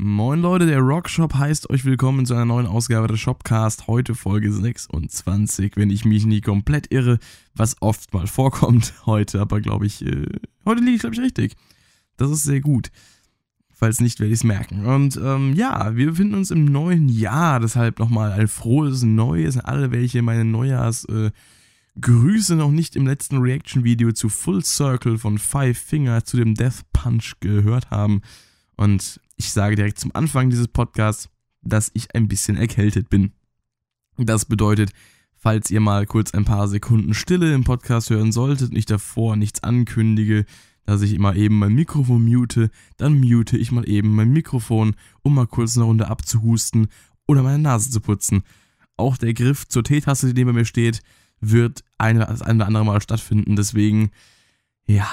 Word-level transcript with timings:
Moin 0.00 0.40
Leute, 0.40 0.66
der 0.66 0.78
Rockshop 0.78 1.34
heißt 1.34 1.70
euch 1.70 1.84
willkommen 1.84 2.24
zu 2.24 2.34
einer 2.34 2.44
neuen 2.44 2.68
Ausgabe 2.68 3.08
des 3.08 3.18
Shopcast. 3.18 3.88
Heute 3.88 4.14
Folge 4.14 4.52
26, 4.52 5.76
wenn 5.76 5.90
ich 5.90 6.04
mich 6.04 6.24
nie 6.24 6.40
komplett 6.40 6.92
irre, 6.92 7.18
was 7.56 7.82
oft 7.82 8.14
mal 8.14 8.28
vorkommt 8.28 8.94
heute, 9.06 9.40
aber 9.40 9.60
glaube 9.60 9.86
ich, 9.86 10.06
äh, 10.06 10.28
heute 10.64 10.82
liege 10.82 10.94
ich 10.94 11.00
glaube 11.00 11.16
ich 11.16 11.20
richtig. 11.20 11.56
Das 12.16 12.30
ist 12.30 12.44
sehr 12.44 12.60
gut. 12.60 12.92
Falls 13.74 14.00
nicht, 14.00 14.20
werde 14.20 14.32
ich 14.32 14.38
es 14.38 14.44
merken. 14.44 14.86
Und 14.86 15.16
ähm, 15.16 15.54
ja, 15.54 15.96
wir 15.96 16.10
befinden 16.10 16.34
uns 16.34 16.52
im 16.52 16.66
neuen 16.66 17.08
Jahr, 17.08 17.58
deshalb 17.58 17.98
nochmal 17.98 18.30
ein 18.30 18.46
frohes 18.46 19.02
Neues 19.02 19.56
an 19.56 19.64
alle, 19.64 19.90
welche 19.90 20.22
meine 20.22 20.44
Neujahrsgrüße 20.44 21.32
äh, 22.52 22.56
noch 22.56 22.70
nicht 22.70 22.94
im 22.94 23.04
letzten 23.04 23.38
Reaction-Video 23.38 24.12
zu 24.12 24.28
Full 24.28 24.64
Circle 24.64 25.18
von 25.18 25.38
Five 25.38 25.76
Finger 25.76 26.24
zu 26.24 26.36
dem 26.36 26.54
Death 26.54 26.84
Punch 26.92 27.40
gehört 27.40 27.90
haben. 27.90 28.22
Und 28.76 29.20
ich 29.38 29.52
sage 29.52 29.76
direkt 29.76 29.98
zum 29.98 30.14
Anfang 30.14 30.50
dieses 30.50 30.68
Podcasts, 30.68 31.30
dass 31.62 31.90
ich 31.94 32.14
ein 32.14 32.28
bisschen 32.28 32.56
erkältet 32.56 33.08
bin. 33.08 33.32
Das 34.16 34.44
bedeutet, 34.44 34.90
falls 35.36 35.70
ihr 35.70 35.80
mal 35.80 36.06
kurz 36.06 36.34
ein 36.34 36.44
paar 36.44 36.68
Sekunden 36.68 37.14
Stille 37.14 37.54
im 37.54 37.64
Podcast 37.64 38.10
hören 38.10 38.32
solltet 38.32 38.70
und 38.70 38.76
ich 38.76 38.86
davor 38.86 39.36
nichts 39.36 39.62
ankündige, 39.62 40.44
dass 40.84 41.02
ich 41.02 41.14
immer 41.14 41.36
eben 41.36 41.58
mein 41.58 41.74
Mikrofon 41.74 42.24
mute, 42.24 42.70
dann 42.96 43.20
mute 43.20 43.56
ich 43.56 43.70
mal 43.70 43.88
eben 43.88 44.14
mein 44.14 44.32
Mikrofon, 44.32 44.96
um 45.22 45.34
mal 45.34 45.46
kurz 45.46 45.76
eine 45.76 45.84
Runde 45.84 46.08
abzuhusten 46.08 46.88
oder 47.26 47.42
meine 47.42 47.62
Nase 47.62 47.90
zu 47.90 48.00
putzen. 48.00 48.42
Auch 48.96 49.16
der 49.16 49.34
Griff 49.34 49.68
zur 49.68 49.84
Teetasse, 49.84 50.32
die 50.32 50.40
neben 50.40 50.56
mir 50.56 50.64
steht, 50.64 51.02
wird 51.40 51.84
ein, 51.98 52.18
das 52.18 52.42
ein 52.42 52.56
oder 52.56 52.66
andere 52.66 52.84
Mal 52.84 53.00
stattfinden. 53.00 53.54
Deswegen, 53.54 54.10
ja, 54.86 55.08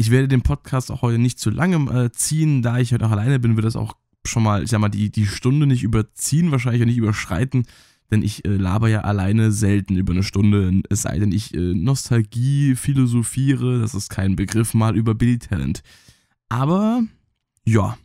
ich 0.00 0.10
werde 0.10 0.28
den 0.28 0.40
Podcast 0.40 0.90
auch 0.90 1.02
heute 1.02 1.18
nicht 1.18 1.38
zu 1.38 1.50
lange 1.50 1.76
äh, 1.92 2.10
ziehen, 2.10 2.62
da 2.62 2.78
ich 2.78 2.94
heute 2.94 3.04
auch 3.04 3.10
alleine 3.10 3.38
bin, 3.38 3.56
wird 3.56 3.66
das 3.66 3.76
auch 3.76 3.98
schon 4.24 4.42
mal, 4.42 4.62
ich 4.62 4.70
sag 4.70 4.80
mal, 4.80 4.88
die, 4.88 5.10
die 5.10 5.26
Stunde 5.26 5.66
nicht 5.66 5.82
überziehen, 5.82 6.50
wahrscheinlich 6.50 6.80
auch 6.80 6.86
nicht 6.86 6.96
überschreiten, 6.96 7.66
denn 8.10 8.22
ich 8.22 8.46
äh, 8.46 8.56
laber 8.56 8.88
ja 8.88 9.02
alleine 9.02 9.52
selten 9.52 9.96
über 9.96 10.14
eine 10.14 10.22
Stunde, 10.22 10.80
es 10.88 11.02
sei 11.02 11.18
denn, 11.18 11.32
ich 11.32 11.52
äh, 11.52 11.74
Nostalgie 11.74 12.76
philosophiere, 12.76 13.78
das 13.78 13.94
ist 13.94 14.08
kein 14.08 14.36
Begriff, 14.36 14.72
mal 14.72 14.96
über 14.96 15.14
Billy 15.14 15.38
Talent. 15.38 15.82
Aber, 16.48 17.02
ja, 17.66 17.98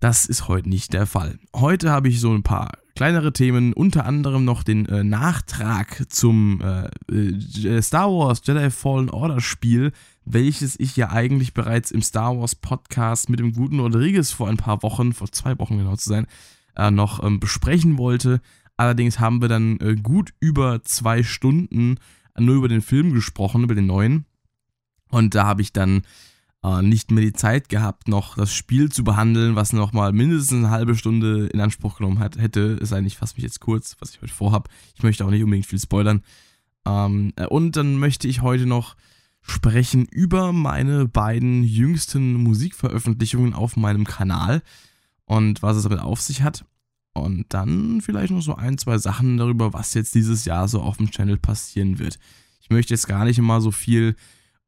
das 0.00 0.26
ist 0.26 0.48
heute 0.48 0.68
nicht 0.68 0.94
der 0.94 1.06
Fall. 1.06 1.38
Heute 1.54 1.92
habe 1.92 2.08
ich 2.08 2.18
so 2.18 2.34
ein 2.34 2.42
paar 2.42 2.72
kleinere 2.94 3.32
Themen, 3.32 3.72
unter 3.72 4.04
anderem 4.04 4.44
noch 4.44 4.62
den 4.62 4.86
äh, 4.86 5.04
Nachtrag 5.04 6.06
zum 6.08 6.60
äh, 6.60 6.88
äh, 7.12 7.82
Star 7.82 8.10
Wars 8.10 8.42
Jedi 8.44 8.70
Fallen 8.70 9.10
Order 9.10 9.40
Spiel, 9.40 9.92
welches 10.24 10.78
ich 10.78 10.96
ja 10.96 11.10
eigentlich 11.10 11.54
bereits 11.54 11.90
im 11.90 12.02
Star 12.02 12.38
Wars 12.38 12.54
Podcast 12.54 13.28
mit 13.28 13.40
dem 13.40 13.52
guten 13.52 13.80
Rodriguez 13.80 14.30
vor 14.30 14.48
ein 14.48 14.56
paar 14.56 14.82
Wochen, 14.82 15.12
vor 15.12 15.30
zwei 15.32 15.58
Wochen 15.58 15.78
genau 15.78 15.96
zu 15.96 16.08
sein, 16.08 16.26
äh, 16.76 16.90
noch 16.90 17.22
ähm, 17.22 17.40
besprechen 17.40 17.98
wollte. 17.98 18.40
Allerdings 18.76 19.18
haben 19.18 19.40
wir 19.40 19.48
dann 19.48 19.78
äh, 19.80 19.94
gut 19.94 20.32
über 20.40 20.82
zwei 20.84 21.22
Stunden 21.22 21.98
nur 22.38 22.56
über 22.56 22.68
den 22.68 22.82
Film 22.82 23.12
gesprochen, 23.12 23.64
über 23.64 23.74
den 23.74 23.86
neuen. 23.86 24.24
Und 25.10 25.34
da 25.34 25.46
habe 25.46 25.62
ich 25.62 25.72
dann 25.72 25.98
äh, 25.98 26.02
nicht 26.82 27.10
mehr 27.10 27.24
die 27.24 27.32
Zeit 27.32 27.68
gehabt, 27.68 28.06
noch 28.06 28.36
das 28.36 28.54
Spiel 28.54 28.90
zu 28.90 29.02
behandeln, 29.02 29.56
was 29.56 29.72
nochmal 29.72 30.12
mindestens 30.12 30.58
eine 30.58 30.70
halbe 30.70 30.94
Stunde 30.94 31.48
in 31.48 31.60
Anspruch 31.60 31.98
genommen 31.98 32.20
hat, 32.20 32.38
hätte. 32.38 32.78
Es 32.80 32.90
sei 32.90 32.96
denn, 32.96 33.06
ich 33.06 33.16
fasse 33.16 33.34
mich 33.34 33.42
jetzt 33.42 33.58
kurz, 33.58 33.96
was 33.98 34.10
ich 34.10 34.22
heute 34.22 34.32
vorhabe. 34.32 34.70
Ich 34.94 35.02
möchte 35.02 35.24
auch 35.24 35.30
nicht 35.30 35.42
unbedingt 35.42 35.66
viel 35.66 35.80
spoilern. 35.80 36.22
Ähm, 36.86 37.32
äh, 37.34 37.46
und 37.46 37.76
dann 37.76 37.96
möchte 37.96 38.28
ich 38.28 38.42
heute 38.42 38.66
noch 38.66 38.96
sprechen 39.40 40.06
über 40.06 40.52
meine 40.52 41.08
beiden 41.08 41.64
jüngsten 41.64 42.34
Musikveröffentlichungen 42.34 43.54
auf 43.54 43.76
meinem 43.76 44.04
Kanal 44.04 44.62
und 45.24 45.62
was 45.62 45.76
es 45.76 45.82
damit 45.82 45.98
auf 45.98 46.20
sich 46.20 46.42
hat. 46.42 46.64
Und 47.12 47.46
dann 47.48 48.00
vielleicht 48.00 48.32
noch 48.32 48.40
so 48.40 48.54
ein, 48.54 48.78
zwei 48.78 48.98
Sachen 48.98 49.36
darüber, 49.36 49.72
was 49.72 49.94
jetzt 49.94 50.14
dieses 50.14 50.44
Jahr 50.44 50.68
so 50.68 50.80
auf 50.80 50.96
dem 50.96 51.10
Channel 51.10 51.38
passieren 51.38 51.98
wird. 51.98 52.20
Ich 52.60 52.70
möchte 52.70 52.94
jetzt 52.94 53.08
gar 53.08 53.24
nicht 53.24 53.38
immer 53.38 53.60
so 53.60 53.72
viel 53.72 54.14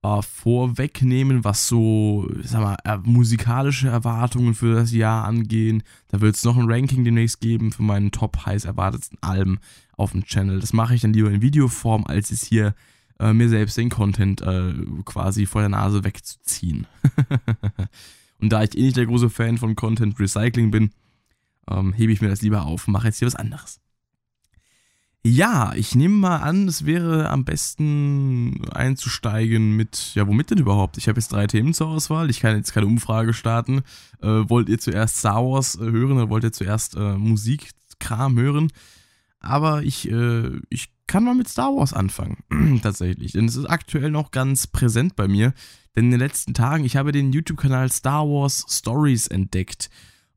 äh, 0.04 0.22
vorwegnehmen, 0.22 1.44
was 1.44 1.66
so, 1.66 2.28
sag 2.42 2.60
mal, 2.60 2.76
äh, 2.84 2.98
musikalische 3.03 3.88
Erwartungen 3.88 4.54
für 4.54 4.75
das 4.75 4.92
Jahr 4.92 5.25
angehen. 5.25 5.82
Da 6.09 6.20
wird 6.20 6.37
es 6.37 6.44
noch 6.44 6.59
ein 6.59 6.70
Ranking 6.70 7.04
demnächst 7.04 7.41
geben 7.41 7.72
für 7.72 7.82
meinen 7.82 8.12
top 8.12 8.44
heiß 8.44 8.66
erwartetsten 8.66 9.19
Alben 9.22 9.59
auf 9.97 10.12
dem 10.12 10.25
Channel. 10.25 10.60
Das 10.60 10.75
mache 10.75 10.94
ich 10.94 11.00
dann 11.00 11.15
lieber 11.15 11.31
in 11.31 11.41
Videoform, 11.41 12.04
als 12.04 12.31
es 12.31 12.44
hier 12.44 12.75
äh, 13.19 13.32
mir 13.32 13.48
selbst 13.48 13.78
den 13.78 13.88
Content 13.88 14.42
äh, 14.42 14.75
quasi 15.06 15.47
vor 15.47 15.62
der 15.62 15.70
Nase 15.70 16.04
wegzuziehen. 16.04 16.86
und 18.41 18.53
da 18.53 18.62
ich 18.62 18.76
eh 18.76 18.82
nicht 18.82 18.98
der 18.98 19.06
große 19.06 19.31
Fan 19.31 19.56
von 19.56 19.75
Content 19.75 20.21
Recycling 20.21 20.71
bin, 20.71 20.91
ähm, 21.71 21.94
hebe 21.94 22.12
ich 22.12 22.21
mir 22.21 22.28
das 22.28 22.42
lieber 22.42 22.66
auf 22.66 22.86
und 22.86 22.92
mache 22.92 23.06
jetzt 23.06 23.21
hier 23.21 23.26
was 23.26 23.36
anderes. 23.36 23.81
Ja, 25.26 25.72
ich 25.74 25.94
nehme 25.94 26.16
mal 26.16 26.36
an, 26.36 26.68
es 26.68 26.84
wäre 26.84 27.30
am 27.30 27.46
besten 27.46 28.62
einzusteigen 28.72 29.74
mit, 29.74 30.14
ja, 30.14 30.26
womit 30.26 30.50
denn 30.50 30.58
überhaupt? 30.58 30.98
Ich 30.98 31.08
habe 31.08 31.18
jetzt 31.18 31.32
drei 31.32 31.46
Themen 31.46 31.72
zur 31.72 31.88
Auswahl. 31.88 32.28
Ich 32.28 32.40
kann 32.40 32.56
jetzt 32.56 32.74
keine 32.74 32.86
Umfrage 32.86 33.32
starten. 33.32 33.78
Äh, 34.20 34.26
wollt 34.50 34.68
ihr 34.68 34.78
zuerst 34.78 35.16
Star 35.16 35.42
Wars 35.42 35.76
äh, 35.76 35.80
hören 35.80 36.18
oder 36.18 36.28
wollt 36.28 36.44
ihr 36.44 36.52
zuerst 36.52 36.96
äh, 36.96 37.16
Musikkram 37.16 38.38
hören? 38.38 38.70
Aber 39.40 39.82
ich, 39.82 40.10
äh, 40.10 40.50
ich 40.68 40.90
kann 41.06 41.24
mal 41.24 41.34
mit 41.34 41.48
Star 41.48 41.74
Wars 41.74 41.94
anfangen, 41.94 42.80
tatsächlich. 42.82 43.32
Denn 43.32 43.46
es 43.46 43.56
ist 43.56 43.66
aktuell 43.66 44.10
noch 44.10 44.30
ganz 44.30 44.66
präsent 44.66 45.16
bei 45.16 45.26
mir. 45.26 45.54
Denn 45.96 46.06
in 46.06 46.10
den 46.10 46.20
letzten 46.20 46.52
Tagen, 46.52 46.84
ich 46.84 46.96
habe 46.96 47.12
den 47.12 47.32
YouTube-Kanal 47.32 47.91
Star 47.91 48.26
Wars 48.26 48.66
Stories 48.68 49.28
entdeckt. 49.28 49.88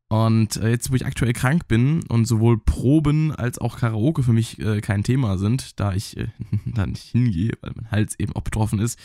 Und 0.10 0.56
äh, 0.58 0.70
jetzt, 0.70 0.90
wo 0.90 0.96
ich 0.96 1.06
aktuell 1.06 1.34
krank 1.34 1.68
bin 1.68 2.04
und 2.08 2.26
sowohl 2.26 2.58
Proben 2.58 3.34
als 3.36 3.60
auch 3.60 3.78
Karaoke 3.78 4.24
für 4.24 4.32
mich 4.32 4.60
äh, 4.60 4.80
kein 4.80 5.04
Thema 5.04 5.38
sind, 5.38 5.80
da 5.80 5.94
ich 5.94 6.16
äh, 6.16 6.28
da 6.66 6.86
nicht 6.88 7.04
hingehe, 7.04 7.52
weil 7.62 7.74
mein 7.76 7.92
Hals 7.92 8.18
eben 8.18 8.34
auch 8.34 8.42
betroffen 8.42 8.80
ist, 8.80 8.98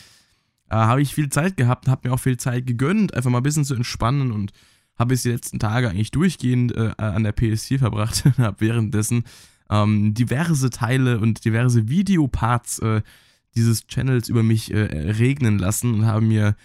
äh, 0.69 0.75
habe 0.75 1.01
ich 1.01 1.13
viel 1.13 1.29
Zeit 1.29 1.57
gehabt 1.57 1.85
und 1.85 1.91
habe 1.91 2.07
mir 2.07 2.13
auch 2.13 2.19
viel 2.19 2.37
Zeit 2.37 2.65
gegönnt, 2.65 3.13
einfach 3.13 3.29
mal 3.29 3.39
ein 3.39 3.43
bisschen 3.43 3.65
zu 3.65 3.75
entspannen 3.75 4.31
und 4.31 4.53
habe 4.97 5.13
es 5.13 5.23
die 5.23 5.31
letzten 5.31 5.59
Tage 5.59 5.89
eigentlich 5.89 6.11
durchgehend 6.11 6.73
äh, 6.73 6.93
an 6.97 7.23
der 7.23 7.35
PS4 7.35 7.79
verbracht 7.79 8.23
und 8.25 8.37
habe 8.37 8.61
währenddessen 8.61 9.25
ähm, 9.69 10.13
diverse 10.13 10.69
Teile 10.69 11.19
und 11.19 11.43
diverse 11.43 11.89
Videoparts 11.89 12.79
äh, 12.79 13.01
dieses 13.55 13.87
Channels 13.87 14.29
über 14.29 14.41
mich 14.41 14.73
regnen 14.73 15.59
lassen 15.59 15.93
und 15.93 16.07
habe 16.07 16.21
mir 16.25 16.55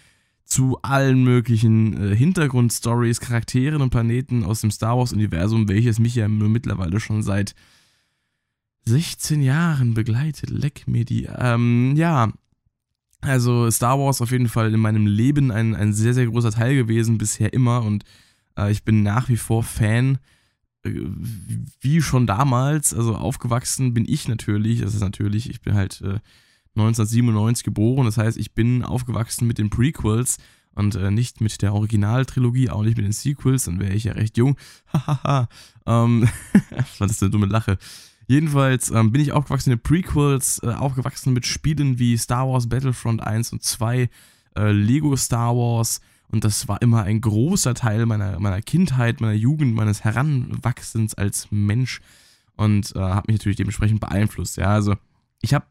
zu 0.48 0.78
allen 0.80 1.24
möglichen 1.24 2.12
äh, 2.12 2.16
Hintergrundstories, 2.16 3.20
Charakteren 3.20 3.82
und 3.82 3.90
Planeten 3.90 4.44
aus 4.44 4.62
dem 4.62 4.70
Star 4.70 4.96
Wars-Universum, 4.96 5.68
welches 5.68 5.98
mich 5.98 6.14
ja 6.14 6.26
mittlerweile 6.26 7.00
schon 7.00 7.22
seit 7.22 7.54
16 8.86 9.42
Jahren 9.42 9.92
begleitet. 9.92 10.48
Leck 10.48 10.88
mir 10.88 11.04
die. 11.04 11.24
Ähm, 11.24 11.94
ja, 11.96 12.32
also 13.20 13.70
Star 13.70 13.98
Wars 13.98 14.22
auf 14.22 14.30
jeden 14.30 14.48
Fall 14.48 14.72
in 14.72 14.80
meinem 14.80 15.06
Leben 15.06 15.50
ein, 15.50 15.74
ein 15.74 15.92
sehr, 15.92 16.14
sehr 16.14 16.26
großer 16.26 16.52
Teil 16.52 16.74
gewesen, 16.74 17.18
bisher 17.18 17.52
immer. 17.52 17.82
Und 17.82 18.04
äh, 18.56 18.72
ich 18.72 18.84
bin 18.84 19.02
nach 19.02 19.28
wie 19.28 19.36
vor 19.36 19.62
Fan, 19.62 20.16
äh, 20.82 20.92
wie 21.80 22.00
schon 22.00 22.26
damals. 22.26 22.94
Also 22.94 23.16
aufgewachsen 23.16 23.92
bin 23.92 24.06
ich 24.08 24.28
natürlich, 24.28 24.80
das 24.80 24.94
ist 24.94 25.02
natürlich, 25.02 25.50
ich 25.50 25.60
bin 25.60 25.74
halt 25.74 26.00
äh, 26.00 26.20
1997 26.76 27.64
geboren. 27.64 28.06
Das 28.06 28.18
heißt, 28.18 28.38
ich 28.38 28.52
bin 28.52 28.84
aufgewachsen 28.84 29.46
mit 29.46 29.58
den 29.58 29.70
Prequels 29.70 30.38
und 30.74 30.94
äh, 30.94 31.10
nicht 31.10 31.40
mit 31.40 31.60
der 31.60 31.74
Originaltrilogie, 31.74 32.70
auch 32.70 32.82
nicht 32.82 32.96
mit 32.96 33.04
den 33.04 33.12
Sequels. 33.12 33.64
Dann 33.64 33.80
wäre 33.80 33.94
ich 33.94 34.04
ja 34.04 34.12
recht 34.12 34.36
jung. 34.36 34.56
Hahaha. 34.92 35.48
ähm, 35.86 36.28
was 36.70 37.00
war 37.00 37.06
das 37.08 37.22
eine 37.22 37.30
dumme 37.30 37.46
Lache? 37.46 37.78
Jedenfalls 38.28 38.90
ähm, 38.90 39.10
bin 39.10 39.22
ich 39.22 39.32
aufgewachsen 39.32 39.70
mit 39.70 39.82
Prequels, 39.82 40.60
äh, 40.62 40.68
aufgewachsen 40.68 41.32
mit 41.32 41.46
Spielen 41.46 41.98
wie 41.98 42.16
Star 42.16 42.48
Wars 42.48 42.68
Battlefront 42.68 43.22
1 43.22 43.52
und 43.52 43.62
2, 43.62 44.10
äh, 44.56 44.70
Lego 44.70 45.16
Star 45.16 45.56
Wars. 45.56 46.00
Und 46.30 46.44
das 46.44 46.68
war 46.68 46.82
immer 46.82 47.04
ein 47.04 47.22
großer 47.22 47.74
Teil 47.74 48.04
meiner, 48.04 48.38
meiner 48.38 48.60
Kindheit, 48.60 49.20
meiner 49.20 49.32
Jugend, 49.32 49.74
meines 49.74 50.04
Heranwachsens 50.04 51.14
als 51.14 51.48
Mensch 51.50 52.00
und 52.56 52.94
äh, 52.94 53.00
hat 53.00 53.28
mich 53.28 53.38
natürlich 53.38 53.56
dementsprechend 53.56 54.00
beeinflusst. 54.00 54.58
Ja, 54.58 54.74
also 54.74 54.94
ich 55.40 55.54
habe 55.54 55.66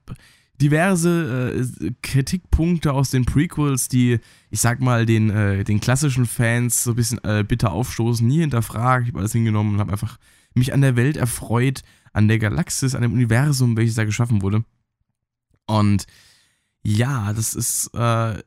diverse 0.62 1.56
äh, 1.82 1.92
Kritikpunkte 2.02 2.94
aus 2.94 3.12
den 3.12 3.26
Prequels, 3.26 3.90
die, 3.90 4.20
ich 4.50 4.60
sag 4.60 4.80
mal, 4.80 5.06
den, 5.06 5.30
äh, 5.30 5.64
den 5.64 5.80
klassischen 5.80 6.26
Fans 6.26 6.84
so 6.84 6.92
ein 6.92 6.96
bisschen 6.96 7.24
äh, 7.24 7.44
bitter 7.48 7.72
aufstoßen, 7.72 8.26
nie 8.26 8.40
hinterfragt. 8.40 9.04
Ich 9.04 9.10
habe 9.10 9.20
alles 9.20 9.34
hingenommen 9.34 9.76
und 9.76 9.80
habe 9.80 9.92
einfach 9.92 10.18
mich 10.54 10.74
an 10.74 10.82
der 10.82 10.96
Welt 10.96 11.18
erfreut, 11.18 11.82
an 12.14 12.28
der 12.28 12.40
Galaxis, 12.40 12.96
an 12.96 13.04
dem 13.04 13.14
Universum, 13.14 13.78
welches 13.78 13.96
da 13.96 14.06
geschaffen 14.06 14.42
wurde. 14.42 14.64
Und 15.68 16.08
ja, 16.82 17.34
das 17.34 17.54
ist 17.54 17.94
äh, 17.94 18.42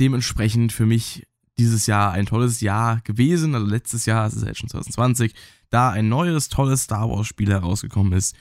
dementsprechend 0.00 0.72
für 0.72 0.86
mich 0.86 1.26
dieses 1.58 1.86
Jahr 1.86 2.12
ein 2.12 2.26
tolles 2.26 2.60
Jahr 2.60 3.00
gewesen. 3.02 3.54
Also 3.54 3.66
letztes 3.66 4.06
Jahr, 4.06 4.26
es 4.26 4.34
ist 4.34 4.44
jetzt 4.44 4.58
schon 4.58 4.68
2020, 4.68 5.34
da 5.70 5.90
ein 5.90 6.08
neues, 6.08 6.48
tolles 6.48 6.82
Star 6.82 7.08
Wars-Spiel 7.08 7.50
herausgekommen 7.50 8.12
ist 8.14 8.34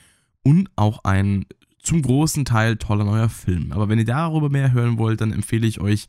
und 0.44 0.70
auch 0.76 1.04
ein 1.04 1.46
zum 1.82 2.02
großen 2.02 2.46
Teil 2.46 2.78
toller 2.78 3.04
neuer 3.04 3.30
Film. 3.30 3.72
Aber 3.72 3.90
wenn 3.90 4.00
ihr 4.00 4.06
darüber 4.06 4.50
mehr 4.50 4.72
hören 4.72 4.98
wollt, 4.98 5.22
dann 5.22 5.32
empfehle 5.32 5.68
ich 5.68 5.82
euch 5.82 6.08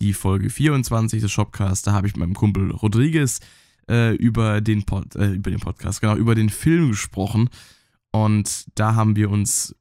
die 0.00 0.12
Folge 0.12 0.50
24 0.50 1.20
des 1.20 1.30
Shopcasts. 1.30 1.82
Da 1.82 1.92
habe 1.92 2.06
ich 2.06 2.14
mit 2.14 2.20
meinem 2.20 2.34
Kumpel 2.34 2.70
Rodriguez 2.70 3.40
äh, 3.88 4.14
über, 4.16 4.60
den 4.60 4.84
Pod, 4.84 5.14
äh, 5.16 5.32
über 5.32 5.50
den 5.50 5.60
Podcast, 5.60 6.00
genau, 6.00 6.16
über 6.16 6.34
den 6.34 6.50
Film 6.50 6.90
gesprochen. 6.90 7.48
Und 8.10 8.66
da 8.74 8.94
haben 8.94 9.16
wir 9.16 9.30
uns 9.30 9.76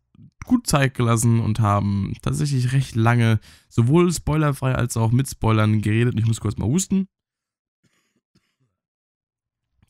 gut 0.46 0.68
Zeit 0.68 0.94
gelassen 0.96 1.40
und 1.40 1.60
haben 1.60 2.14
tatsächlich 2.22 2.74
recht 2.74 2.96
lange 2.96 3.40
sowohl 3.70 4.12
spoilerfrei 4.12 4.76
als 4.76 4.98
auch 4.98 5.12
mit 5.12 5.30
Spoilern 5.30 5.82
geredet. 5.82 6.16
Ich 6.18 6.26
muss 6.26 6.40
kurz 6.40 6.58
mal 6.58 6.68
husten. 6.68 7.08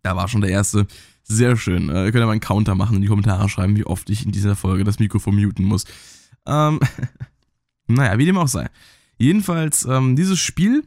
Da 0.04 0.16
war 0.16 0.28
schon 0.28 0.42
der 0.42 0.50
erste. 0.50 0.88
Sehr 1.24 1.56
schön. 1.56 1.90
Äh, 1.90 2.06
ihr 2.06 2.12
könnt 2.12 2.22
ja 2.22 2.26
mal 2.26 2.32
einen 2.32 2.42
Counter 2.42 2.76
machen 2.76 2.96
in 2.96 3.02
die 3.02 3.08
Kommentare 3.08 3.48
schreiben, 3.50 3.76
wie 3.76 3.86
oft 3.86 4.10
ich 4.10 4.26
in 4.26 4.32
dieser 4.32 4.56
Folge 4.56 4.84
das 4.84 5.00
Mikrofon 5.00 5.36
muten 5.36 5.64
muss. 5.64 5.86
Ähm, 6.46 6.80
naja, 7.88 8.18
wie 8.18 8.26
dem 8.26 8.38
auch 8.38 8.48
sei. 8.48 8.70
Jedenfalls, 9.18 9.86
ähm, 9.86 10.16
dieses 10.16 10.40
Spiel 10.40 10.84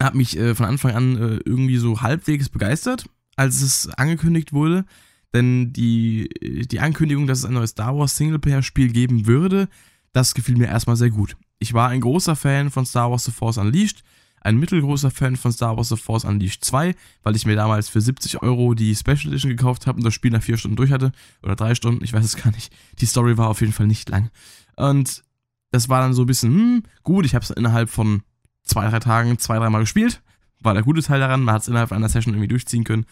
hat 0.00 0.14
mich 0.14 0.36
äh, 0.36 0.54
von 0.54 0.66
Anfang 0.66 0.92
an 0.92 1.16
äh, 1.16 1.40
irgendwie 1.44 1.76
so 1.76 2.00
halbwegs 2.00 2.48
begeistert, 2.48 3.04
als 3.36 3.62
es 3.62 3.88
angekündigt 3.90 4.52
wurde. 4.52 4.84
Denn 5.32 5.72
die, 5.72 6.28
die 6.68 6.80
Ankündigung, 6.80 7.26
dass 7.26 7.38
es 7.38 7.44
ein 7.44 7.54
neues 7.54 7.70
Star 7.70 7.96
Wars 7.96 8.16
Singleplayer-Spiel 8.16 8.90
geben 8.90 9.26
würde, 9.26 9.68
das 10.12 10.34
gefiel 10.34 10.56
mir 10.56 10.66
erstmal 10.66 10.96
sehr 10.96 11.10
gut. 11.10 11.36
Ich 11.60 11.72
war 11.72 11.88
ein 11.90 12.00
großer 12.00 12.34
Fan 12.34 12.70
von 12.70 12.84
Star 12.84 13.10
Wars 13.10 13.24
The 13.24 13.30
Force 13.30 13.58
Unleashed, 13.58 14.02
ein 14.40 14.56
mittelgroßer 14.58 15.10
Fan 15.10 15.36
von 15.36 15.52
Star 15.52 15.76
Wars 15.76 15.90
The 15.90 15.96
Force 15.96 16.24
Unleashed 16.24 16.64
2, 16.64 16.94
weil 17.22 17.36
ich 17.36 17.46
mir 17.46 17.56
damals 17.56 17.88
für 17.88 18.00
70 18.00 18.42
Euro 18.42 18.74
die 18.74 18.94
Special 18.94 19.28
Edition 19.28 19.50
gekauft 19.50 19.86
habe 19.86 19.98
und 19.98 20.04
das 20.04 20.14
Spiel 20.14 20.30
nach 20.30 20.42
vier 20.42 20.56
Stunden 20.56 20.76
durch 20.76 20.90
hatte. 20.90 21.12
Oder 21.42 21.56
drei 21.56 21.74
Stunden, 21.74 22.02
ich 22.02 22.12
weiß 22.12 22.24
es 22.24 22.36
gar 22.36 22.50
nicht. 22.52 22.72
Die 23.00 23.06
Story 23.06 23.36
war 23.36 23.48
auf 23.48 23.60
jeden 23.60 23.72
Fall 23.72 23.86
nicht 23.86 24.08
lang. 24.08 24.30
Und 24.76 25.22
das 25.70 25.88
war 25.88 26.00
dann 26.00 26.14
so 26.14 26.22
ein 26.22 26.26
bisschen, 26.26 26.52
hm, 26.52 26.82
gut, 27.02 27.26
ich 27.26 27.34
habe 27.34 27.44
es 27.44 27.50
innerhalb 27.50 27.90
von 27.90 28.22
zwei, 28.62 28.88
drei 28.88 28.98
Tagen 28.98 29.38
zwei, 29.38 29.58
dreimal 29.58 29.82
gespielt. 29.82 30.22
War 30.60 30.74
der 30.74 30.82
gute 30.82 31.02
Teil 31.02 31.20
daran, 31.20 31.42
man 31.42 31.54
hat 31.54 31.62
es 31.62 31.68
innerhalb 31.68 31.92
einer 31.92 32.08
Session 32.08 32.34
irgendwie 32.34 32.48
durchziehen 32.48 32.84
können. 32.84 33.06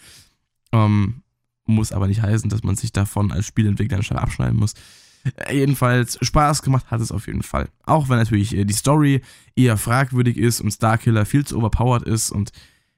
Ähm, 0.72 1.22
muss 1.66 1.92
aber 1.92 2.08
nicht 2.08 2.22
heißen, 2.22 2.48
dass 2.50 2.62
man 2.62 2.76
sich 2.76 2.92
davon 2.92 3.32
als 3.32 3.46
Spielentwickler 3.46 4.02
Stelle 4.02 4.22
abschneiden 4.22 4.58
muss. 4.58 4.74
Äh, 5.37 5.59
jedenfalls 5.59 6.19
Spaß 6.20 6.62
gemacht 6.62 6.91
hat 6.91 7.00
es 7.00 7.12
auf 7.12 7.26
jeden 7.26 7.43
Fall. 7.43 7.69
Auch 7.85 8.09
wenn 8.09 8.19
natürlich 8.19 8.56
äh, 8.56 8.65
die 8.65 8.75
Story 8.75 9.23
eher 9.56 9.76
fragwürdig 9.76 10.37
ist 10.37 10.61
und 10.61 10.70
Starkiller 10.70 11.26
viel 11.26 11.44
zu 11.44 11.59
overpowered 11.59 12.03
ist 12.03 12.31
und 12.31 12.53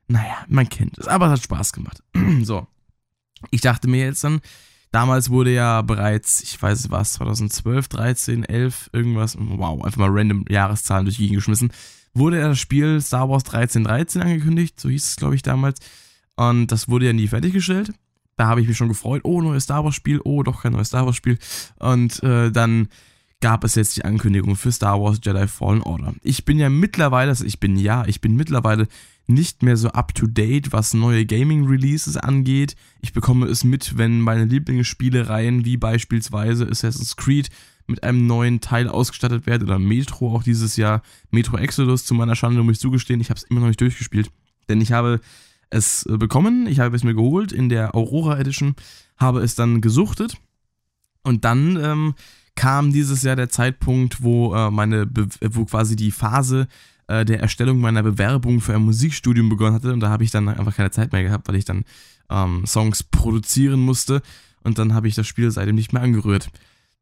naja, 0.09 0.45
man 0.49 0.69
kennt 0.69 0.99
es. 0.99 1.07
Aber 1.07 1.27
es 1.27 1.33
hat 1.33 1.43
Spaß 1.45 1.73
gemacht. 1.73 2.03
so. 2.43 2.67
Ich 3.51 3.61
dachte 3.61 3.89
mir 3.89 4.05
jetzt 4.05 4.25
dann, 4.25 4.41
damals 4.91 5.31
wurde 5.31 5.53
ja 5.53 5.83
bereits, 5.83 6.43
ich 6.43 6.61
weiß 6.61 6.81
es 6.81 6.91
was, 6.91 7.15
2012, 7.15 7.89
13, 7.89 8.45
11, 8.45 8.91
irgendwas, 8.93 9.37
wow, 9.39 9.83
einfach 9.85 9.99
mal 9.99 10.11
random 10.11 10.45
Jahreszahlen 10.49 11.07
durch 11.07 11.17
die 11.17 11.31
geschmissen, 11.31 11.73
wurde 12.13 12.41
ja 12.41 12.49
das 12.49 12.59
Spiel 12.59 13.01
Star 13.01 13.29
Wars 13.29 13.45
1313 13.45 14.23
angekündigt, 14.23 14.81
so 14.81 14.89
hieß 14.89 15.07
es 15.07 15.17
glaube 15.17 15.37
ich 15.37 15.43
damals. 15.43 15.79
Und 16.37 16.69
das 16.69 16.89
wurde 16.89 17.07
ja 17.07 17.13
nie 17.13 17.29
fertiggestellt. 17.29 17.93
Da 18.41 18.47
habe 18.47 18.63
ich 18.63 18.69
mich 18.69 18.79
schon 18.79 18.89
gefreut, 18.89 19.21
oh, 19.25 19.43
neues 19.43 19.65
Star 19.65 19.85
Wars 19.85 19.95
Spiel, 19.95 20.19
oh, 20.25 20.43
doch 20.43 20.63
kein 20.63 20.73
neues 20.73 20.89
Star 20.89 21.05
Wars 21.05 21.15
Spiel. 21.15 21.37
Und 21.79 22.23
äh, 22.23 22.51
dann 22.51 22.89
gab 23.43 23.65
es 23.65 23.75
jetzt 23.75 23.99
die 23.99 24.07
Ankündigung 24.07 24.57
für 24.57 24.73
Star 24.73 24.99
Wars 24.99 25.21
Jedi 25.23 25.47
Fallen 25.47 25.83
Order. 25.83 26.15
Ich 26.23 26.47
bin 26.47 26.59
ja 26.59 26.71
mittlerweile, 26.71 27.29
also 27.29 27.45
ich 27.45 27.61
bin 27.61 27.77
ja, 27.77 28.07
ich 28.07 28.23
bin 28.23 28.37
mittlerweile 28.37 28.89
nicht 29.27 29.63
mehr 29.63 29.77
so 29.77 29.89
up 29.89 30.15
to 30.15 30.27
date, 30.27 30.73
was 30.73 30.95
neue 30.95 31.27
Gaming 31.27 31.67
Releases 31.67 32.17
angeht. 32.17 32.77
Ich 33.03 33.13
bekomme 33.13 33.45
es 33.45 33.63
mit, 33.63 33.99
wenn 33.99 34.23
meine 34.23 34.47
Lieblingsspielereien 34.47 35.67
wie 35.67 35.77
beispielsweise 35.77 36.67
Assassin's 36.67 37.17
Creed 37.17 37.51
mit 37.89 38.05
einem 38.05 38.27
neuen 38.27 38.63
Teil 38.63 38.89
ausgestattet 38.89 39.45
werden 39.45 39.65
oder 39.65 39.79
Metro 39.79 40.35
auch 40.35 40.45
dieses 40.45 40.77
Jahr. 40.77 41.03
Metro 41.31 41.59
Exodus 41.59 42.07
zu 42.07 42.15
meiner 42.15 42.37
Schande 42.37 42.63
muss 42.63 42.77
ich 42.77 42.81
zugestehen, 42.81 43.21
ich 43.21 43.29
habe 43.29 43.37
es 43.37 43.45
immer 43.45 43.61
noch 43.61 43.69
nicht 43.69 43.83
durchgespielt, 43.83 44.31
denn 44.71 44.81
ich 44.81 44.93
habe 44.93 45.21
es 45.71 46.05
bekommen, 46.09 46.67
ich 46.67 46.81
habe 46.81 46.97
es 46.97 47.05
mir 47.05 47.15
geholt 47.15 47.53
in 47.53 47.69
der 47.69 47.95
Aurora 47.95 48.39
Edition, 48.39 48.75
habe 49.17 49.41
es 49.41 49.55
dann 49.55 49.81
gesuchtet 49.81 50.37
und 51.23 51.45
dann 51.45 51.79
ähm, 51.83 52.15
kam 52.55 52.93
dieses 52.93 53.23
Jahr 53.23 53.37
der 53.37 53.49
Zeitpunkt, 53.49 54.23
wo 54.23 54.55
äh, 54.55 54.71
meine, 54.71 55.07
Be 55.07 55.29
wo 55.51 55.65
quasi 55.65 55.97
die 55.97 56.11
Phase 56.11 56.67
äh, 57.07 57.25
der 57.25 57.41
Erstellung 57.41 57.81
meiner 57.81 58.03
Bewerbung 58.03 58.61
für 58.61 58.75
ein 58.75 58.83
Musikstudium 58.83 59.49
begonnen 59.49 59.75
hatte 59.75 59.93
und 59.93 60.01
da 60.01 60.11
habe 60.11 60.25
ich 60.25 60.31
dann 60.31 60.49
einfach 60.49 60.77
keine 60.77 60.91
Zeit 60.91 61.13
mehr 61.13 61.23
gehabt, 61.23 61.49
weil 61.49 61.57
ich 61.57 61.65
dann 61.65 61.85
ähm, 62.29 62.67
Songs 62.67 63.03
produzieren 63.03 63.81
musste 63.81 64.23
und 64.63 64.79
dann 64.79 64.95
habe 64.95 65.09
ich 65.09 65.15
das 65.15 65.27
Spiel 65.27 65.51
seitdem 65.51 65.75
nicht 65.75 65.93
mehr 65.93 66.03
angerührt. 66.03 66.51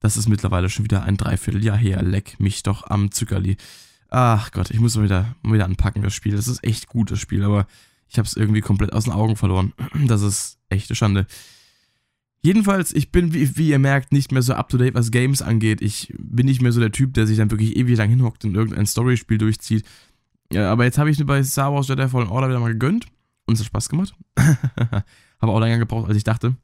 Das 0.00 0.17
ist 0.17 0.29
mittlerweile 0.29 0.70
schon 0.70 0.85
wieder 0.85 1.03
ein 1.03 1.17
Dreivierteljahr 1.17 1.76
her. 1.76 2.03
Leck 2.03 2.38
mich 2.38 2.62
doch 2.62 2.88
am 2.88 3.11
Zuckerli. 3.11 3.56
Ach 4.11 4.53
Gott, 4.53 4.70
ich 4.70 4.79
muss 4.79 4.97
mal 4.97 5.05
wieder, 5.05 5.35
mal 5.43 5.55
wieder 5.55 5.65
anpacken, 5.65 6.03
das 6.03 6.15
Spiel. 6.15 6.37
Das 6.37 6.49
ist 6.49 6.62
echt 6.65 6.87
gut, 6.87 7.11
das 7.11 7.20
Spiel, 7.20 7.43
aber 7.43 7.67
ich 8.08 8.19
habe 8.19 8.26
es 8.26 8.37
irgendwie 8.37 8.60
komplett 8.60 8.93
aus 8.93 9.05
den 9.05 9.12
Augen 9.12 9.37
verloren. 9.37 9.72
Das 10.06 10.22
ist 10.22 10.58
echte 10.69 10.94
Schande. 10.94 11.26
Jedenfalls, 12.40 12.94
ich 12.94 13.10
bin, 13.10 13.34
wie, 13.34 13.56
wie, 13.56 13.70
ihr 13.70 13.78
merkt, 13.78 14.12
nicht 14.12 14.31
mehr 14.31 14.43
so 14.43 14.55
up 14.55 14.69
to 14.69 14.78
date, 14.78 14.94
was 14.94 15.10
Games 15.10 15.43
angeht. 15.43 15.82
Ich 15.82 16.14
bin 16.16 16.46
nicht 16.46 16.62
mehr 16.62 16.72
so 16.72 16.81
der 16.81 16.93
Typ, 16.93 17.14
der 17.14 17.26
sich 17.26 17.37
dann 17.37 17.50
wirklich 17.50 17.76
ewig 17.76 17.99
lang 17.99 18.08
hinhockt 18.08 18.44
und 18.44 18.55
irgendein 18.55 18.87
Storyspiel 18.87 19.38
durchzieht. 19.38 19.84
Ja, 20.52 20.70
aber 20.70 20.84
jetzt 20.84 20.99
habe 20.99 21.10
ich 21.10 21.19
mir 21.19 21.25
bei 21.25 21.43
Star 21.43 21.75
Wars 21.75 21.88
Jedi 21.88 22.08
Fallen 22.08 22.28
Order 22.28 22.49
wieder 22.49 22.60
mal 22.60 22.72
gegönnt. 22.72 23.06
Und 23.46 23.55
es 23.55 23.60
hat 23.60 23.66
Spaß 23.66 23.88
gemacht. 23.88 24.14
habe 24.38 25.52
auch 25.52 25.60
länger 25.60 25.78
gebraucht, 25.78 26.08
als 26.08 26.16
ich 26.16 26.25
dachte. 26.25 26.55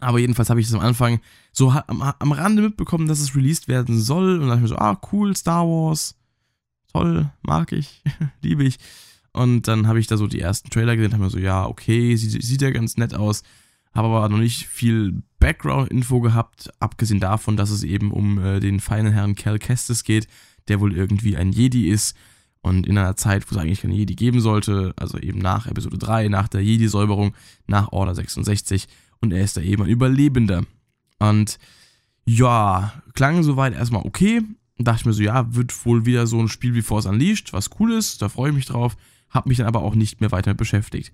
Aber 0.00 0.18
jedenfalls 0.18 0.50
habe 0.50 0.60
ich 0.60 0.66
es 0.66 0.74
am 0.74 0.80
Anfang 0.80 1.20
so 1.52 1.70
am, 1.70 2.02
am 2.02 2.32
Rande 2.32 2.62
mitbekommen, 2.62 3.06
dass 3.06 3.20
es 3.20 3.36
released 3.36 3.68
werden 3.68 3.98
soll. 3.98 4.34
Und 4.34 4.40
dann 4.40 4.48
dachte 4.48 4.58
ich 4.58 4.62
mir 4.62 4.68
so, 4.68 4.78
ah, 4.78 5.00
cool, 5.12 5.36
Star 5.36 5.64
Wars. 5.64 6.16
Toll, 6.92 7.30
mag 7.42 7.72
ich, 7.72 8.02
liebe 8.42 8.64
ich. 8.64 8.78
Und 9.32 9.66
dann 9.66 9.86
habe 9.86 9.98
ich 9.98 10.06
da 10.06 10.16
so 10.16 10.26
die 10.26 10.40
ersten 10.40 10.70
Trailer 10.70 10.96
gesehen, 10.96 11.12
habe 11.12 11.24
mir 11.24 11.30
so, 11.30 11.38
ja, 11.38 11.66
okay, 11.66 12.14
sieht, 12.16 12.42
sieht 12.42 12.62
ja 12.62 12.70
ganz 12.70 12.96
nett 12.96 13.14
aus, 13.14 13.42
habe 13.94 14.08
aber 14.08 14.28
noch 14.28 14.38
nicht 14.38 14.66
viel 14.66 15.22
Background-Info 15.38 16.20
gehabt, 16.20 16.70
abgesehen 16.80 17.20
davon, 17.20 17.56
dass 17.56 17.70
es 17.70 17.82
eben 17.82 18.10
um 18.10 18.38
äh, 18.38 18.60
den 18.60 18.80
feinen 18.80 19.12
Herrn 19.12 19.34
Cal 19.34 19.58
Kestis 19.58 20.04
geht, 20.04 20.28
der 20.68 20.80
wohl 20.80 20.94
irgendwie 20.94 21.36
ein 21.36 21.52
Jedi 21.52 21.88
ist 21.88 22.14
und 22.60 22.86
in 22.86 22.98
einer 22.98 23.16
Zeit, 23.16 23.50
wo 23.50 23.54
es 23.54 23.60
eigentlich 23.60 23.80
keine 23.80 23.94
Jedi 23.94 24.14
geben 24.14 24.40
sollte, 24.40 24.92
also 24.96 25.18
eben 25.18 25.38
nach 25.38 25.66
Episode 25.66 25.98
3, 25.98 26.28
nach 26.28 26.48
der 26.48 26.62
Jedi-Säuberung, 26.62 27.34
nach 27.66 27.90
Order 27.90 28.14
66 28.14 28.86
und 29.20 29.32
er 29.32 29.42
ist 29.42 29.56
da 29.56 29.62
eben 29.62 29.82
ein 29.82 29.88
Überlebender. 29.88 30.64
Und 31.18 31.58
ja, 32.24 32.92
klang 33.14 33.42
soweit 33.42 33.74
erstmal 33.74 34.04
okay. 34.04 34.42
Dachte 34.78 35.00
ich 35.00 35.06
mir 35.06 35.12
so, 35.12 35.22
ja, 35.22 35.54
wird 35.54 35.86
wohl 35.86 36.06
wieder 36.06 36.26
so 36.26 36.40
ein 36.40 36.48
Spiel 36.48 36.74
wie 36.74 36.82
Force 36.82 37.06
Unleashed, 37.06 37.52
was 37.52 37.70
cool 37.78 37.92
ist, 37.92 38.20
da 38.20 38.28
freue 38.28 38.50
ich 38.50 38.56
mich 38.56 38.66
drauf 38.66 38.96
habe 39.32 39.48
mich 39.48 39.58
dann 39.58 39.66
aber 39.66 39.82
auch 39.82 39.94
nicht 39.94 40.20
mehr 40.20 40.30
weiter 40.30 40.54
beschäftigt. 40.54 41.12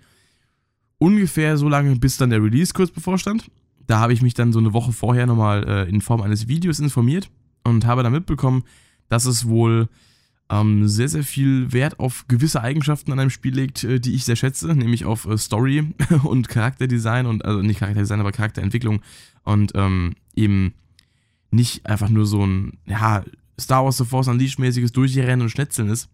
Ungefähr 0.99 1.57
so 1.57 1.69
lange, 1.69 1.97
bis 1.97 2.16
dann 2.16 2.31
der 2.31 2.43
Release 2.43 2.75
kurz 2.75 2.90
bevorstand. 2.90 3.50
Da 3.87 4.00
habe 4.00 4.12
ich 4.12 4.21
mich 4.21 4.35
dann 4.35 4.52
so 4.52 4.59
eine 4.59 4.73
Woche 4.75 4.93
vorher 4.93 5.26
nochmal 5.26 5.66
äh, 5.66 5.88
in 5.88 6.02
Form 6.02 6.21
eines 6.21 6.49
Videos 6.49 6.81
informiert 6.81 7.31
und 7.64 7.87
habe 7.87 8.02
dann 8.02 8.12
mitbekommen, 8.12 8.64
dass 9.09 9.25
es 9.25 9.47
wohl 9.49 9.88
ähm, 10.50 10.88
sehr, 10.88 11.09
sehr 11.09 11.23
viel 11.23 11.73
Wert 11.73 12.00
auf 12.00 12.26
gewisse 12.28 12.62
Eigenschaften 12.62 13.12
an 13.12 13.21
einem 13.21 13.31
Spiel 13.31 13.54
legt, 13.54 13.85
äh, 13.85 14.00
die 14.00 14.14
ich 14.14 14.25
sehr 14.25 14.37
schätze, 14.37 14.75
nämlich 14.75 15.04
auf 15.04 15.26
äh, 15.26 15.38
Story 15.38 15.95
und 16.25 16.49
Charakterdesign 16.49 17.26
und, 17.26 17.45
also 17.45 17.62
nicht 17.62 17.78
Charakterdesign, 17.81 18.21
aber 18.21 18.33
Charakterentwicklung 18.33 19.02
und 19.45 19.73
ähm, 19.75 20.14
eben 20.35 20.75
nicht 21.50 21.87
einfach 21.87 22.09
nur 22.09 22.26
so 22.26 22.45
ein, 22.45 22.78
ja, 22.87 23.25
Star 23.61 23.85
Wars 23.85 23.97
The 23.97 24.04
Force 24.04 24.28
Unleashed-mäßiges 24.28 24.93
Durchrennen 24.93 25.43
und 25.43 25.50
Schnetzeln 25.50 25.88
ist, 25.88 26.09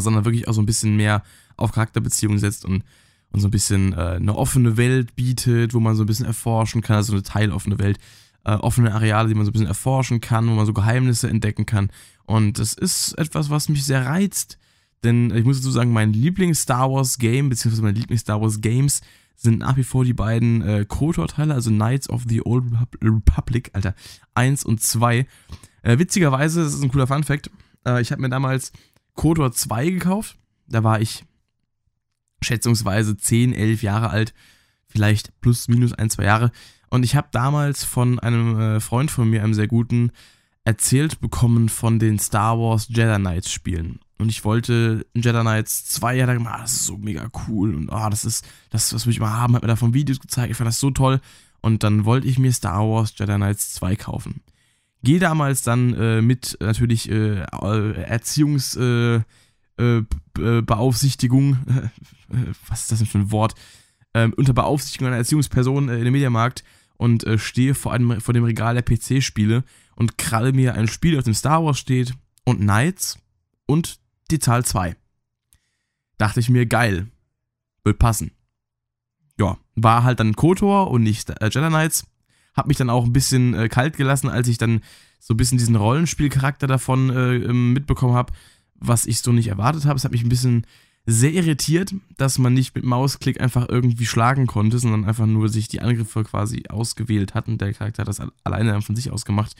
sondern 0.00 0.24
wirklich 0.24 0.48
auch 0.48 0.54
so 0.54 0.62
ein 0.62 0.66
bisschen 0.66 0.96
mehr 0.96 1.22
auf 1.56 1.72
Charakterbeziehungen 1.72 2.38
setzt 2.38 2.64
und, 2.64 2.84
und 3.30 3.40
so 3.40 3.48
ein 3.48 3.50
bisschen 3.50 3.92
äh, 3.92 4.16
eine 4.16 4.36
offene 4.36 4.76
Welt 4.76 5.14
bietet, 5.16 5.74
wo 5.74 5.80
man 5.80 5.96
so 5.96 6.04
ein 6.04 6.06
bisschen 6.06 6.26
erforschen 6.26 6.82
kann, 6.82 6.96
also 6.96 7.12
eine 7.12 7.22
teiloffene 7.22 7.78
Welt, 7.78 7.98
äh, 8.44 8.52
offene 8.52 8.94
Areale, 8.94 9.28
die 9.28 9.34
man 9.34 9.44
so 9.44 9.50
ein 9.50 9.52
bisschen 9.52 9.68
erforschen 9.68 10.20
kann, 10.20 10.48
wo 10.48 10.52
man 10.52 10.66
so 10.66 10.72
Geheimnisse 10.72 11.28
entdecken 11.28 11.66
kann. 11.66 11.90
Und 12.24 12.58
das 12.58 12.74
ist 12.74 13.12
etwas, 13.18 13.50
was 13.50 13.68
mich 13.68 13.84
sehr 13.84 14.06
reizt, 14.06 14.58
denn 15.04 15.34
ich 15.34 15.44
muss 15.44 15.58
dazu 15.58 15.70
sagen, 15.70 15.92
mein 15.92 16.12
Lieblings-Star 16.12 16.90
Wars-Game, 16.90 17.48
beziehungsweise 17.48 17.82
meine 17.82 17.98
Lieblings-Star 17.98 18.40
Wars-Games 18.40 19.00
sind 19.36 19.58
nach 19.58 19.76
wie 19.76 19.84
vor 19.84 20.04
die 20.04 20.14
beiden 20.14 20.62
äh, 20.62 20.84
KOTOR-Teile, 20.86 21.54
also 21.54 21.70
Knights 21.70 22.08
of 22.08 22.22
the 22.28 22.44
Old 22.44 22.64
Republic, 23.02 23.70
Alter, 23.72 23.94
1 24.34 24.64
und 24.64 24.80
2. 24.80 25.26
Äh, 25.82 25.98
witzigerweise, 25.98 26.62
das 26.62 26.74
ist 26.74 26.82
ein 26.82 26.90
cooler 26.90 27.08
Fun-Fact, 27.08 27.50
äh, 27.86 28.00
ich 28.00 28.12
habe 28.12 28.22
mir 28.22 28.28
damals 28.28 28.72
KOTOR 29.14 29.52
2 29.52 29.90
gekauft. 29.90 30.38
Da 30.66 30.82
war 30.84 31.00
ich 31.00 31.24
schätzungsweise 32.40 33.16
10, 33.16 33.52
11 33.52 33.82
Jahre 33.82 34.10
alt, 34.10 34.34
vielleicht 34.86 35.40
plus, 35.40 35.68
minus 35.68 35.92
ein, 35.92 36.10
zwei 36.10 36.24
Jahre. 36.24 36.50
Und 36.90 37.04
ich 37.04 37.16
habe 37.16 37.28
damals 37.32 37.84
von 37.84 38.18
einem 38.18 38.60
äh, 38.60 38.80
Freund 38.80 39.10
von 39.10 39.28
mir, 39.28 39.42
einem 39.42 39.54
sehr 39.54 39.68
guten, 39.68 40.12
erzählt 40.64 41.20
bekommen 41.20 41.68
von 41.68 41.98
den 41.98 42.18
Star 42.18 42.58
Wars 42.58 42.88
Jedi 42.88 43.16
Knights 43.16 43.50
Spielen. 43.50 44.00
Und 44.18 44.28
ich 44.28 44.44
wollte 44.44 45.06
Jedi 45.14 45.40
Knights 45.40 45.86
2, 45.86 46.16
ja, 46.16 46.26
da 46.26 46.34
gemacht, 46.34 46.54
ah, 46.56 46.62
das 46.62 46.72
ist 46.72 46.86
so 46.86 46.96
mega 46.96 47.28
cool 47.48 47.74
und 47.74 47.90
ah, 47.90 48.08
das 48.08 48.24
ist 48.24 48.46
das, 48.70 48.94
was 48.94 49.06
ich 49.06 49.18
mal 49.18 49.32
haben, 49.32 49.54
hat 49.54 49.62
mir 49.62 49.68
davon 49.68 49.94
Videos 49.94 50.20
gezeigt, 50.20 50.50
ich 50.50 50.56
fand 50.56 50.68
das 50.68 50.80
so 50.80 50.90
toll. 50.90 51.20
Und 51.60 51.84
dann 51.84 52.04
wollte 52.04 52.26
ich 52.26 52.38
mir 52.38 52.52
Star 52.52 52.80
Wars 52.80 53.14
Jedi 53.16 53.34
Knights 53.34 53.74
2 53.74 53.96
kaufen. 53.96 54.42
Gehe 55.02 55.18
damals 55.18 55.62
dann 55.62 55.94
äh, 55.94 56.22
mit 56.22 56.56
natürlich 56.60 57.10
äh, 57.10 57.44
äh, 59.78 59.96
äh, 60.38 60.62
Beaufsichtigung, 60.62 61.58
was 62.68 62.82
ist 62.82 62.92
das 62.92 62.98
denn 62.98 63.08
für 63.08 63.18
ein 63.18 63.30
Wort? 63.30 63.54
Ähm, 64.14 64.32
unter 64.36 64.52
Beaufsichtigung 64.52 65.08
einer 65.08 65.16
Erziehungsperson 65.16 65.88
äh, 65.88 65.98
in 65.98 66.04
dem 66.04 66.12
Mediamarkt 66.12 66.62
und 66.98 67.24
äh, 67.24 67.38
stehe 67.38 67.74
vor, 67.74 67.92
einem, 67.92 68.20
vor 68.20 68.34
dem 68.34 68.44
Regal 68.44 68.74
der 68.74 68.82
PC-Spiele 68.82 69.64
und 69.96 70.18
kralle 70.18 70.52
mir 70.52 70.74
ein 70.74 70.88
Spiel, 70.88 71.18
auf 71.18 71.24
dem 71.24 71.34
Star 71.34 71.64
Wars 71.64 71.78
steht 71.78 72.14
und 72.44 72.60
Knights 72.60 73.18
und 73.66 73.98
die 74.30 74.38
Zahl 74.38 74.64
2. 74.64 74.94
Dachte 76.18 76.40
ich 76.40 76.48
mir, 76.48 76.66
geil, 76.66 77.08
wird 77.82 77.98
passen. 77.98 78.30
Ja, 79.38 79.58
war 79.74 80.04
halt 80.04 80.20
dann 80.20 80.36
KOTOR 80.36 80.90
und 80.90 81.02
nicht 81.02 81.30
äh, 81.30 81.48
Jedi 81.50 81.68
Knights. 81.68 82.06
Hab 82.54 82.66
mich 82.66 82.76
dann 82.76 82.90
auch 82.90 83.04
ein 83.04 83.12
bisschen 83.12 83.54
äh, 83.54 83.68
kalt 83.68 83.96
gelassen, 83.96 84.28
als 84.28 84.48
ich 84.48 84.58
dann 84.58 84.80
so 85.18 85.34
ein 85.34 85.36
bisschen 85.36 85.58
diesen 85.58 85.76
Rollenspielcharakter 85.76 86.66
davon 86.66 87.10
äh, 87.10 87.36
ähm, 87.36 87.72
mitbekommen 87.72 88.14
habe, 88.14 88.32
was 88.74 89.06
ich 89.06 89.20
so 89.20 89.32
nicht 89.32 89.48
erwartet 89.48 89.84
habe. 89.84 89.96
Es 89.96 90.04
hat 90.04 90.12
mich 90.12 90.24
ein 90.24 90.28
bisschen 90.28 90.66
sehr 91.06 91.32
irritiert, 91.32 91.94
dass 92.16 92.38
man 92.38 92.54
nicht 92.54 92.74
mit 92.74 92.84
Mausklick 92.84 93.40
einfach 93.40 93.68
irgendwie 93.68 94.06
schlagen 94.06 94.46
konnte, 94.46 94.78
sondern 94.78 95.04
einfach 95.04 95.26
nur 95.26 95.48
sich 95.48 95.68
die 95.68 95.80
Angriffe 95.80 96.22
quasi 96.24 96.64
ausgewählt 96.68 97.34
hat 97.34 97.48
und 97.48 97.60
der 97.60 97.72
Charakter 97.72 98.02
hat 98.02 98.08
das 98.08 98.20
alleine 98.44 98.80
von 98.82 98.94
sich 98.94 99.10
aus 99.10 99.24
gemacht. 99.24 99.56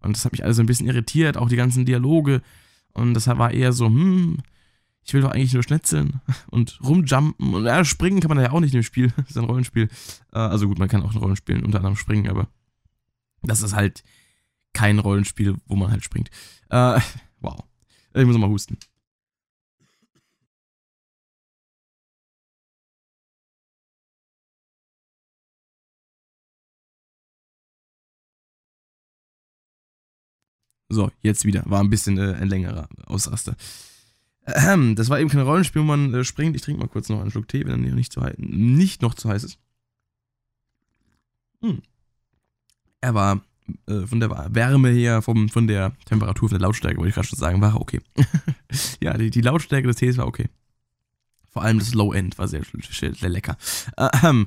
Und 0.00 0.16
das 0.16 0.24
hat 0.24 0.32
mich 0.32 0.44
also 0.44 0.62
ein 0.62 0.66
bisschen 0.66 0.86
irritiert, 0.86 1.36
auch 1.36 1.48
die 1.48 1.56
ganzen 1.56 1.84
Dialoge. 1.84 2.42
Und 2.92 3.14
das 3.14 3.26
war 3.26 3.50
eher 3.50 3.72
so, 3.72 3.86
hm, 3.86 4.38
ich 5.06 5.14
will 5.14 5.22
doch 5.22 5.30
eigentlich 5.30 5.52
nur 5.52 5.62
schnetzeln 5.62 6.20
und 6.50 6.80
rumjumpen. 6.82 7.54
Und 7.54 7.64
ja, 7.64 7.84
springen 7.84 8.20
kann 8.20 8.28
man 8.28 8.42
ja 8.42 8.50
auch 8.50 8.60
nicht 8.60 8.74
in 8.74 8.80
dem 8.80 8.84
Spiel. 8.84 9.12
Das 9.16 9.30
ist 9.30 9.38
ein 9.38 9.44
Rollenspiel. 9.44 9.88
Äh, 10.32 10.38
also 10.38 10.66
gut, 10.68 10.78
man 10.78 10.88
kann 10.88 11.02
auch 11.02 11.12
ein 11.14 11.18
Rollenspiel 11.18 11.64
unter 11.64 11.78
anderem 11.78 11.96
springen, 11.96 12.28
aber 12.28 12.48
das 13.42 13.62
ist 13.62 13.74
halt 13.74 14.02
kein 14.72 14.98
Rollenspiel, 14.98 15.56
wo 15.66 15.76
man 15.76 15.90
halt 15.90 16.04
springt. 16.04 16.30
Äh, 16.70 17.00
wow. 17.40 17.64
Ich 18.14 18.24
muss 18.26 18.36
mal 18.38 18.48
husten. 18.48 18.78
So, 30.88 31.10
jetzt 31.22 31.44
wieder. 31.44 31.62
War 31.66 31.80
ein 31.80 31.90
bisschen 31.90 32.16
äh, 32.18 32.34
ein 32.34 32.48
längerer 32.48 32.88
Ausraster. 33.06 33.56
Das 34.46 35.10
war 35.10 35.18
eben 35.18 35.28
kein 35.28 35.40
Rollenspiel, 35.40 35.82
wo 35.82 35.86
man 35.86 36.14
äh, 36.14 36.24
springt. 36.24 36.54
Ich 36.54 36.62
trinke 36.62 36.80
mal 36.80 36.88
kurz 36.88 37.08
noch 37.08 37.20
einen 37.20 37.32
Schluck 37.32 37.48
Tee, 37.48 37.66
wenn 37.66 37.84
er 37.84 37.94
nicht, 37.94 38.12
zu 38.12 38.20
nicht 38.36 39.02
noch 39.02 39.14
zu 39.14 39.28
heiß 39.28 39.42
ist. 39.42 39.58
Hm. 41.62 41.82
Er 43.00 43.14
war 43.14 43.40
äh, 43.86 44.06
von 44.06 44.20
der 44.20 44.30
Wärme 44.54 44.90
her, 44.90 45.22
vom, 45.22 45.48
von 45.48 45.66
der 45.66 45.92
Temperatur, 46.04 46.48
von 46.48 46.58
der 46.58 46.66
Lautstärke, 46.66 46.98
wollte 46.98 47.08
ich 47.08 47.14
gerade 47.14 47.26
schon 47.26 47.38
sagen, 47.38 47.60
war 47.60 47.80
okay. 47.80 48.00
ja, 49.00 49.16
die, 49.16 49.30
die, 49.30 49.40
Lautstärke 49.40 49.88
des 49.88 49.96
Tees 49.96 50.16
war 50.16 50.26
okay. 50.26 50.48
Vor 51.50 51.62
allem 51.62 51.78
das 51.78 51.94
Low 51.94 52.12
End 52.12 52.38
war 52.38 52.46
sehr, 52.48 52.62
sehr, 52.90 53.14
sehr 53.14 53.28
lecker. 53.28 53.56
Ähm, 54.22 54.46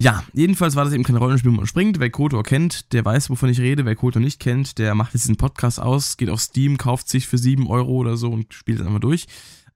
ja, 0.00 0.24
jedenfalls 0.32 0.74
war 0.74 0.84
das 0.84 0.92
eben 0.92 1.04
kein 1.04 1.16
Rollenspiel, 1.16 1.52
wo 1.52 1.56
man 1.56 1.66
springt. 1.66 2.00
Wer 2.00 2.10
Kotor 2.10 2.42
kennt, 2.42 2.92
der 2.92 3.04
weiß, 3.04 3.30
wovon 3.30 3.48
ich 3.48 3.60
rede. 3.60 3.84
Wer 3.84 3.94
Kotor 3.94 4.20
nicht 4.20 4.40
kennt, 4.40 4.78
der 4.78 4.94
macht 4.94 5.14
jetzt 5.14 5.24
diesen 5.24 5.36
Podcast 5.36 5.80
aus, 5.80 6.16
geht 6.16 6.30
auf 6.30 6.40
Steam, 6.40 6.78
kauft 6.78 7.08
sich 7.08 7.28
für 7.28 7.38
7 7.38 7.68
Euro 7.68 7.92
oder 7.92 8.16
so 8.16 8.30
und 8.32 8.52
spielt 8.52 8.80
es 8.80 8.86
einmal 8.86 9.00
durch. 9.00 9.26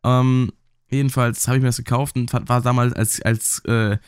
Ähm, 0.04 0.50
jedenfalls 0.90 1.46
habe 1.46 1.58
ich 1.58 1.62
mir 1.62 1.68
das 1.68 1.76
gekauft 1.76 2.16
und 2.16 2.32
war 2.32 2.60
damals 2.60 2.94
als, 2.94 3.22
als 3.22 3.60
äh, 3.66 3.98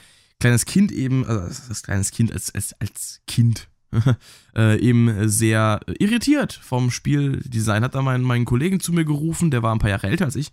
kleines 0.41 0.65
Kind 0.65 0.91
eben, 0.91 1.25
also 1.25 1.63
als 1.69 1.83
kleines 1.83 2.11
Kind, 2.11 2.33
als, 2.33 2.53
als, 2.53 2.75
als 2.81 3.21
Kind 3.29 3.69
äh, 4.57 4.81
eben 4.81 5.29
sehr 5.29 5.81
irritiert 6.01 6.53
vom 6.53 6.91
Spieldesign. 6.91 7.85
Hat 7.85 7.95
da 7.95 8.03
meinen, 8.03 8.25
meinen 8.25 8.47
Kollegen 8.47 8.81
zu 8.81 8.93
mir 8.93 9.05
gerufen, 9.05 9.53
der 9.53 9.63
war 9.63 9.73
ein 9.73 9.79
paar 9.79 9.91
Jahre 9.91 10.09
älter 10.09 10.25
als 10.25 10.37
ich, 10.37 10.51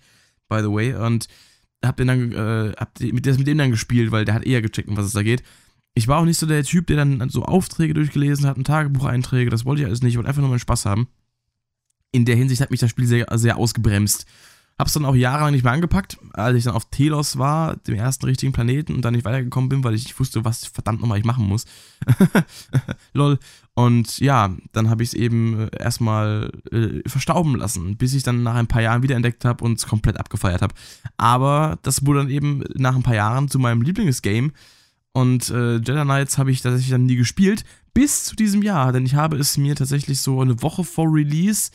by 0.50 0.60
the 0.60 0.72
way, 0.72 0.94
und 0.94 1.28
hab 1.84 1.98
den 1.98 2.08
dann, 2.08 2.32
äh, 2.32 2.74
hab 2.78 3.00
mit, 3.00 3.26
mit 3.26 3.48
dem 3.48 3.58
dann 3.58 3.72
gespielt, 3.72 4.12
weil 4.12 4.26
der 4.26 4.34
hat 4.34 4.46
eher 4.46 4.62
gecheckt, 4.62 4.90
um 4.90 4.98
was 4.98 5.06
es 5.06 5.14
da 5.14 5.24
geht. 5.24 5.44
Ich 5.94 6.08
war 6.08 6.20
auch 6.20 6.26
nicht 6.26 6.38
so 6.38 6.46
der 6.46 6.64
Typ, 6.64 6.88
der 6.88 6.98
dann 6.98 7.30
so 7.30 7.44
Aufträge 7.44 7.94
durchgelesen 7.94 8.46
hat, 8.46 8.58
ein 8.58 8.64
Tagebucheinträge, 8.64 9.50
das 9.50 9.66
wollte 9.66 9.82
ich 9.82 9.88
alles 9.88 10.02
nicht, 10.02 10.14
ich 10.14 10.18
wollte 10.18 10.30
einfach 10.30 10.42
nur 10.42 10.50
meinen 10.50 10.60
Spaß 10.60 10.86
haben. 10.86 11.08
In 12.12 12.26
der 12.26 12.36
Hinsicht 12.36 12.62
hat 12.62 12.72
mich 12.72 12.80
das 12.80 12.92
Spiel 12.92 13.08
sehr, 13.08 13.26
sehr 13.34 13.58
ausgebremst. 13.58 14.26
Hab's 14.78 14.94
dann 14.94 15.06
auch 15.06 15.16
jahrelang 15.16 15.54
nicht 15.54 15.64
mehr 15.64 15.74
angepackt, 15.74 16.20
als 16.34 16.56
ich 16.56 16.64
dann 16.66 16.76
auf 16.76 16.90
Telos 16.92 17.40
war, 17.40 17.78
dem 17.78 17.96
ersten 17.96 18.26
richtigen 18.26 18.54
Planeten, 18.54 18.94
und 18.94 19.02
dann 19.02 19.16
nicht 19.16 19.26
weitergekommen 19.26 19.70
bin, 19.70 19.84
weil 19.84 19.96
ich 19.96 20.04
nicht 20.04 20.20
wusste, 20.20 20.46
was 20.46 20.68
verdammt 20.68 21.02
nochmal 21.02 21.18
ich 21.18 21.26
machen 21.26 21.48
muss. 21.48 21.66
Lol. 23.14 23.40
Und 23.78 24.18
ja, 24.18 24.56
dann 24.74 24.90
habe 24.90 25.04
ich 25.04 25.10
es 25.10 25.14
eben 25.14 25.60
äh, 25.60 25.70
erstmal 25.80 26.50
äh, 26.72 27.08
verstauben 27.08 27.56
lassen, 27.56 27.96
bis 27.96 28.16
ich 28.16 28.24
dann 28.24 28.42
nach 28.42 28.56
ein 28.56 28.66
paar 28.66 28.82
Jahren 28.82 29.04
wiederentdeckt 29.04 29.46
habe 29.46 29.64
und 29.64 29.78
es 29.78 29.86
komplett 29.86 30.20
abgefeiert 30.20 30.64
habe. 30.64 30.74
Aber 31.16 31.78
das 31.84 32.04
wurde 32.04 32.22
dann 32.22 32.30
eben 32.32 32.64
nach 32.74 32.96
ein 32.96 33.04
paar 33.04 33.14
Jahren 33.14 33.50
zu 33.50 33.60
meinem 33.60 33.84
Lieblingsgame. 33.84 34.50
Und 35.14 35.52
äh, 35.52 35.76
Jedi 35.76 36.02
Knights 36.02 36.40
habe 36.40 36.50
ich 36.50 36.64
tatsächlich 36.64 36.90
dann 36.90 37.06
nie 37.06 37.18
gespielt, 37.18 37.66
bis 37.94 38.26
zu 38.26 38.36
diesem 38.36 38.64
Jahr, 38.64 38.92
denn 38.92 39.06
ich 39.06 39.14
habe 39.14 39.38
es 39.38 39.58
mir 39.58 39.76
tatsächlich 39.76 40.22
so 40.22 40.42
eine 40.42 40.60
Woche 40.64 40.84
vor 40.84 41.14
Release 41.14 41.70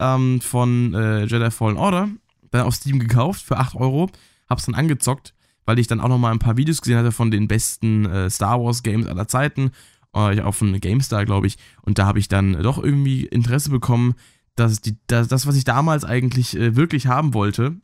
ähm, 0.00 0.40
von 0.40 0.94
äh, 0.94 1.26
Jedi 1.26 1.52
Fallen 1.52 1.76
Order 1.76 2.08
dann 2.50 2.62
auf 2.62 2.74
Steam 2.74 2.98
gekauft 2.98 3.42
für 3.42 3.58
8 3.58 3.76
Euro, 3.76 4.10
hab's 4.50 4.66
dann 4.66 4.74
angezockt, 4.74 5.32
weil 5.64 5.78
ich 5.78 5.86
dann 5.86 6.00
auch 6.00 6.08
nochmal 6.08 6.32
ein 6.32 6.40
paar 6.40 6.56
Videos 6.56 6.80
gesehen 6.80 6.98
hatte 6.98 7.12
von 7.12 7.30
den 7.30 7.46
besten 7.46 8.04
äh, 8.06 8.30
Star 8.30 8.60
Wars 8.60 8.82
Games 8.82 9.06
aller 9.06 9.28
Zeiten, 9.28 9.70
äh, 10.16 10.40
auch 10.40 10.54
von 10.54 10.78
GameStar, 10.80 11.24
glaube 11.24 11.46
ich, 11.46 11.56
und 11.82 11.98
da 11.98 12.06
habe 12.06 12.18
ich 12.18 12.28
dann 12.28 12.62
doch 12.62 12.82
irgendwie 12.82 13.24
Interesse 13.24 13.70
bekommen, 13.70 14.14
dass 14.56 14.80
die, 14.80 14.96
dass, 15.06 15.28
das, 15.28 15.46
was 15.46 15.56
ich 15.56 15.64
damals 15.64 16.04
eigentlich 16.04 16.56
äh, 16.56 16.76
wirklich 16.76 17.06
haben 17.06 17.34
wollte, 17.34 17.76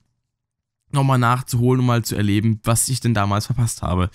nochmal 0.91 1.19
nachzuholen 1.19 1.81
und 1.81 1.87
mal 1.87 2.05
zu 2.05 2.17
erleben, 2.17 2.61
was 2.65 2.89
ich 2.89 3.01
denn 3.01 3.15
damals 3.15 3.47
verpasst 3.47 3.83
habe. 3.83 4.11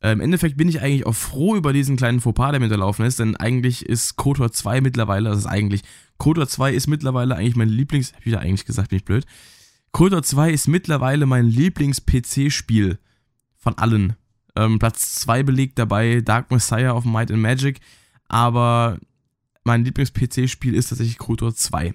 Äh, 0.00 0.12
Im 0.12 0.20
Endeffekt 0.20 0.56
bin 0.56 0.68
ich 0.68 0.80
eigentlich 0.80 1.06
auch 1.06 1.14
froh 1.14 1.56
über 1.56 1.72
diesen 1.72 1.96
kleinen 1.96 2.20
Fauxpas, 2.20 2.50
der 2.50 2.60
mir 2.60 2.66
unterlaufen 2.66 3.04
ist, 3.04 3.18
denn 3.18 3.36
eigentlich 3.36 3.86
ist 3.86 4.16
KOTOR 4.16 4.52
2 4.52 4.80
mittlerweile, 4.80 5.30
das 5.30 5.40
ist 5.40 5.46
eigentlich, 5.46 5.82
KOTOR 6.18 6.46
2 6.46 6.72
ist 6.72 6.86
mittlerweile 6.86 7.36
eigentlich 7.36 7.56
mein 7.56 7.68
Lieblings, 7.70 8.12
hab 8.12 8.20
ich 8.20 8.26
wieder 8.26 8.40
eigentlich 8.40 8.66
gesagt, 8.66 8.90
bin 8.90 8.98
ich 8.98 9.04
blöd, 9.04 9.24
KOTOR 9.92 10.22
2 10.22 10.50
ist 10.50 10.68
mittlerweile 10.68 11.24
mein 11.24 11.46
Lieblings-PC-Spiel 11.46 12.98
von 13.56 13.78
allen. 13.78 14.14
Ähm, 14.56 14.78
Platz 14.78 15.16
2 15.16 15.42
belegt 15.42 15.78
dabei 15.78 16.20
Dark 16.20 16.50
Messiah 16.50 16.92
of 16.92 17.04
Might 17.04 17.30
and 17.30 17.42
Magic, 17.42 17.80
aber 18.28 18.98
mein 19.64 19.84
Lieblings-PC-Spiel 19.84 20.74
ist 20.74 20.88
tatsächlich 20.88 21.18
KOTOR 21.18 21.54
2. 21.54 21.94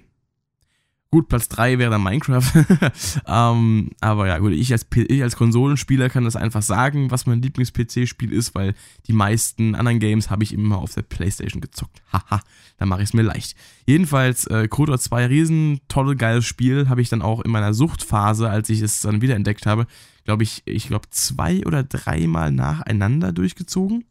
Gut, 1.12 1.26
Platz 1.28 1.48
3 1.48 1.78
wäre 1.80 1.90
dann 1.90 2.04
Minecraft. 2.04 2.42
ähm, 3.26 3.90
aber 4.00 4.28
ja, 4.28 4.38
gut, 4.38 4.52
ich 4.52 4.70
als, 4.70 4.86
ich 4.94 5.22
als 5.24 5.34
Konsolenspieler 5.34 6.08
kann 6.08 6.24
das 6.24 6.36
einfach 6.36 6.62
sagen, 6.62 7.10
was 7.10 7.26
mein 7.26 7.42
Lieblings-PC-Spiel 7.42 8.32
ist, 8.32 8.54
weil 8.54 8.74
die 9.08 9.12
meisten 9.12 9.74
anderen 9.74 9.98
Games 9.98 10.30
habe 10.30 10.44
ich 10.44 10.52
immer 10.52 10.78
auf 10.78 10.94
der 10.94 11.02
Playstation 11.02 11.60
gezockt. 11.60 12.00
Haha, 12.12 12.40
da 12.78 12.86
mache 12.86 13.02
ich 13.02 13.08
es 13.08 13.14
mir 13.14 13.22
leicht. 13.22 13.56
Jedenfalls, 13.86 14.46
äh, 14.46 14.68
Kotor 14.68 15.00
2, 15.00 15.26
riesen, 15.26 15.80
tolle, 15.88 16.14
geiles 16.14 16.46
Spiel, 16.46 16.88
habe 16.88 17.02
ich 17.02 17.08
dann 17.08 17.22
auch 17.22 17.40
in 17.40 17.50
meiner 17.50 17.74
Suchtphase, 17.74 18.48
als 18.48 18.68
ich 18.68 18.80
es 18.80 19.00
dann 19.00 19.20
wiederentdeckt 19.20 19.66
habe, 19.66 19.88
glaube 20.30 20.44
ich, 20.44 20.62
ich 20.64 20.88
glaube 20.88 21.10
zwei 21.10 21.66
oder 21.66 21.82
dreimal 21.82 22.52
nacheinander 22.52 23.32
durchgezogen. 23.32 24.04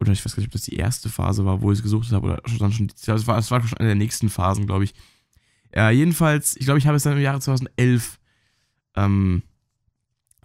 Oder 0.00 0.12
ich 0.12 0.24
weiß 0.24 0.34
gar 0.34 0.40
nicht, 0.40 0.48
ob 0.48 0.52
das 0.52 0.62
die 0.62 0.76
erste 0.76 1.08
Phase 1.08 1.44
war, 1.44 1.60
wo 1.60 1.72
ich 1.72 1.78
es 1.78 1.82
gesucht 1.82 2.12
habe, 2.12 2.26
oder 2.26 2.42
schon, 2.48 2.72
schon 2.72 2.90
das 3.06 3.26
war, 3.26 3.36
war 3.36 3.66
schon 3.66 3.78
eine 3.78 3.88
der 3.88 3.94
nächsten 3.94 4.28
Phasen, 4.28 4.66
glaube 4.66 4.84
ich 4.84 4.94
ja, 5.74 5.90
jedenfalls, 5.90 6.56
ich 6.56 6.66
glaube, 6.66 6.78
ich 6.78 6.86
habe 6.86 6.96
es 6.96 7.02
dann 7.02 7.14
im 7.14 7.22
Jahre 7.22 7.40
2011 7.40 8.20
ähm, 8.94 9.42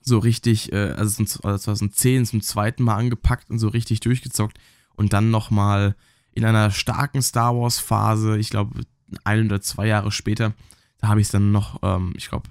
so 0.01 0.17
richtig, 0.17 0.74
äh, 0.74 0.93
also 0.98 1.24
2010 1.24 2.25
zum 2.25 2.41
zweiten 2.41 2.84
Mal 2.84 2.96
angepackt 2.96 3.50
und 3.51 3.60
so 3.60 3.67
richtig 3.67 4.00
durchgezockt 4.00 4.58
und 4.96 5.13
dann 5.13 5.29
nochmal 5.29 5.96
in 6.31 6.46
einer 6.46 6.72
starken 6.72 7.22
Star 7.22 7.55
Wars 7.55 7.77
Phase, 7.77 8.39
ich 8.39 8.50
glaube 8.50 8.81
ein 9.24 9.46
oder 9.46 9.62
zwei 9.62 9.86
Jahre 9.86 10.12
später, 10.12 10.53
da 10.98 11.10
habe 11.10 11.22
ich 11.22 11.27
es 11.27 11.31
dann 11.31 11.51
noch, 11.51 11.79
ähm, 11.84 12.13
ich 12.17 12.29
glaube, 12.29 12.50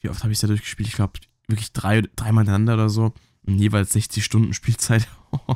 wie 0.00 0.08
oft 0.08 0.22
habe 0.22 0.32
ich 0.32 0.36
es 0.36 0.40
da 0.40 0.46
durchgespielt? 0.46 0.88
Ich 0.88 0.94
glaube 0.94 1.18
wirklich 1.48 1.72
drei, 1.72 2.02
dreimal 2.16 2.44
miteinander 2.44 2.74
oder 2.74 2.88
so 2.88 3.12
und 3.46 3.58
jeweils 3.58 3.92
60 3.92 4.24
Stunden 4.24 4.54
Spielzeit. 4.54 5.08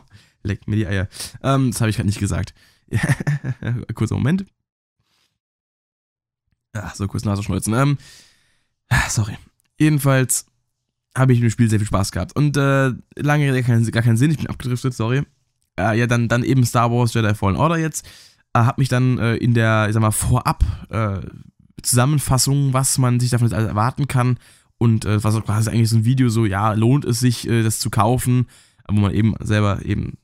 Leckt 0.42 0.66
mir 0.66 0.76
die 0.76 0.87
Eier. 0.87 1.08
Ähm, 1.42 1.70
das 1.70 1.80
habe 1.80 1.90
ich 1.90 1.96
gerade 1.96 2.08
nicht 2.08 2.18
gesagt. 2.18 2.54
Kurzer 3.94 4.16
Moment. 4.16 4.44
Ach, 6.72 6.94
so 6.94 7.06
kurz 7.06 7.25
Nase 7.25 7.42
schneuzen. 7.42 7.75
Ähm, 7.75 7.99
ah, 8.88 9.08
sorry. 9.08 9.37
Jedenfalls 9.78 10.46
habe 11.16 11.32
ich 11.32 11.40
mit 11.40 11.50
dem 11.50 11.52
Spiel 11.52 11.68
sehr 11.68 11.78
viel 11.78 11.87
Spaß 11.87 12.12
gehabt. 12.12 12.34
Und 12.34 12.56
äh, 12.56 12.92
lange 13.16 13.52
Rede, 13.52 13.62
gar, 13.62 13.78
gar 13.78 14.02
keinen 14.02 14.16
Sinn, 14.16 14.30
ich 14.30 14.38
bin 14.38 14.46
abgedriftet, 14.49 14.94
sorry. 14.94 15.22
Äh, 15.78 15.99
ja, 15.99 16.06
dann, 16.06 16.28
dann 16.28 16.44
eben 16.44 16.64
Star 16.64 16.90
Wars 16.90 17.14
Jedi 17.14 17.34
Fallen 17.34 17.56
Order 17.56 17.76
jetzt. 17.76 18.06
Äh, 18.54 18.61
hab 18.61 18.78
mich 18.78 18.88
dann 18.88 19.18
äh, 19.18 19.37
in 19.37 19.54
der, 19.54 19.87
ich 19.88 19.94
sag 19.94 20.00
mal, 20.00 20.11
vorab 20.11 20.64
äh, 20.90 21.20
Zusammenfassung, 21.83 22.73
was 22.73 22.99
man 22.99 23.21
sich 23.21 23.31
davon 23.31 23.49
jetzt 23.49 23.57
erwarten 23.57 24.09
kann. 24.09 24.39
Und 24.79 25.05
äh, 25.05 25.23
was 25.23 25.41
quasi 25.43 25.71
eigentlich 25.71 25.91
so 25.91 25.97
ein 25.97 26.05
Video 26.05 26.29
so, 26.29 26.45
ja, 26.45 26.73
lohnt 26.73 27.05
es 27.05 27.21
sich, 27.21 27.49
äh, 27.49 27.62
das 27.62 27.79
zu 27.79 27.89
kaufen, 27.89 28.49
wo 28.89 29.01
man 29.01 29.15
eben 29.15 29.35
selber 29.41 29.85
eben 29.85 30.19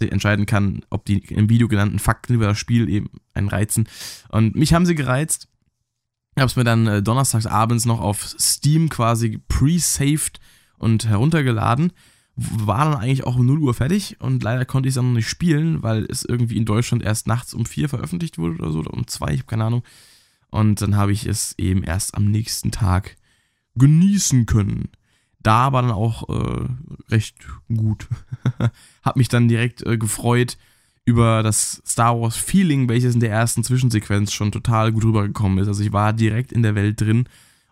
entscheiden 0.00 0.44
kann, 0.46 0.82
ob 0.90 1.04
die 1.04 1.18
im 1.18 1.48
Video 1.48 1.68
genannten 1.68 1.98
Fakten 1.98 2.34
über 2.34 2.46
das 2.46 2.58
Spiel 2.58 2.88
eben 2.88 3.08
einen 3.34 3.48
reizen. 3.48 3.88
Und 4.28 4.54
mich 4.54 4.74
haben 4.74 4.86
sie 4.86 4.94
gereizt. 4.94 5.48
habe 6.36 6.46
es 6.46 6.56
mir 6.56 6.64
dann 6.64 6.86
äh, 6.86 7.02
donnerstags 7.02 7.46
abends 7.46 7.86
noch 7.86 8.00
auf 8.00 8.34
Steam 8.38 8.88
quasi 8.88 9.40
pre-saved 9.48 10.40
und 10.78 11.08
heruntergeladen. 11.08 11.92
War 12.34 12.90
dann 12.90 13.00
eigentlich 13.00 13.24
auch 13.24 13.36
um 13.36 13.46
0 13.46 13.60
Uhr 13.60 13.72
fertig 13.72 14.16
und 14.20 14.42
leider 14.42 14.66
konnte 14.66 14.88
ich 14.88 14.90
es 14.90 14.96
dann 14.96 15.08
noch 15.08 15.16
nicht 15.16 15.28
spielen, 15.28 15.82
weil 15.82 16.04
es 16.10 16.24
irgendwie 16.24 16.58
in 16.58 16.66
Deutschland 16.66 17.02
erst 17.02 17.26
nachts 17.26 17.54
um 17.54 17.64
4 17.64 17.88
veröffentlicht 17.88 18.36
wurde 18.36 18.56
oder 18.56 18.72
so, 18.72 18.80
oder 18.80 18.92
um 18.92 19.06
2, 19.06 19.32
ich 19.32 19.38
habe 19.38 19.46
keine 19.46 19.64
Ahnung. 19.64 19.82
Und 20.56 20.80
dann 20.80 20.96
habe 20.96 21.12
ich 21.12 21.26
es 21.26 21.54
eben 21.58 21.84
erst 21.84 22.14
am 22.14 22.30
nächsten 22.30 22.70
Tag 22.70 23.16
genießen 23.74 24.46
können. 24.46 24.88
Da 25.40 25.70
war 25.74 25.82
dann 25.82 25.90
auch 25.90 26.30
äh, 26.30 26.66
recht 27.10 27.36
gut. 27.68 28.08
hab 29.02 29.16
mich 29.16 29.28
dann 29.28 29.48
direkt 29.48 29.84
äh, 29.84 29.98
gefreut, 29.98 30.56
über 31.04 31.42
das 31.42 31.82
Star 31.86 32.18
Wars 32.18 32.38
Feeling, 32.38 32.88
welches 32.88 33.14
in 33.14 33.20
der 33.20 33.32
ersten 33.32 33.62
Zwischensequenz 33.64 34.32
schon 34.32 34.50
total 34.50 34.92
gut 34.92 35.04
rübergekommen 35.04 35.58
ist. 35.58 35.68
Also 35.68 35.82
ich 35.82 35.92
war 35.92 36.14
direkt 36.14 36.52
in 36.52 36.62
der 36.62 36.74
Welt 36.74 37.02
drin 37.02 37.28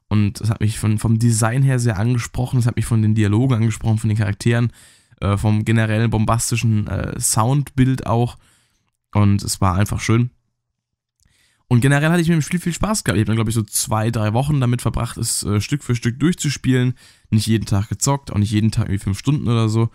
und 0.08 0.42
es 0.42 0.50
hat 0.50 0.60
mich 0.60 0.78
von, 0.78 0.98
vom 0.98 1.18
Design 1.18 1.62
her 1.62 1.78
sehr 1.78 1.98
angesprochen, 1.98 2.58
es 2.58 2.66
hat 2.66 2.76
mich 2.76 2.84
von 2.84 3.00
den 3.00 3.14
Dialogen 3.14 3.54
angesprochen, 3.54 3.96
von 3.96 4.08
den 4.08 4.18
Charakteren, 4.18 4.72
äh, 5.22 5.38
vom 5.38 5.64
generellen 5.64 6.10
bombastischen 6.10 6.86
äh, 6.86 7.18
Soundbild 7.18 8.06
auch 8.06 8.36
und 9.14 9.42
es 9.42 9.62
war 9.62 9.74
einfach 9.74 10.00
schön. 10.00 10.28
Und 11.74 11.80
generell 11.80 12.08
hatte 12.08 12.22
ich 12.22 12.28
mit 12.28 12.36
dem 12.36 12.42
Spiel 12.42 12.60
viel 12.60 12.72
Spaß 12.72 13.02
gehabt. 13.02 13.16
Ich 13.16 13.22
habe 13.22 13.26
dann, 13.26 13.34
glaube 13.34 13.50
ich, 13.50 13.56
so 13.56 13.62
zwei, 13.64 14.12
drei 14.12 14.32
Wochen 14.32 14.60
damit 14.60 14.80
verbracht, 14.80 15.16
es 15.16 15.42
äh, 15.42 15.60
Stück 15.60 15.82
für 15.82 15.96
Stück 15.96 16.20
durchzuspielen. 16.20 16.94
Nicht 17.30 17.48
jeden 17.48 17.66
Tag 17.66 17.88
gezockt, 17.88 18.30
auch 18.30 18.38
nicht 18.38 18.52
jeden 18.52 18.70
Tag 18.70 18.84
irgendwie 18.84 19.02
fünf 19.02 19.18
Stunden 19.18 19.48
oder 19.48 19.68
so. 19.68 19.90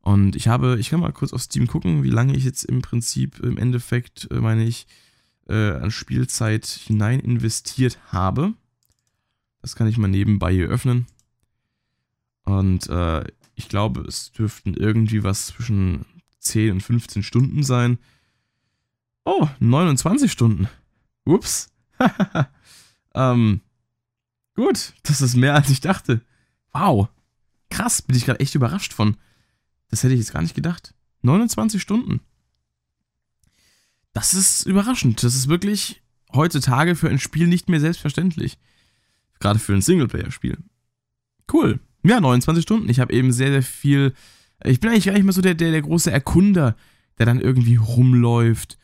Und 0.00 0.36
ich 0.36 0.48
habe, 0.48 0.78
ich 0.80 0.88
kann 0.88 1.00
mal 1.00 1.12
kurz 1.12 1.34
auf 1.34 1.42
Steam 1.42 1.66
gucken, 1.66 2.02
wie 2.02 2.08
lange 2.08 2.34
ich 2.34 2.44
jetzt 2.44 2.64
im 2.64 2.80
Prinzip 2.80 3.40
im 3.40 3.58
Endeffekt, 3.58 4.26
äh, 4.30 4.40
meine 4.40 4.64
ich, 4.64 4.86
äh, 5.50 5.72
an 5.72 5.90
Spielzeit 5.90 6.64
hinein 6.64 7.20
investiert 7.20 7.98
habe. 8.10 8.54
Das 9.60 9.76
kann 9.76 9.86
ich 9.86 9.98
mal 9.98 10.08
nebenbei 10.08 10.54
hier 10.54 10.68
öffnen. 10.68 11.04
Und 12.44 12.88
äh, 12.88 13.24
ich 13.54 13.68
glaube, 13.68 14.00
es 14.08 14.32
dürften 14.32 14.72
irgendwie 14.72 15.24
was 15.24 15.48
zwischen 15.48 16.06
10 16.38 16.70
und 16.70 16.80
15 16.80 17.22
Stunden 17.22 17.62
sein. 17.64 17.98
Oh, 19.26 19.46
29 19.60 20.32
Stunden. 20.32 20.68
Ups. 21.28 21.70
ähm, 23.14 23.60
gut, 24.54 24.94
das 25.02 25.20
ist 25.20 25.36
mehr 25.36 25.54
als 25.54 25.70
ich 25.70 25.80
dachte. 25.80 26.22
Wow. 26.72 27.08
Krass, 27.70 28.02
bin 28.02 28.16
ich 28.16 28.24
gerade 28.24 28.40
echt 28.40 28.54
überrascht 28.54 28.92
von. 28.92 29.16
Das 29.90 30.02
hätte 30.02 30.14
ich 30.14 30.20
jetzt 30.20 30.32
gar 30.32 30.42
nicht 30.42 30.54
gedacht. 30.54 30.94
29 31.22 31.80
Stunden. 31.80 32.20
Das 34.12 34.34
ist 34.34 34.66
überraschend. 34.66 35.22
Das 35.22 35.34
ist 35.34 35.48
wirklich 35.48 36.02
heutzutage 36.32 36.96
für 36.96 37.08
ein 37.08 37.18
Spiel 37.18 37.46
nicht 37.46 37.68
mehr 37.68 37.80
selbstverständlich. 37.80 38.58
Gerade 39.38 39.58
für 39.58 39.74
ein 39.74 39.82
Singleplayer-Spiel. 39.82 40.58
Cool. 41.52 41.80
Ja, 42.02 42.20
29 42.20 42.62
Stunden. 42.62 42.88
Ich 42.88 43.00
habe 43.00 43.12
eben 43.12 43.32
sehr, 43.32 43.50
sehr 43.50 43.62
viel. 43.62 44.14
Ich 44.64 44.80
bin 44.80 44.90
eigentlich 44.90 45.06
gar 45.06 45.12
nicht 45.12 45.24
mehr 45.24 45.32
so 45.32 45.42
der, 45.42 45.54
der, 45.54 45.70
der 45.70 45.82
große 45.82 46.10
Erkunder, 46.10 46.76
der 47.18 47.26
dann 47.26 47.40
irgendwie 47.40 47.76
rumläuft 47.76 48.78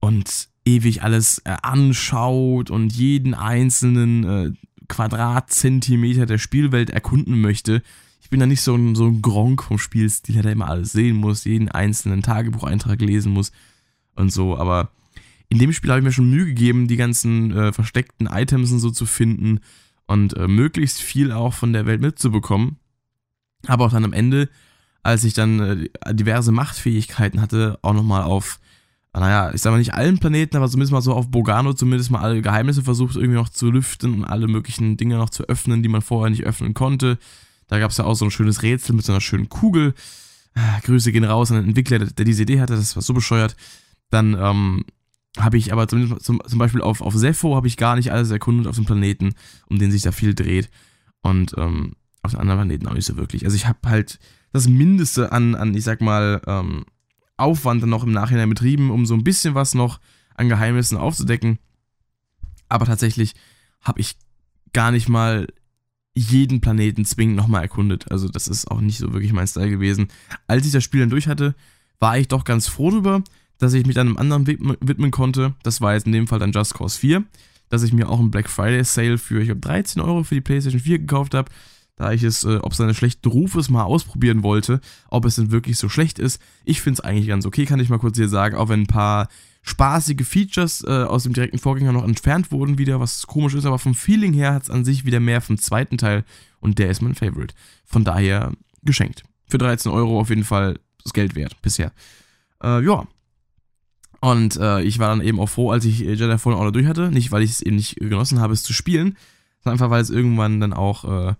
und 0.00 0.48
ewig 0.68 1.02
alles 1.02 1.40
äh, 1.44 1.56
anschaut 1.62 2.70
und 2.70 2.92
jeden 2.92 3.34
einzelnen 3.34 4.24
äh, 4.24 4.52
Quadratzentimeter 4.88 6.26
der 6.26 6.38
Spielwelt 6.38 6.90
erkunden 6.90 7.40
möchte 7.40 7.82
ich 8.28 8.30
bin 8.30 8.40
da 8.40 8.46
nicht 8.46 8.60
so 8.60 8.74
ein, 8.74 8.94
so 8.94 9.06
ein 9.06 9.22
Gronk 9.22 9.62
vom 9.62 9.78
Spielstil, 9.78 10.42
der 10.42 10.52
immer 10.52 10.68
alles 10.68 10.92
sehen 10.92 11.16
muss, 11.16 11.46
jeden 11.46 11.70
einzelnen 11.70 12.20
Tagebucheintrag 12.20 13.00
lesen 13.00 13.32
muss 13.32 13.52
und 14.16 14.30
so, 14.30 14.58
aber 14.58 14.90
in 15.48 15.58
dem 15.58 15.72
Spiel 15.72 15.88
habe 15.88 16.00
ich 16.00 16.04
mir 16.04 16.12
schon 16.12 16.28
Mühe 16.28 16.44
gegeben, 16.44 16.88
die 16.88 16.98
ganzen 16.98 17.52
äh, 17.52 17.72
versteckten 17.72 18.26
Items 18.26 18.70
und 18.70 18.80
so 18.80 18.90
zu 18.90 19.06
finden 19.06 19.60
und 20.06 20.36
äh, 20.36 20.46
möglichst 20.46 21.00
viel 21.00 21.32
auch 21.32 21.54
von 21.54 21.72
der 21.72 21.86
Welt 21.86 22.02
mitzubekommen. 22.02 22.76
Aber 23.66 23.86
auch 23.86 23.92
dann 23.92 24.04
am 24.04 24.12
Ende, 24.12 24.50
als 25.02 25.24
ich 25.24 25.32
dann 25.32 25.88
äh, 26.04 26.14
diverse 26.14 26.52
Machtfähigkeiten 26.52 27.40
hatte, 27.40 27.78
auch 27.80 27.94
nochmal 27.94 28.24
auf, 28.24 28.60
naja, 29.20 29.52
ich 29.54 29.62
sag 29.62 29.70
mal 29.70 29.78
nicht 29.78 29.94
allen 29.94 30.18
Planeten, 30.18 30.56
aber 30.56 30.68
zumindest 30.68 30.92
mal 30.92 31.00
so 31.00 31.14
auf 31.14 31.30
Bogano 31.30 31.72
zumindest 31.72 32.10
mal 32.10 32.20
alle 32.20 32.42
Geheimnisse 32.42 32.82
versucht 32.82 33.16
irgendwie 33.16 33.36
noch 33.36 33.48
zu 33.48 33.70
lüften 33.70 34.14
und 34.14 34.24
alle 34.24 34.48
möglichen 34.48 34.96
Dinge 34.96 35.16
noch 35.16 35.30
zu 35.30 35.44
öffnen, 35.44 35.82
die 35.82 35.88
man 35.88 36.02
vorher 36.02 36.30
nicht 36.30 36.44
öffnen 36.44 36.74
konnte. 36.74 37.18
Da 37.68 37.78
gab 37.78 37.90
es 37.90 37.96
ja 37.98 38.04
auch 38.04 38.14
so 38.14 38.24
ein 38.24 38.30
schönes 38.30 38.62
Rätsel 38.62 38.94
mit 38.94 39.04
so 39.04 39.12
einer 39.12 39.20
schönen 39.20 39.48
Kugel. 39.48 39.94
Ah, 40.54 40.80
Grüße 40.82 41.12
gehen 41.12 41.24
raus 41.24 41.50
an 41.50 41.58
den 41.58 41.68
Entwickler, 41.68 41.98
der 41.98 42.24
diese 42.24 42.42
Idee 42.42 42.60
hatte, 42.60 42.74
das 42.74 42.96
war 42.96 43.02
so 43.02 43.14
bescheuert. 43.14 43.56
Dann 44.10 44.36
ähm, 44.38 44.84
habe 45.38 45.58
ich 45.58 45.72
aber 45.72 45.86
zum, 45.88 46.18
zum, 46.20 46.42
zum 46.46 46.58
Beispiel 46.58 46.80
auf, 46.80 47.00
auf 47.00 47.14
Sepho 47.14 47.54
habe 47.54 47.66
ich 47.66 47.76
gar 47.76 47.96
nicht 47.96 48.12
alles 48.12 48.30
erkundet 48.30 48.66
auf 48.66 48.76
dem 48.76 48.84
Planeten, 48.84 49.34
um 49.68 49.78
den 49.78 49.90
sich 49.90 50.02
da 50.02 50.12
viel 50.12 50.34
dreht. 50.34 50.70
Und 51.22 51.54
ähm, 51.56 51.92
auf 52.22 52.32
den 52.32 52.40
anderen 52.40 52.60
Planeten 52.60 52.86
auch 52.88 52.94
nicht 52.94 53.06
so 53.06 53.16
wirklich. 53.16 53.44
Also 53.44 53.56
ich 53.56 53.66
habe 53.66 53.78
halt 53.86 54.18
das 54.52 54.68
Mindeste 54.68 55.32
an, 55.32 55.54
an 55.54 55.74
ich 55.74 55.84
sag 55.84 56.00
mal, 56.00 56.40
ähm, 56.46 56.84
Aufwand 57.38 57.82
dann 57.82 57.90
noch 57.90 58.04
im 58.04 58.12
Nachhinein 58.12 58.48
betrieben, 58.48 58.90
um 58.90 59.06
so 59.06 59.14
ein 59.14 59.24
bisschen 59.24 59.54
was 59.54 59.74
noch 59.74 60.00
an 60.34 60.48
Geheimnissen 60.48 60.98
aufzudecken. 60.98 61.58
Aber 62.68 62.86
tatsächlich 62.86 63.34
habe 63.80 64.00
ich 64.00 64.16
gar 64.72 64.90
nicht 64.90 65.08
mal 65.08 65.46
jeden 66.14 66.60
Planeten 66.60 67.04
zwingend 67.04 67.36
nochmal 67.36 67.62
erkundet. 67.62 68.10
Also 68.10 68.28
das 68.28 68.48
ist 68.48 68.70
auch 68.70 68.80
nicht 68.80 68.98
so 68.98 69.12
wirklich 69.12 69.32
mein 69.32 69.46
Style 69.46 69.70
gewesen. 69.70 70.08
Als 70.46 70.66
ich 70.66 70.72
das 70.72 70.84
Spiel 70.84 71.00
dann 71.00 71.10
durch 71.10 71.28
hatte, 71.28 71.54
war 72.00 72.18
ich 72.18 72.28
doch 72.28 72.44
ganz 72.44 72.68
froh 72.68 72.90
drüber, 72.90 73.22
dass 73.58 73.72
ich 73.72 73.86
mich 73.86 73.98
einem 73.98 74.16
anderen 74.16 74.46
widmen 74.46 75.10
konnte. 75.10 75.54
Das 75.62 75.80
war 75.80 75.94
jetzt 75.94 76.06
in 76.06 76.12
dem 76.12 76.26
Fall 76.26 76.38
dann 76.38 76.52
Just 76.52 76.74
Cause 76.74 76.98
4, 76.98 77.24
dass 77.68 77.82
ich 77.82 77.92
mir 77.92 78.08
auch 78.08 78.20
einen 78.20 78.30
Black 78.30 78.48
Friday 78.50 78.84
Sale 78.84 79.18
für, 79.18 79.40
ich 79.40 79.46
glaube, 79.46 79.60
13 79.60 80.02
Euro 80.02 80.24
für 80.24 80.34
die 80.34 80.40
PlayStation 80.40 80.80
4 80.80 80.98
gekauft 81.00 81.34
habe, 81.34 81.50
da 81.98 82.12
ich 82.12 82.22
es, 82.22 82.44
äh, 82.44 82.58
ob 82.62 82.74
seine 82.74 82.94
schlechten 82.94 83.28
Rufes 83.28 83.68
mal 83.68 83.82
ausprobieren 83.82 84.42
wollte, 84.42 84.80
ob 85.08 85.24
es 85.24 85.34
denn 85.34 85.50
wirklich 85.50 85.76
so 85.76 85.88
schlecht 85.88 86.18
ist. 86.18 86.40
Ich 86.64 86.80
finde 86.80 86.94
es 86.94 87.00
eigentlich 87.00 87.26
ganz 87.26 87.44
okay, 87.44 87.66
kann 87.66 87.80
ich 87.80 87.88
mal 87.88 87.98
kurz 87.98 88.16
hier 88.16 88.28
sagen, 88.28 88.56
auch 88.56 88.68
wenn 88.68 88.82
ein 88.82 88.86
paar 88.86 89.28
spaßige 89.62 90.24
Features 90.24 90.84
äh, 90.84 91.02
aus 91.02 91.24
dem 91.24 91.32
direkten 91.32 91.58
Vorgänger 91.58 91.92
noch 91.92 92.04
entfernt 92.04 92.52
wurden 92.52 92.78
wieder, 92.78 93.00
was 93.00 93.26
komisch 93.26 93.54
ist, 93.54 93.66
aber 93.66 93.80
vom 93.80 93.96
Feeling 93.96 94.32
her 94.32 94.54
hat 94.54 94.62
es 94.62 94.70
an 94.70 94.84
sich 94.84 95.04
wieder 95.04 95.18
mehr 95.18 95.40
vom 95.40 95.58
zweiten 95.58 95.98
Teil 95.98 96.24
und 96.60 96.78
der 96.78 96.88
ist 96.88 97.02
mein 97.02 97.16
Favorite. 97.16 97.54
Von 97.84 98.04
daher 98.04 98.52
geschenkt. 98.84 99.24
Für 99.48 99.58
13 99.58 99.90
Euro 99.90 100.20
auf 100.20 100.30
jeden 100.30 100.44
Fall 100.44 100.78
das 101.02 101.12
Geld 101.12 101.34
wert 101.34 101.60
bisher. 101.62 101.92
Äh, 102.62 102.84
ja. 102.84 103.08
Und 104.20 104.56
äh, 104.56 104.82
ich 104.82 105.00
war 105.00 105.08
dann 105.08 105.20
eben 105.20 105.40
auch 105.40 105.48
froh, 105.48 105.70
als 105.70 105.84
ich 105.84 105.98
Jedi 105.98 106.38
Fallen 106.38 106.56
Order 106.56 106.72
durch 106.72 106.86
hatte. 106.86 107.10
Nicht, 107.10 107.32
weil 107.32 107.42
ich 107.42 107.50
es 107.50 107.60
eben 107.60 107.76
nicht 107.76 107.96
genossen 107.96 108.40
habe, 108.40 108.52
es 108.52 108.62
zu 108.62 108.72
spielen, 108.72 109.16
sondern 109.62 109.74
einfach, 109.74 109.90
weil 109.90 110.02
es 110.02 110.10
irgendwann 110.10 110.60
dann 110.60 110.72
auch, 110.72 111.34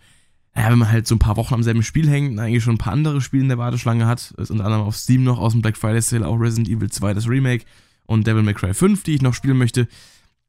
äh, 0.59 0.62
ja, 0.62 0.71
wenn 0.71 0.79
man 0.79 0.90
halt 0.90 1.07
so 1.07 1.14
ein 1.14 1.21
paar 1.21 1.37
Wochen 1.37 1.55
am 1.55 1.62
selben 1.62 1.83
Spiel 1.83 2.09
hängt, 2.09 2.38
eigentlich 2.38 2.64
schon 2.64 2.75
ein 2.75 2.79
paar 2.79 2.92
andere 2.92 3.21
Spiele 3.21 3.42
in 3.42 3.49
der 3.49 3.59
Warteschlange 3.59 4.07
hat, 4.07 4.33
ist 4.37 4.51
unter 4.51 4.64
anderem 4.64 4.85
auf 4.85 4.97
Steam 4.97 5.23
noch 5.25 5.38
aus 5.38 5.53
dem 5.53 5.62
Black 5.62 5.77
Friday 5.77 6.03
Sale 6.03 6.27
auch 6.27 6.37
Resident 6.37 6.68
Evil 6.68 6.90
2, 6.90 7.14
das 7.14 7.29
Remake 7.29 7.64
und 8.07 8.27
Devil 8.27 8.42
May 8.42 8.55
Cry 8.55 8.75
5, 8.75 9.03
die 9.05 9.14
ich 9.14 9.23
noch 9.23 9.35
spielen 9.35 9.59
möchte, 9.59 9.88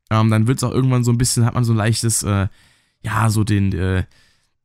ähm, 0.09 0.29
dann 0.29 0.47
wird 0.47 0.57
es 0.57 0.63
auch 0.63 0.71
irgendwann 0.71 1.03
so 1.03 1.11
ein 1.11 1.17
bisschen, 1.17 1.45
hat 1.45 1.53
man 1.53 1.63
so 1.63 1.73
ein 1.73 1.77
leichtes, 1.77 2.23
äh, 2.23 2.47
ja, 3.03 3.29
so 3.29 3.43
den, 3.43 3.71
äh, 3.73 4.03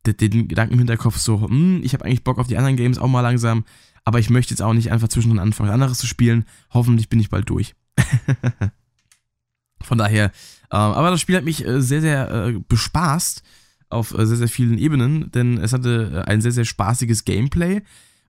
den, 0.05 0.17
den, 0.17 0.47
Gedanken 0.47 0.73
im 0.73 0.79
Hinterkopf, 0.79 1.17
so, 1.17 1.41
hm, 1.41 1.81
ich 1.83 1.93
habe 1.93 2.05
eigentlich 2.05 2.23
Bock 2.23 2.39
auf 2.39 2.47
die 2.47 2.57
anderen 2.57 2.77
Games 2.77 2.97
auch 2.97 3.07
mal 3.07 3.21
langsam, 3.21 3.65
aber 4.03 4.19
ich 4.19 4.29
möchte 4.29 4.51
jetzt 4.51 4.61
auch 4.61 4.73
nicht 4.73 4.91
einfach 4.91 5.07
zwischendrin 5.07 5.39
anfangen, 5.39 5.71
anderes 5.71 5.97
zu 5.97 6.05
spielen. 6.05 6.45
Hoffentlich 6.71 7.09
bin 7.09 7.19
ich 7.19 7.29
bald 7.29 7.49
durch. 7.49 7.75
Von 9.81 9.97
daher, 9.97 10.25
äh, 10.71 10.75
aber 10.75 11.11
das 11.11 11.21
Spiel 11.21 11.35
hat 11.35 11.43
mich 11.43 11.65
äh, 11.65 11.81
sehr, 11.81 12.01
sehr 12.01 12.31
äh, 12.31 12.59
bespaßt 12.67 13.43
auf 13.89 14.17
äh, 14.17 14.25
sehr, 14.25 14.37
sehr 14.37 14.47
vielen 14.47 14.77
Ebenen, 14.77 15.31
denn 15.31 15.57
es 15.57 15.73
hatte 15.73 16.23
ein 16.27 16.41
sehr, 16.41 16.51
sehr 16.51 16.65
spaßiges 16.65 17.25
Gameplay, 17.25 17.81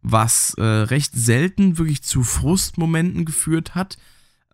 was 0.03 0.55
recht 0.59 1.14
selten 1.14 1.79
wirklich 1.79 2.03
zu 2.05 2.23
Frustmomenten 2.23 3.25
geführt 3.25 3.75
hat 3.75 3.97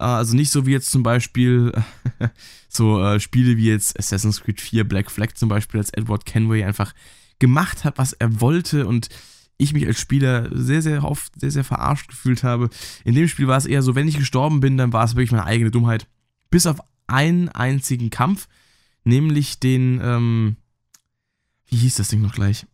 Ah, 0.03 0.17
also 0.17 0.35
nicht 0.35 0.51
so 0.51 0.67
wie 0.67 0.73
jetzt 0.73 0.91
zum 0.91 1.05
Beispiel 1.05 1.73
so 2.69 3.01
äh, 3.01 3.21
Spiele 3.21 3.57
wie 3.57 3.69
jetzt 3.69 3.97
Assassin's 3.97 4.41
Creed 4.41 4.61
4 4.61 4.83
Black 4.83 5.12
Flag 5.12 5.35
zum 5.35 5.49
Beispiel, 5.49 5.79
als 5.79 5.91
Edward 5.91 6.27
Kenway 6.27 6.65
einfach 6.65 6.93
gemacht 7.38 7.85
hat, 7.85 7.99
was 7.99 8.12
er 8.12 8.41
wollte 8.41 8.88
und 8.88 9.11
ich 9.59 9.73
mich 9.73 9.87
als 9.87 10.01
Spieler 10.01 10.49
sehr, 10.51 10.83
sehr 10.83 11.05
oft 11.05 11.38
sehr, 11.38 11.53
sehr 11.53 11.62
verarscht 11.62 12.09
gefühlt 12.09 12.43
habe. 12.43 12.69
In 13.05 13.15
dem 13.15 13.29
Spiel 13.29 13.47
war 13.47 13.57
es 13.57 13.67
eher 13.67 13.83
so, 13.83 13.95
wenn 13.95 14.09
ich 14.09 14.19
gestorben 14.19 14.59
bin, 14.59 14.77
dann 14.77 14.93
war 14.93 15.05
es 15.05 15.15
wirklich 15.15 15.31
meine 15.31 15.47
eigene 15.47 15.71
Dummheit. 15.71 16.09
Bis 16.51 16.67
auf 16.67 16.81
einen 17.07 17.49
einzigen 17.51 18.11
Kampf, 18.11 18.49
nämlich 19.05 19.61
den, 19.61 20.01
ähm, 20.03 20.57
wie 21.73 21.79
hieß 21.79 21.97
das 21.97 22.09
Ding 22.09 22.21
noch 22.21 22.35
gleich? 22.35 22.67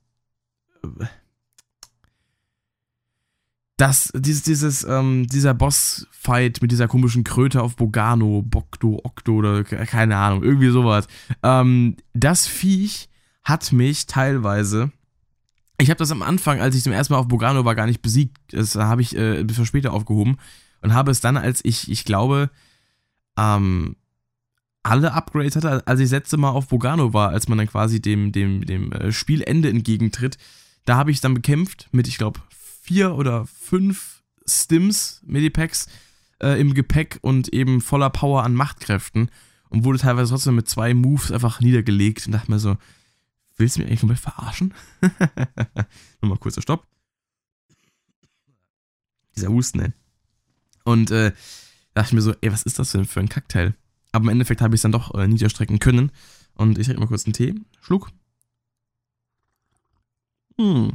das, 3.78 4.10
dieses, 4.12 4.42
dieses, 4.42 4.84
ähm, 4.84 5.28
dieser 5.28 5.54
Boss-Fight 5.54 6.60
mit 6.60 6.72
dieser 6.72 6.88
komischen 6.88 7.22
Kröte 7.22 7.62
auf 7.62 7.76
Bogano, 7.76 8.42
Bokdo, 8.42 9.00
Okto 9.04 9.36
oder 9.36 9.62
keine 9.62 10.16
Ahnung, 10.16 10.42
irgendwie 10.42 10.70
sowas. 10.70 11.06
Ähm, 11.44 11.96
das 12.12 12.46
Viech 12.48 13.08
hat 13.44 13.72
mich 13.72 14.06
teilweise. 14.06 14.90
Ich 15.78 15.90
habe 15.90 15.98
das 15.98 16.10
am 16.10 16.22
Anfang, 16.22 16.60
als 16.60 16.74
ich 16.74 16.82
zum 16.82 16.92
ersten 16.92 17.12
Mal 17.12 17.20
auf 17.20 17.28
Bogano 17.28 17.64
war, 17.64 17.76
gar 17.76 17.86
nicht 17.86 18.02
besiegt. 18.02 18.36
Das 18.50 18.74
habe 18.74 19.00
ich 19.00 19.16
äh, 19.16 19.44
bisschen 19.44 19.64
später 19.64 19.92
aufgehoben 19.92 20.38
und 20.82 20.92
habe 20.92 21.12
es 21.12 21.20
dann, 21.20 21.36
als 21.36 21.64
ich, 21.64 21.88
ich 21.88 22.04
glaube, 22.04 22.50
ähm, 23.38 23.94
alle 24.88 25.12
Upgrades 25.12 25.56
hatte, 25.56 25.86
als 25.86 26.00
ich 26.00 26.10
letzte 26.10 26.36
Mal 26.36 26.50
auf 26.50 26.68
Bogano 26.68 27.12
war, 27.12 27.30
als 27.30 27.48
man 27.48 27.58
dann 27.58 27.68
quasi 27.68 28.00
dem, 28.00 28.32
dem, 28.32 28.64
dem 28.64 28.92
äh, 28.92 29.12
Spielende 29.12 29.68
entgegentritt. 29.68 30.38
Da 30.84 30.96
habe 30.96 31.10
ich 31.10 31.20
dann 31.20 31.34
bekämpft 31.34 31.88
mit, 31.92 32.08
ich 32.08 32.16
glaube, 32.16 32.40
vier 32.82 33.14
oder 33.14 33.46
fünf 33.46 34.22
Stims, 34.46 35.20
Medipacks 35.26 35.88
äh, 36.42 36.58
im 36.58 36.72
Gepäck 36.72 37.18
und 37.20 37.52
eben 37.52 37.80
voller 37.80 38.08
Power 38.08 38.44
an 38.44 38.54
Machtkräften 38.54 39.30
und 39.68 39.84
wurde 39.84 39.98
teilweise 39.98 40.30
trotzdem 40.30 40.54
mit 40.54 40.68
zwei 40.68 40.94
Moves 40.94 41.30
einfach 41.30 41.60
niedergelegt 41.60 42.26
und 42.26 42.32
dachte 42.32 42.50
mir 42.50 42.58
so, 42.58 42.78
willst 43.56 43.76
du 43.76 43.80
mich 43.80 43.88
eigentlich 43.88 44.00
komplett 44.00 44.20
verarschen? 44.20 44.72
Nochmal 46.22 46.38
kurzer 46.38 46.62
Stopp. 46.62 46.86
Dieser 49.36 49.48
Husten, 49.48 49.80
ey. 49.80 49.92
Und 50.84 51.10
äh, 51.10 51.32
dachte 51.92 52.08
ich 52.08 52.12
mir 52.14 52.22
so, 52.22 52.34
ey, 52.40 52.50
was 52.50 52.62
ist 52.62 52.78
das 52.78 52.92
denn 52.92 53.04
für 53.04 53.20
ein 53.20 53.28
Kackteil? 53.28 53.74
Aber 54.12 54.24
im 54.24 54.30
Endeffekt 54.30 54.60
habe 54.60 54.74
ich 54.74 54.78
es 54.78 54.82
dann 54.82 54.92
doch 54.92 55.14
äh, 55.14 55.26
niederstrecken 55.28 55.78
können. 55.78 56.12
Und 56.54 56.78
ich 56.78 56.86
trinke 56.86 57.00
mal 57.00 57.06
kurz 57.06 57.24
einen 57.24 57.34
Tee. 57.34 57.54
Schluck. 57.80 58.10
Hm. 60.58 60.92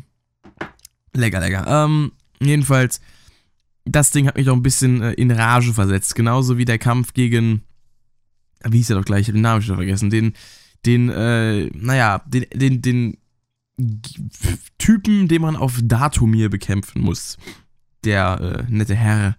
Lecker, 1.14 1.40
lecker. 1.40 1.66
Ähm, 1.68 2.12
jedenfalls, 2.42 3.00
das 3.86 4.12
Ding 4.12 4.28
hat 4.28 4.36
mich 4.36 4.50
auch 4.50 4.56
ein 4.56 4.64
bisschen 4.64 5.02
äh, 5.02 5.14
in 5.14 5.32
Rage 5.32 5.74
versetzt. 5.74 6.16
Genauso 6.16 6.58
wie 6.58 6.66
der 6.66 6.80
Kampf 6.80 7.14
gegen. 7.14 7.64
Wie 8.66 8.78
hieß 8.78 8.92
er 8.92 8.98
doch 8.98 9.06
gleich? 9.06 9.22
Ich 9.22 9.28
habe 9.28 9.38
den 9.38 9.44
Namen 9.44 9.62
schon 9.62 9.76
vergessen. 9.76 10.10
Den, 10.10 10.34
den, 10.86 11.10
äh, 11.10 11.66
naja, 11.74 12.24
den, 12.26 12.46
den, 12.54 12.82
den 12.82 13.18
Typen, 14.78 15.28
den 15.28 15.42
man 15.42 15.56
auf 15.56 15.80
Datumir 15.84 16.50
bekämpfen 16.50 17.02
muss. 17.02 17.38
Der 18.04 18.66
äh, 18.68 18.72
nette 18.72 18.96
Herr. 18.96 19.38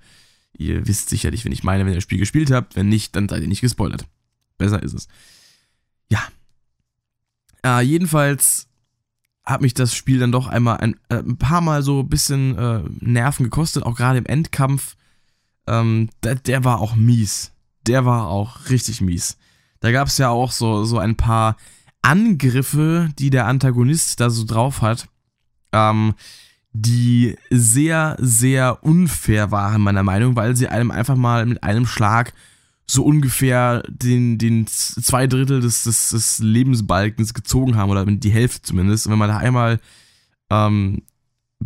Ihr 0.57 0.87
wisst 0.87 1.09
sicherlich, 1.09 1.45
wenn 1.45 1.53
ich 1.53 1.65
meine, 1.65 1.85
wenn 1.85 1.93
ihr 1.93 1.97
das 1.97 2.05
Spiel 2.05 2.19
gespielt 2.19 2.51
habt. 2.51 2.77
Wenn 2.77 2.89
nicht, 2.89 3.17
dann 3.17 3.29
seid 3.29 3.43
ihr 3.43 3.49
nicht 3.49 3.61
gespoilert. 3.61 4.07
Besser 4.59 4.83
ist 4.83 4.95
es. 4.95 5.09
Ja. 6.09 6.23
Äh, 7.65 7.83
jedenfalls 7.83 8.69
hat 9.45 9.61
mich 9.61 9.75
das 9.75 9.95
Spiel 9.95 10.19
dann 10.19 10.33
doch 10.33 10.47
einmal 10.47 10.79
ein, 10.79 10.97
äh, 11.09 11.17
ein 11.17 11.37
paar 11.37 11.61
Mal 11.61 11.83
so 11.83 12.01
ein 12.01 12.09
bisschen 12.09 12.57
äh, 12.57 12.83
Nerven 13.01 13.45
gekostet, 13.45 13.85
auch 13.85 13.97
gerade 13.97 14.19
im 14.19 14.27
Endkampf. 14.27 14.97
Ähm, 15.67 16.09
der, 16.23 16.37
der, 16.37 16.65
war 16.65 16.81
auch 16.81 16.95
mies. 16.95 17.53
Der 17.87 18.05
war 18.05 18.29
auch 18.29 18.71
richtig 18.71 19.01
mies. 19.01 19.37
Da 19.81 19.93
gab 19.93 20.09
es 20.09 20.19
ja 20.19 20.31
auch 20.31 20.53
so, 20.53 20.85
so 20.85 20.99
ein 20.99 21.17
paar 21.17 21.57
Angriffe, 22.01 23.11
die 23.19 23.31
der 23.31 23.47
Antagonist 23.47 24.21
da 24.21 24.31
so 24.31 24.45
drauf 24.45 24.83
hat, 24.83 25.09
ähm, 25.73 26.15
die 26.77 27.37
sehr, 27.51 28.17
sehr 28.19 28.83
unfair 28.83 29.53
waren, 29.53 29.81
meiner 29.81 30.03
Meinung, 30.03 30.35
weil 30.35 30.57
sie 30.57 30.67
einem 30.69 30.91
einfach 30.91 31.17
mal 31.17 31.47
mit 31.47 31.63
einem 31.63 31.87
Schlag 31.87 32.35
so 32.87 33.05
ungefähr 33.05 33.85
den, 33.89 34.39
den 34.39 34.67
zwei 34.67 35.29
Drittel 35.29 35.61
des, 35.61 35.85
des, 35.85 36.11
des 36.11 36.41
Lebensbalkens 36.41 37.33
gezogen 37.33 37.77
haben, 37.77 37.91
oder 37.91 38.05
die 38.05 38.31
Hälfte 38.31 38.61
zumindest. 38.63 39.07
Und 39.07 39.13
wenn 39.13 39.21
man 39.21 39.31
da 39.31 39.39
einmal 39.39 39.81
ähm, 40.51 41.03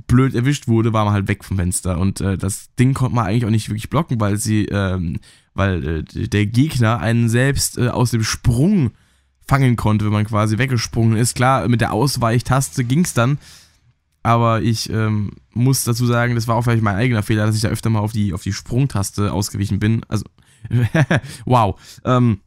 blöd 0.06 0.34
erwischt 0.34 0.68
wurde, 0.68 0.92
war 0.92 1.06
man 1.06 1.14
halt 1.14 1.26
weg 1.26 1.42
vom 1.42 1.56
Fenster. 1.56 1.98
Und 1.98 2.20
äh, 2.20 2.36
das 2.36 2.74
Ding 2.78 2.92
konnte 2.92 3.14
man 3.14 3.26
eigentlich 3.26 3.46
auch 3.46 3.50
nicht 3.50 3.70
wirklich 3.70 3.88
blocken, 3.88 4.20
weil 4.20 4.36
sie, 4.36 4.66
ähm, 4.66 5.20
weil 5.54 6.04
äh, 6.14 6.28
der 6.28 6.44
Gegner 6.44 7.00
einen 7.00 7.30
selbst 7.30 7.78
äh, 7.78 7.88
aus 7.88 8.10
dem 8.10 8.22
Sprung 8.22 8.90
fangen 9.40 9.76
konnte, 9.76 10.04
wenn 10.04 10.12
man 10.12 10.26
quasi 10.26 10.58
weggesprungen 10.58 11.16
ist. 11.16 11.34
Klar, 11.34 11.66
mit 11.66 11.80
der 11.80 11.94
Ausweichtaste 11.94 12.84
ging 12.84 13.04
es 13.04 13.14
dann. 13.14 13.38
Aber 14.28 14.60
ich 14.60 14.90
ähm, 14.90 15.30
muss 15.54 15.84
dazu 15.84 16.04
sagen, 16.04 16.34
das 16.34 16.46
war 16.46 16.56
auch 16.56 16.60
vielleicht 16.60 16.82
mein 16.82 16.96
eigener 16.96 17.22
Fehler, 17.22 17.46
dass 17.46 17.56
ich 17.56 17.62
da 17.62 17.68
öfter 17.68 17.88
mal 17.88 18.00
auf 18.00 18.12
die, 18.12 18.34
auf 18.34 18.42
die 18.42 18.52
Sprungtaste 18.52 19.32
ausgewichen 19.32 19.78
bin. 19.78 20.04
Also 20.06 20.26
wow. 21.46 21.80
Ähm, 22.04 22.42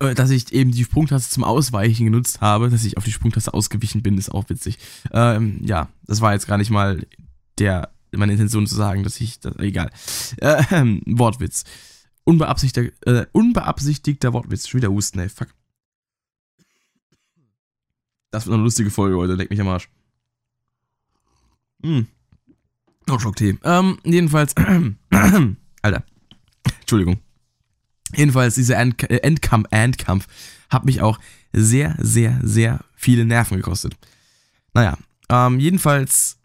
äh, 0.00 0.14
dass 0.14 0.28
ich 0.28 0.52
eben 0.52 0.70
die 0.70 0.84
Sprungtaste 0.84 1.30
zum 1.32 1.44
Ausweichen 1.44 2.04
genutzt 2.04 2.42
habe, 2.42 2.68
dass 2.68 2.84
ich 2.84 2.98
auf 2.98 3.04
die 3.04 3.10
Sprungtaste 3.10 3.54
ausgewichen 3.54 4.02
bin, 4.02 4.18
ist 4.18 4.34
auch 4.34 4.50
witzig. 4.50 4.76
Ähm, 5.12 5.62
ja, 5.64 5.88
das 6.04 6.20
war 6.20 6.34
jetzt 6.34 6.46
gar 6.46 6.58
nicht 6.58 6.68
mal 6.68 7.06
der, 7.58 7.88
meine 8.10 8.32
Intention 8.32 8.66
zu 8.66 8.74
sagen, 8.74 9.02
dass 9.02 9.18
ich, 9.18 9.40
das, 9.40 9.56
egal. 9.60 9.90
Äh, 10.36 10.62
Wortwitz. 11.06 11.64
Unbeabsichtigter, 12.24 12.92
äh, 13.06 13.24
unbeabsichtigter 13.32 14.34
Wortwitz. 14.34 14.68
Schon 14.68 14.82
wieder 14.82 14.92
Husten, 14.92 15.20
ey, 15.20 15.30
fuck. 15.30 15.48
Das 18.30 18.44
wird 18.44 18.52
eine 18.52 18.62
lustige 18.62 18.90
Folge 18.90 19.16
heute, 19.16 19.36
leck 19.36 19.48
mich 19.48 19.60
am 19.62 19.68
Arsch. 19.68 19.88
Hm. 21.82 22.06
Noch 23.06 23.20
Schocktee. 23.20 23.58
Ähm, 23.64 23.98
jedenfalls, 24.04 24.54
Alter. 25.82 26.04
Entschuldigung. 26.80 27.18
Jedenfalls, 28.14 28.54
dieser 28.54 28.78
End 28.78 29.02
äh, 29.10 29.18
Endkampf, 29.18 29.68
Endkampf 29.70 30.26
hat 30.68 30.84
mich 30.84 31.00
auch 31.00 31.18
sehr, 31.52 31.96
sehr, 31.98 32.38
sehr 32.42 32.80
viele 32.94 33.24
Nerven 33.24 33.56
gekostet. 33.56 33.94
Naja, 34.74 34.96
ähm, 35.28 35.58
jedenfalls 35.58 36.38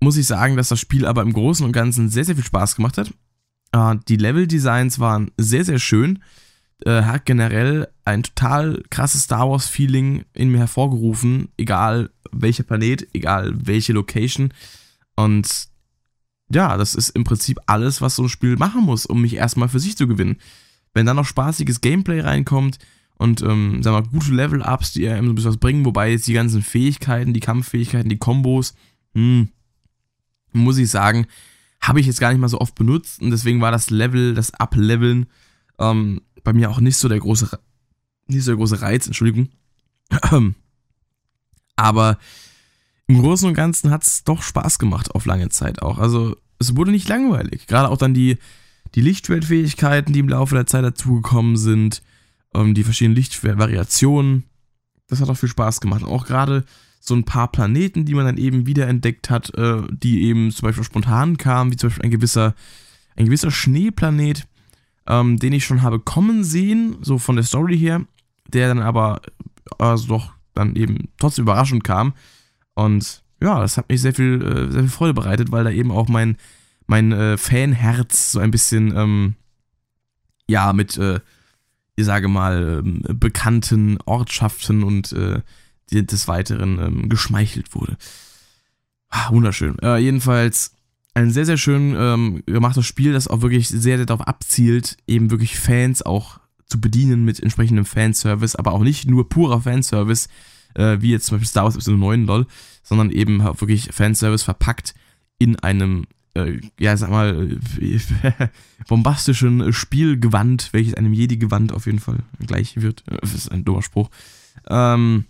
muss 0.00 0.16
ich 0.16 0.26
sagen, 0.26 0.56
dass 0.56 0.68
das 0.68 0.80
Spiel 0.80 1.06
aber 1.06 1.22
im 1.22 1.32
Großen 1.32 1.64
und 1.64 1.72
Ganzen 1.72 2.08
sehr, 2.08 2.24
sehr 2.24 2.34
viel 2.34 2.44
Spaß 2.44 2.76
gemacht 2.76 2.98
hat. 2.98 3.12
Äh, 3.72 3.96
die 4.08 4.16
Level-Designs 4.16 4.98
waren 4.98 5.30
sehr, 5.36 5.64
sehr 5.64 5.78
schön. 5.78 6.22
Äh, 6.84 7.02
hat 7.02 7.26
generell 7.26 7.88
ein 8.04 8.24
total 8.24 8.82
krasses 8.90 9.24
Star 9.24 9.48
Wars-Feeling 9.48 10.24
in 10.32 10.50
mir 10.50 10.58
hervorgerufen, 10.58 11.48
egal 11.56 12.10
welcher 12.32 12.64
Planet, 12.64 13.06
egal 13.12 13.54
welche 13.54 13.92
Location. 13.92 14.52
Und 15.14 15.68
ja, 16.50 16.76
das 16.76 16.94
ist 16.94 17.10
im 17.10 17.24
Prinzip 17.24 17.60
alles, 17.66 18.00
was 18.00 18.16
so 18.16 18.24
ein 18.24 18.28
Spiel 18.28 18.56
machen 18.56 18.82
muss, 18.82 19.06
um 19.06 19.20
mich 19.20 19.34
erstmal 19.34 19.68
für 19.68 19.78
sich 19.78 19.96
zu 19.96 20.08
gewinnen. 20.08 20.38
Wenn 20.92 21.06
dann 21.06 21.16
noch 21.16 21.26
spaßiges 21.26 21.80
Gameplay 21.82 22.20
reinkommt 22.20 22.78
und, 23.16 23.42
ähm, 23.42 23.82
sag 23.82 23.92
mal, 23.92 24.10
gute 24.10 24.34
Level-Ups, 24.34 24.92
die 24.92 25.08
einem 25.08 25.26
so 25.26 25.32
ein 25.32 25.34
bisschen 25.36 25.50
was 25.50 25.58
bringen, 25.58 25.84
wobei 25.84 26.10
jetzt 26.10 26.26
die 26.26 26.32
ganzen 26.32 26.62
Fähigkeiten, 26.62 27.32
die 27.32 27.40
Kampffähigkeiten, 27.40 28.08
die 28.08 28.18
Kombos, 28.18 28.74
hm, 29.14 29.48
muss 30.52 30.78
ich 30.78 30.90
sagen, 30.90 31.26
habe 31.80 32.00
ich 32.00 32.06
jetzt 32.06 32.20
gar 32.20 32.30
nicht 32.30 32.40
mal 32.40 32.48
so 32.48 32.60
oft 32.60 32.74
benutzt 32.74 33.22
und 33.22 33.30
deswegen 33.30 33.60
war 33.60 33.70
das 33.70 33.90
Level, 33.90 34.34
das 34.34 34.52
Up-Leveln 34.54 35.26
ähm, 35.78 36.22
bei 36.44 36.52
mir 36.52 36.70
auch 36.70 36.80
nicht 36.80 36.96
so 36.96 37.08
der 37.08 37.20
große, 37.20 37.58
nicht 38.26 38.44
so 38.44 38.52
der 38.52 38.56
große 38.56 38.80
Reiz, 38.80 39.06
Entschuldigung. 39.06 39.48
Aber 41.76 42.18
im 43.06 43.20
Großen 43.20 43.48
und 43.48 43.54
Ganzen 43.54 43.90
hat 43.90 44.04
es 44.04 44.24
doch 44.24 44.42
Spaß 44.42 44.78
gemacht 44.78 45.14
auf 45.14 45.26
lange 45.26 45.48
Zeit 45.48 45.82
auch. 45.82 45.98
Also 45.98 46.36
es 46.58 46.76
wurde 46.76 46.90
nicht 46.90 47.08
langweilig. 47.08 47.66
Gerade 47.66 47.88
auch 47.88 47.98
dann 47.98 48.14
die, 48.14 48.38
die 48.94 49.00
Lichtschwertfähigkeiten, 49.00 50.12
die 50.12 50.20
im 50.20 50.28
Laufe 50.28 50.54
der 50.54 50.66
Zeit 50.66 50.84
dazugekommen 50.84 51.56
sind, 51.56 52.02
ähm, 52.54 52.74
die 52.74 52.84
verschiedenen 52.84 53.16
Lichtschwertvariationen. 53.16 54.44
Das 55.08 55.20
hat 55.20 55.28
auch 55.28 55.36
viel 55.36 55.48
Spaß 55.48 55.80
gemacht. 55.80 56.04
Auch 56.04 56.26
gerade 56.26 56.64
so 57.00 57.14
ein 57.14 57.24
paar 57.24 57.50
Planeten, 57.50 58.04
die 58.04 58.14
man 58.14 58.24
dann 58.24 58.38
eben 58.38 58.66
wiederentdeckt 58.66 59.28
hat, 59.28 59.52
äh, 59.56 59.82
die 59.90 60.22
eben 60.22 60.52
zum 60.52 60.68
Beispiel 60.68 60.84
spontan 60.84 61.36
kamen, 61.36 61.72
wie 61.72 61.76
zum 61.76 61.88
Beispiel 61.88 62.04
ein 62.04 62.12
gewisser, 62.12 62.54
ein 63.16 63.26
gewisser 63.26 63.50
Schneeplanet, 63.50 64.46
ähm, 65.06 65.38
den 65.38 65.52
ich 65.52 65.64
schon 65.64 65.82
habe 65.82 65.98
kommen 65.98 66.44
sehen, 66.44 66.96
so 67.00 67.18
von 67.18 67.36
der 67.36 67.44
Story 67.44 67.78
her, 67.78 68.02
der 68.48 68.68
dann 68.68 68.80
aber 68.80 69.20
also 69.78 70.06
doch 70.08 70.32
dann 70.54 70.76
eben 70.76 71.08
trotzdem 71.18 71.44
überraschend 71.44 71.84
kam. 71.84 72.14
Und 72.74 73.22
ja, 73.40 73.60
das 73.60 73.76
hat 73.76 73.88
mich 73.88 74.00
sehr 74.00 74.14
viel, 74.14 74.42
äh, 74.42 74.70
sehr 74.70 74.82
viel 74.82 74.90
Freude 74.90 75.14
bereitet, 75.14 75.50
weil 75.50 75.64
da 75.64 75.70
eben 75.70 75.90
auch 75.90 76.08
mein, 76.08 76.36
mein 76.86 77.12
äh, 77.12 77.36
Fanherz 77.36 78.32
so 78.32 78.40
ein 78.40 78.50
bisschen, 78.50 78.96
ähm, 78.96 79.34
ja, 80.48 80.72
mit, 80.72 80.96
äh, 80.98 81.20
ich 81.96 82.04
sage 82.04 82.28
mal, 82.28 82.82
ähm, 82.84 83.02
bekannten 83.18 83.98
Ortschaften 84.04 84.82
und 84.82 85.12
äh, 85.12 85.40
des 85.90 86.28
Weiteren 86.28 86.78
ähm, 86.78 87.08
geschmeichelt 87.08 87.74
wurde. 87.74 87.96
Ah, 89.08 89.30
wunderschön. 89.30 89.78
Äh, 89.80 89.98
jedenfalls 89.98 90.74
ein 91.14 91.30
sehr, 91.30 91.44
sehr 91.44 91.58
schön 91.58 91.94
ähm, 91.98 92.42
gemachtes 92.46 92.86
Spiel, 92.86 93.12
das 93.12 93.28
auch 93.28 93.42
wirklich 93.42 93.68
sehr, 93.68 93.96
sehr 93.98 94.06
darauf 94.06 94.26
abzielt, 94.26 94.96
eben 95.06 95.30
wirklich 95.30 95.58
Fans 95.58 96.02
auch 96.02 96.40
zu 96.66 96.80
bedienen 96.80 97.24
mit 97.24 97.40
entsprechendem 97.40 97.84
Fanservice, 97.84 98.56
aber 98.56 98.72
auch 98.72 98.82
nicht 98.82 99.08
nur 99.08 99.28
purer 99.28 99.60
Fanservice, 99.60 100.28
äh, 100.74 100.98
wie 101.00 101.10
jetzt 101.10 101.26
zum 101.26 101.36
Beispiel 101.36 101.48
Star 101.48 101.64
Wars 101.64 101.74
Episode 101.74 101.98
9 101.98 102.24
LOL, 102.24 102.46
sondern 102.82 103.10
eben 103.10 103.42
wirklich 103.42 103.90
Fanservice 103.92 104.42
verpackt 104.42 104.94
in 105.38 105.58
einem, 105.58 106.06
äh, 106.34 106.60
ja, 106.80 106.96
sag 106.96 107.10
mal, 107.10 107.58
äh, 107.78 107.98
bombastischen 108.88 109.70
Spielgewand, 109.72 110.70
welches 110.72 110.94
einem 110.94 111.12
Jedi-Gewand 111.12 111.72
auf 111.72 111.84
jeden 111.84 111.98
Fall 111.98 112.20
gleich 112.46 112.80
wird. 112.80 113.04
Das 113.20 113.34
ist 113.34 113.52
ein 113.52 113.66
dummer 113.66 113.82
Spruch. 113.82 114.08
Ähm, 114.68 115.26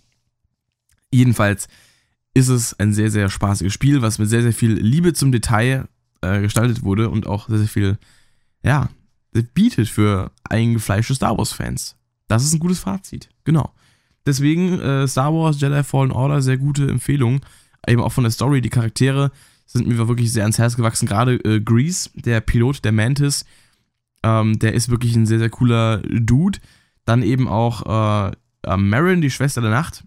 jedenfalls 1.11 1.67
ist 2.33 2.49
es 2.49 2.77
ein 2.79 2.93
sehr, 2.93 3.11
sehr 3.11 3.29
spaßiges 3.29 3.73
Spiel, 3.73 4.01
was 4.01 4.19
mit 4.19 4.29
sehr, 4.29 4.41
sehr 4.41 4.53
viel 4.53 4.73
Liebe 4.73 5.13
zum 5.13 5.31
Detail 5.31 5.87
äh, 6.21 6.41
gestaltet 6.41 6.83
wurde 6.83 7.09
und 7.09 7.27
auch 7.27 7.47
sehr, 7.47 7.59
sehr 7.59 7.67
viel, 7.67 7.97
ja, 8.63 8.89
bietet 9.53 9.89
für 9.89 10.31
eingefleischte 10.43 11.15
Star 11.15 11.37
Wars-Fans. 11.37 11.95
Das 12.27 12.43
ist 12.43 12.53
ein 12.53 12.59
gutes 12.59 12.79
Fazit. 12.79 13.29
Genau. 13.43 13.71
Deswegen 14.25 14.79
äh, 14.79 15.07
Star 15.07 15.33
Wars 15.33 15.59
Jedi 15.59 15.83
Fallen 15.83 16.11
Order, 16.11 16.41
sehr 16.41 16.57
gute 16.57 16.87
Empfehlung. 16.87 17.41
Eben 17.87 18.01
auch 18.01 18.11
von 18.11 18.23
der 18.23 18.31
Story, 18.31 18.61
die 18.61 18.69
Charaktere 18.69 19.31
sind 19.65 19.87
mir 19.87 20.07
wirklich 20.07 20.31
sehr 20.31 20.43
ans 20.43 20.57
Herz 20.57 20.75
gewachsen. 20.75 21.07
Gerade 21.07 21.35
äh, 21.43 21.59
Grease, 21.59 22.09
der 22.15 22.41
Pilot 22.41 22.85
der 22.85 22.91
Mantis, 22.91 23.45
ähm, 24.23 24.57
der 24.59 24.73
ist 24.73 24.89
wirklich 24.89 25.15
ein 25.15 25.25
sehr, 25.25 25.39
sehr 25.39 25.49
cooler 25.49 25.97
Dude, 25.97 26.59
Dann 27.05 27.23
eben 27.23 27.47
auch 27.47 28.31
äh, 28.31 28.77
Marin, 28.77 29.21
die 29.21 29.31
Schwester 29.31 29.61
der 29.61 29.71
Nacht. 29.71 30.05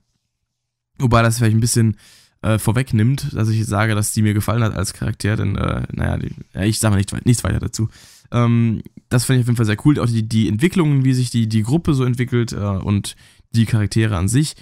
Wobei 0.99 1.23
das 1.23 1.39
vielleicht 1.39 1.57
ein 1.57 1.61
bisschen 1.61 1.97
äh, 2.43 2.59
vorwegnimmt, 2.59 3.33
dass 3.35 3.49
ich 3.49 3.67
sage, 3.67 3.95
dass 3.95 4.13
die 4.13 4.23
mir 4.23 4.35
gefallen 4.35 4.63
hat 4.63 4.75
als 4.75 4.95
Charakter, 4.95 5.37
denn, 5.37 5.57
äh, 5.57 5.83
naja, 5.93 6.19
die, 6.19 6.35
ja, 6.55 6.63
ich 6.63 6.79
sage 6.79 6.93
mal 6.93 6.99
nicht, 6.99 7.27
nichts 7.27 7.45
weiter 7.45 7.59
dazu. 7.59 7.89
Ähm, 8.33 8.83
das 9.09 9.25
fand 9.25 9.39
ich 9.39 9.45
auf 9.45 9.49
jeden 9.49 9.57
Fall 9.57 9.67
sehr 9.67 9.85
cool. 9.85 9.99
Auch 9.99 10.07
die, 10.07 10.29
die 10.29 10.49
Entwicklungen, 10.49 11.05
wie 11.05 11.15
sich 11.15 11.31
die, 11.31 11.49
die 11.49 11.63
Gruppe 11.63 11.95
so 11.95 12.05
entwickelt 12.05 12.53
äh, 12.53 12.57
und 12.57 13.17
die 13.53 13.67
Charaktere 13.67 14.17
an 14.17 14.29
sich. 14.29 14.57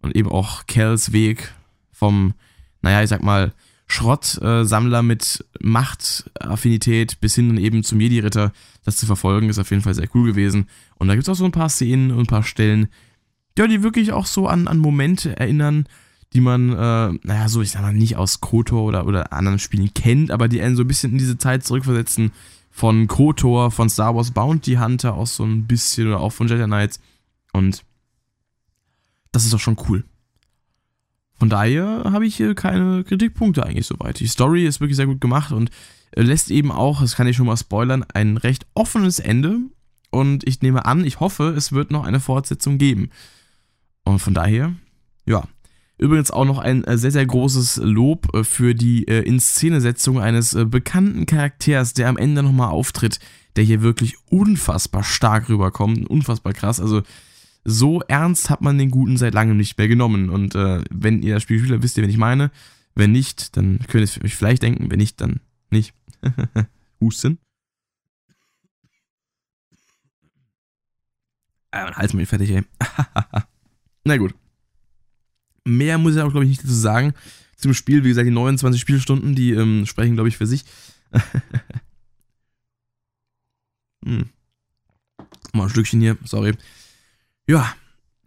Und 0.00 0.14
eben 0.14 0.30
auch 0.30 0.66
Kells 0.66 1.12
Weg 1.12 1.52
vom, 1.92 2.34
naja, 2.82 3.02
ich 3.02 3.08
sag 3.08 3.22
mal, 3.22 3.52
Schrottsammler 3.88 5.02
mit 5.02 5.44
Machtaffinität 5.60 7.20
bis 7.20 7.34
hin 7.34 7.48
dann 7.48 7.58
eben 7.58 7.82
zum 7.82 8.00
Jedi-Ritter, 8.00 8.52
das 8.84 8.96
zu 8.96 9.06
verfolgen, 9.06 9.48
ist 9.48 9.58
auf 9.58 9.70
jeden 9.70 9.82
Fall 9.82 9.94
sehr 9.94 10.08
cool 10.14 10.28
gewesen. 10.28 10.68
Und 10.96 11.08
da 11.08 11.14
gibt 11.14 11.26
es 11.26 11.28
auch 11.30 11.38
so 11.38 11.46
ein 11.46 11.52
paar 11.52 11.70
Szenen 11.70 12.10
und 12.10 12.20
ein 12.20 12.26
paar 12.26 12.44
Stellen, 12.44 12.88
ja, 13.58 13.66
die 13.66 13.82
wirklich 13.82 14.12
auch 14.12 14.26
so 14.26 14.46
an, 14.46 14.68
an 14.68 14.78
Momente 14.78 15.38
erinnern, 15.38 15.86
die 16.32 16.40
man, 16.40 16.70
äh, 16.70 17.18
naja, 17.22 17.48
so, 17.48 17.62
ich 17.62 17.72
sag 17.72 17.82
mal, 17.82 17.92
nicht 17.92 18.16
aus 18.16 18.40
KOTOR 18.40 18.84
oder, 18.84 19.06
oder 19.06 19.32
anderen 19.32 19.58
Spielen 19.58 19.92
kennt, 19.94 20.30
aber 20.30 20.48
die 20.48 20.60
einen 20.60 20.76
so 20.76 20.82
ein 20.82 20.88
bisschen 20.88 21.12
in 21.12 21.18
diese 21.18 21.38
Zeit 21.38 21.64
zurückversetzen 21.64 22.32
von 22.70 23.08
KOTOR, 23.08 23.70
von 23.70 23.90
Star 23.90 24.14
Wars 24.14 24.30
Bounty 24.30 24.74
Hunter 24.74 25.14
auch 25.14 25.26
so 25.26 25.44
ein 25.44 25.66
bisschen 25.66 26.06
oder 26.06 26.20
auch 26.20 26.32
von 26.32 26.48
Jedi 26.48 26.64
Knights. 26.64 27.00
Und 27.52 27.84
das 29.32 29.44
ist 29.44 29.52
doch 29.52 29.60
schon 29.60 29.76
cool. 29.88 30.04
Von 31.38 31.48
daher 31.48 32.04
habe 32.04 32.26
ich 32.26 32.36
hier 32.36 32.54
keine 32.54 33.04
Kritikpunkte 33.04 33.64
eigentlich 33.64 33.86
soweit. 33.86 34.20
Die 34.20 34.26
Story 34.26 34.66
ist 34.66 34.80
wirklich 34.80 34.96
sehr 34.96 35.06
gut 35.06 35.20
gemacht 35.20 35.52
und 35.52 35.70
lässt 36.14 36.50
eben 36.50 36.72
auch, 36.72 37.00
das 37.00 37.16
kann 37.16 37.26
ich 37.26 37.36
schon 37.36 37.46
mal 37.46 37.56
spoilern, 37.56 38.04
ein 38.14 38.36
recht 38.36 38.66
offenes 38.74 39.18
Ende. 39.18 39.58
Und 40.10 40.46
ich 40.46 40.62
nehme 40.62 40.84
an, 40.84 41.04
ich 41.04 41.20
hoffe, 41.20 41.54
es 41.56 41.72
wird 41.72 41.90
noch 41.90 42.04
eine 42.04 42.20
Fortsetzung 42.20 42.78
geben. 42.78 43.10
Und 44.08 44.20
von 44.20 44.32
daher, 44.32 44.72
ja. 45.26 45.46
Übrigens 45.98 46.30
auch 46.30 46.44
noch 46.44 46.58
ein 46.58 46.84
äh, 46.84 46.96
sehr, 46.96 47.10
sehr 47.10 47.26
großes 47.26 47.78
Lob 47.78 48.34
äh, 48.34 48.42
für 48.42 48.74
die 48.74 49.06
äh, 49.06 49.20
Inszenesetzung 49.20 50.20
eines 50.20 50.56
bekannten 50.66 51.26
Charakters, 51.26 51.92
der 51.92 52.08
am 52.08 52.16
Ende 52.16 52.42
nochmal 52.42 52.70
auftritt, 52.70 53.18
der 53.56 53.64
hier 53.64 53.82
wirklich 53.82 54.16
unfassbar 54.30 55.04
stark 55.04 55.48
rüberkommt. 55.48 56.08
Unfassbar 56.08 56.54
krass. 56.54 56.80
Also 56.80 57.02
so 57.64 58.00
ernst 58.02 58.48
hat 58.48 58.62
man 58.62 58.78
den 58.78 58.90
Guten 58.90 59.18
seit 59.18 59.34
langem 59.34 59.58
nicht 59.58 59.76
mehr 59.76 59.88
genommen. 59.88 60.30
Und 60.30 60.54
äh, 60.54 60.82
wenn 60.90 61.20
ihr 61.22 61.34
das 61.34 61.42
Spiel 61.42 61.62
spielt, 61.62 61.82
wisst 61.82 61.98
ihr, 61.98 62.02
wen 62.02 62.10
ich 62.10 62.16
meine. 62.16 62.50
Wenn 62.94 63.12
nicht, 63.12 63.56
dann 63.56 63.80
könnt 63.88 64.02
ihr 64.02 64.04
es 64.04 64.24
euch 64.24 64.36
vielleicht 64.36 64.62
denken. 64.62 64.90
Wenn 64.90 64.98
nicht, 64.98 65.20
dann 65.20 65.40
nicht. 65.70 65.92
Husten. 67.00 67.38
Ah, 71.72 71.84
mein 71.84 71.96
Hals 71.96 72.14
mir 72.14 72.26
fertig, 72.26 72.50
ey. 72.52 72.62
Na 74.08 74.16
gut. 74.16 74.34
Mehr 75.64 75.98
muss 75.98 76.16
ich 76.16 76.22
auch, 76.22 76.30
glaube 76.30 76.44
ich, 76.44 76.48
nicht 76.48 76.64
dazu 76.64 76.72
sagen. 76.72 77.12
Zum 77.56 77.74
Spiel, 77.74 78.04
wie 78.04 78.08
gesagt, 78.08 78.26
die 78.26 78.30
29 78.30 78.80
Spielstunden, 78.80 79.34
die 79.34 79.50
ähm, 79.50 79.84
sprechen, 79.84 80.14
glaube 80.14 80.30
ich, 80.30 80.38
für 80.38 80.46
sich. 80.46 80.64
hm. 84.02 84.30
Mal 85.52 85.64
ein 85.64 85.68
Stückchen 85.68 86.00
hier, 86.00 86.16
sorry. 86.24 86.56
Ja, 87.46 87.70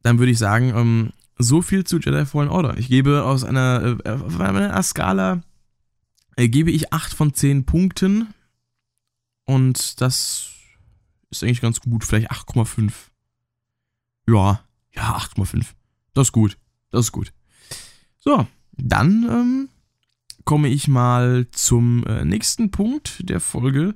dann 0.03 0.19
würde 0.19 0.31
ich 0.31 0.37
sagen, 0.37 0.71
ähm, 0.75 1.13
so 1.39 1.63
viel 1.63 1.83
zu 1.83 1.97
Jedi 1.97 2.27
Fallen 2.27 2.49
Order. 2.49 2.77
Ich 2.77 2.87
gebe 2.87 3.23
aus 3.23 3.43
einer, 3.43 3.97
äh, 4.05 4.09
auf 4.09 4.39
einer 4.39 4.83
Skala, 4.83 5.41
äh, 6.35 6.47
gebe 6.47 6.69
ich 6.69 6.93
8 6.93 7.11
von 7.11 7.33
10 7.33 7.65
Punkten. 7.65 8.31
Und 9.45 9.99
das 9.99 10.51
ist 11.31 11.41
eigentlich 11.41 11.61
ganz 11.61 11.79
gut. 11.79 12.03
Vielleicht 12.03 12.29
8,5. 12.29 12.93
Ja, 14.27 14.63
ja, 14.93 15.17
8,5. 15.17 15.67
Das 16.13 16.27
ist 16.27 16.31
gut. 16.31 16.57
Das 16.91 17.05
ist 17.05 17.11
gut. 17.11 17.33
So, 18.19 18.47
dann 18.73 19.27
ähm, 19.29 19.69
komme 20.45 20.67
ich 20.67 20.87
mal 20.87 21.47
zum 21.51 22.05
äh, 22.05 22.25
nächsten 22.25 22.71
Punkt 22.71 23.29
der 23.29 23.39
Folge, 23.39 23.95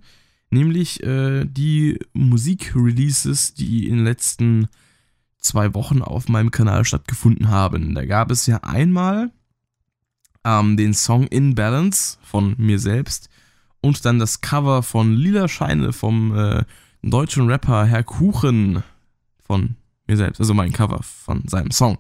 nämlich 0.50 1.04
äh, 1.04 1.46
die 1.46 2.00
Musikreleases, 2.14 3.54
die 3.54 3.88
in 3.88 3.98
den 3.98 4.06
letzten 4.06 4.68
zwei 5.40 5.74
Wochen 5.74 6.02
auf 6.02 6.28
meinem 6.28 6.52
Kanal 6.52 6.86
stattgefunden 6.86 7.50
haben. 7.50 7.94
Da 7.94 8.06
gab 8.06 8.32
es 8.32 8.48
ja 8.48 8.58
einmal 8.64 9.32
ähm, 10.44 10.78
den 10.78 10.94
Song 10.94 11.28
In 11.28 11.56
Balance 11.56 12.18
von 12.24 12.56
mir 12.58 12.80
selbst 12.80 13.30
und 13.82 14.06
dann 14.06 14.18
das 14.18 14.42
Cover 14.42 14.82
von 14.82 15.14
Lila 15.14 15.48
Scheine 15.48 15.94
vom 15.94 16.36
äh, 16.36 16.64
deutschen 17.04 17.48
Rapper 17.48 17.86
Herr 17.86 18.04
Kuchen 18.04 18.84
von 19.44 19.76
mir 20.08 20.18
selbst, 20.18 20.40
also 20.40 20.54
mein 20.54 20.72
Cover 20.72 21.02
von 21.04 21.48
seinem 21.48 21.72
Song. 21.72 21.98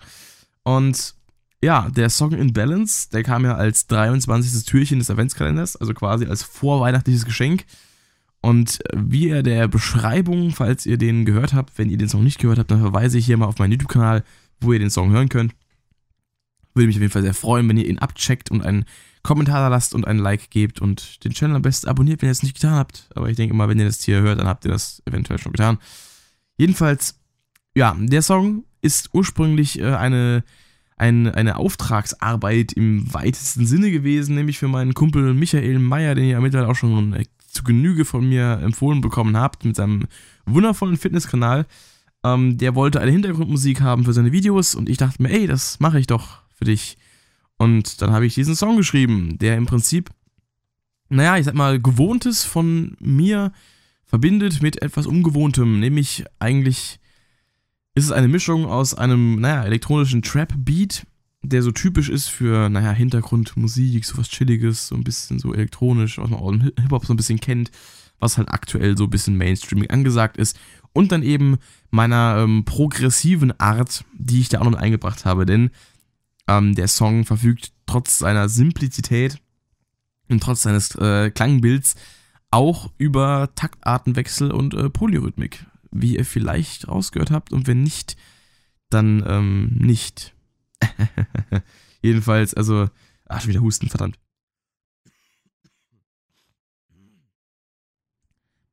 Und 0.63 1.15
ja, 1.63 1.89
der 1.89 2.10
Song 2.10 2.34
In 2.34 2.54
Balance, 2.54 3.10
der 3.12 3.24
kam 3.24 3.44
ja 3.44 3.56
als 3.56 3.88
23. 3.88 4.65
Türchen 4.65 5.00
des 5.00 5.10
Adventskalenders, 5.10 5.76
also 5.76 5.94
quasi 5.94 6.26
als 6.26 6.44
vorweihnachtliches 6.44 7.26
Geschenk. 7.26 7.65
Und 8.41 8.80
wie 8.94 9.30
ihr 9.30 9.41
der 9.41 9.68
Beschreibung, 9.68 10.52
falls 10.52 10.86
ihr 10.86 10.98
den 10.98 11.26
gehört 11.26 11.54
habt, 11.54 11.78
wenn 11.80 11.89
ihr 11.89 11.98
den 11.98 12.10
Song 12.10 12.24
nicht 12.24 12.38
gehört 12.38 12.60
habt, 12.60 12.70
dann 12.70 12.82
verweise 12.82 13.18
ich 13.18 13.26
hier 13.26 13.38
mal 13.38 13.48
auf 13.48 13.58
meinen 13.58 13.72
YouTube-Kanal, 13.72 14.24
wo 14.60 14.74
ihr 14.74 14.80
den 14.80 14.91
Song 14.91 15.10
hören 15.10 15.30
könnt. 15.30 15.56
Würde 16.76 16.88
mich 16.88 16.98
auf 16.98 17.02
jeden 17.02 17.12
Fall 17.12 17.24
sehr 17.24 17.34
freuen, 17.34 17.68
wenn 17.68 17.78
ihr 17.78 17.88
ihn 17.88 17.98
abcheckt 17.98 18.52
und 18.52 18.62
einen 18.62 18.86
Kommentar 19.24 19.62
da 19.62 19.70
lasst 19.70 19.96
und 19.96 20.06
ein 20.06 20.20
Like 20.20 20.52
gebt 20.52 20.80
und 20.80 21.24
den 21.24 21.34
Channel 21.34 21.56
am 21.56 21.63
besten 21.63 21.88
abonniert, 21.88 22.22
wenn 22.22 22.30
ihr 22.30 22.34
es 22.34 22.44
nicht 22.44 22.54
getan 22.54 22.76
habt. 22.76 23.10
Aber 23.15 23.30
ich 23.30 23.38
denke 23.38 23.56
mal, 23.56 23.68
wenn 23.68 23.80
ihr 23.80 23.86
das 23.86 24.04
hier 24.04 24.22
hört, 24.22 24.39
dann 24.39 24.48
habt 24.48 24.65
ihr 24.65 24.72
das 24.72 25.02
eventuell 25.06 25.39
schon 25.39 25.54
getan. 25.54 25.80
Jedenfalls 26.58 27.20
ja, 27.76 27.96
der 28.00 28.22
Song 28.22 28.64
ist 28.82 29.10
ursprünglich 29.14 29.80
äh, 29.80 29.94
eine, 29.94 30.44
ein, 30.98 31.28
eine 31.28 31.58
Auftragsarbeit 31.58 32.74
im 32.74 33.14
weitesten 33.14 33.66
Sinne 33.66 33.92
gewesen, 33.92 34.36
nämlich 34.36 34.58
für 34.58 34.68
meinen 34.68 34.94
Kumpel 34.94 35.34
Michael 35.34 35.80
Meyer, 35.80 36.16
den 36.16 36.26
ihr 36.26 36.40
mittlerweile 36.40 36.72
auch 36.72 36.76
schon 36.76 37.14
äh, 37.14 37.26
zu 37.48 37.64
Genüge 37.64 38.06
von 38.06 38.28
mir 38.28 38.60
empfohlen 38.64 39.02
bekommen 39.02 39.38
habt, 39.38 39.66
mit 39.66 39.76
seinem 39.76 40.08
wundervollen 40.46 40.98
Fitnesskanal. 40.98 41.66
Ähm, 42.24 42.58
der 42.58 42.76
wollte 42.76 43.02
eine 43.02 43.12
Hintergrundmusik 43.12 43.82
haben 43.82 44.06
für 44.06 44.14
seine 44.14 44.32
Videos 44.32 44.76
und 44.76 44.90
ich 44.90 44.98
dachte 44.98 45.22
mir, 45.22 45.30
ey, 45.30 45.48
das 45.48 45.80
mache 45.80 46.00
ich 46.00 46.08
doch 46.08 46.44
für 46.54 46.66
dich. 46.66 46.98
Und 47.58 48.02
dann 48.02 48.12
habe 48.12 48.26
ich 48.26 48.34
diesen 48.36 48.56
Song 48.56 48.78
geschrieben, 48.78 49.38
der 49.38 49.58
im 49.58 49.66
Prinzip, 49.66 50.10
naja, 51.10 51.38
ich 51.38 51.46
sag 51.46 51.56
mal, 51.56 51.82
Gewohntes 51.82 52.44
von 52.44 52.96
mir 53.00 53.52
verbindet 54.06 54.62
mit 54.62 54.82
etwas 54.82 55.08
Ungewohntem, 55.08 55.80
nämlich 55.80 56.26
eigentlich 56.40 57.00
ist 57.96 58.06
es 58.06 58.12
eine 58.12 58.28
Mischung 58.28 58.66
aus 58.66 58.94
einem, 58.94 59.40
naja, 59.40 59.64
elektronischen 59.64 60.22
Trap-Beat, 60.22 61.08
der 61.42 61.62
so 61.64 61.72
typisch 61.72 62.10
ist 62.10 62.28
für, 62.28 62.70
naja, 62.70 62.92
Hintergrundmusik, 62.92 64.04
so 64.04 64.18
was 64.18 64.30
Chilliges, 64.30 64.90
so 64.90 64.96
ein 64.96 65.04
bisschen 65.04 65.40
so 65.40 65.54
elektronisch, 65.54 66.18
was 66.18 66.30
man 66.30 66.40
auch 66.40 66.50
im 66.50 66.62
Hip-Hop 66.62 67.06
so 67.06 67.14
ein 67.14 67.18
bisschen 67.18 67.40
kennt, 67.40 67.72
was 68.20 68.38
halt 68.38 68.50
aktuell 68.50 68.98
so 68.98 69.06
ein 69.06 69.10
bisschen 69.10 69.38
Mainstreaming 69.38 69.90
angesagt 69.90 70.38
ist. 70.38 70.60
Und 70.92 71.12
dann 71.12 71.24
eben 71.24 71.58
meiner 71.90 72.38
ähm, 72.40 72.66
progressiven 72.66 73.58
Art, 73.60 74.04
die 74.14 74.42
ich 74.42 74.50
da 74.50 74.60
auch 74.60 74.70
noch 74.70 74.78
eingebracht 74.78 75.26
habe, 75.26 75.46
denn 75.46 75.72
ähm, 76.48 76.76
der 76.76 76.88
Song 76.88 77.26
verfügt 77.26 77.72
trotz 77.86 78.20
seiner 78.20 78.50
Simplizität 78.50 79.40
und 80.30 80.44
trotz 80.44 80.64
seines 80.64 80.96
äh, 80.96 81.32
Klangbilds 81.32 81.96
auch 82.52 82.92
über 82.98 83.52
Taktartenwechsel 83.56 84.52
und 84.52 84.74
äh, 84.74 84.90
Polyrhythmik 84.90 85.66
wie 86.02 86.18
ihr 86.18 86.26
vielleicht 86.26 86.88
rausgehört 86.88 87.32
habt. 87.32 87.54
Und 87.54 87.68
wenn 87.68 87.84
nicht, 87.84 88.18
dann 88.90 89.24
ähm, 89.28 89.72
nicht. 89.78 90.34
Jedenfalls, 92.02 92.54
also, 92.54 92.90
ach, 93.28 93.42
schon 93.42 93.50
wieder 93.50 93.62
Husten, 93.62 93.90
verdammt. 93.90 94.20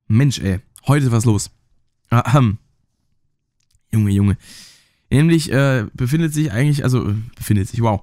Mensch, 0.07 0.39
ey, 0.39 0.59
heute 0.85 1.05
ist 1.05 1.11
was 1.11 1.25
los. 1.25 1.49
Ahem. 2.09 2.59
Junge, 3.91 4.11
Junge. 4.11 4.37
Nämlich 5.09 5.51
äh, 5.51 5.85
befindet 5.93 6.33
sich 6.33 6.51
eigentlich, 6.51 6.83
also 6.83 7.15
befindet 7.35 7.67
sich, 7.69 7.81
wow. 7.81 8.01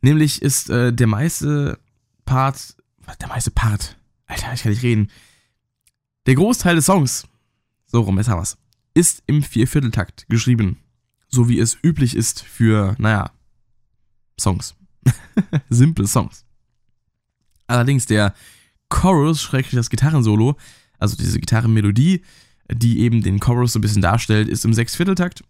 Nämlich 0.00 0.42
ist 0.42 0.70
äh, 0.70 0.92
der 0.92 1.06
meiste 1.06 1.78
Part, 2.24 2.76
der 3.20 3.28
meiste 3.28 3.50
Part, 3.50 3.96
Alter, 4.26 4.52
ich 4.52 4.62
kann 4.62 4.72
nicht 4.72 4.82
reden. 4.82 5.10
Der 6.26 6.34
Großteil 6.34 6.76
des 6.76 6.86
Songs 6.86 7.26
so 7.92 8.00
rum, 8.00 8.16
jetzt 8.16 8.28
haben 8.28 8.40
wir's. 8.40 8.56
Ist 8.94 9.22
im 9.26 9.42
Viervierteltakt 9.42 10.26
geschrieben. 10.28 10.78
So 11.28 11.48
wie 11.48 11.58
es 11.58 11.76
üblich 11.82 12.16
ist 12.16 12.42
für, 12.42 12.96
naja, 12.98 13.30
Songs. 14.40 14.74
Simple 15.68 16.06
Songs. 16.06 16.44
Allerdings 17.66 18.06
der 18.06 18.34
Chorus, 18.88 19.40
schrägstrich 19.42 19.78
das 19.78 19.90
Gitarrensolo, 19.90 20.56
also 20.98 21.16
diese 21.16 21.38
Gitarrenmelodie, 21.38 22.22
die 22.70 23.00
eben 23.00 23.22
den 23.22 23.40
Chorus 23.40 23.74
so 23.74 23.78
ein 23.78 23.82
bisschen 23.82 24.02
darstellt, 24.02 24.48
ist 24.48 24.64
im 24.64 24.74
Sechsvierteltakt. 24.74 25.44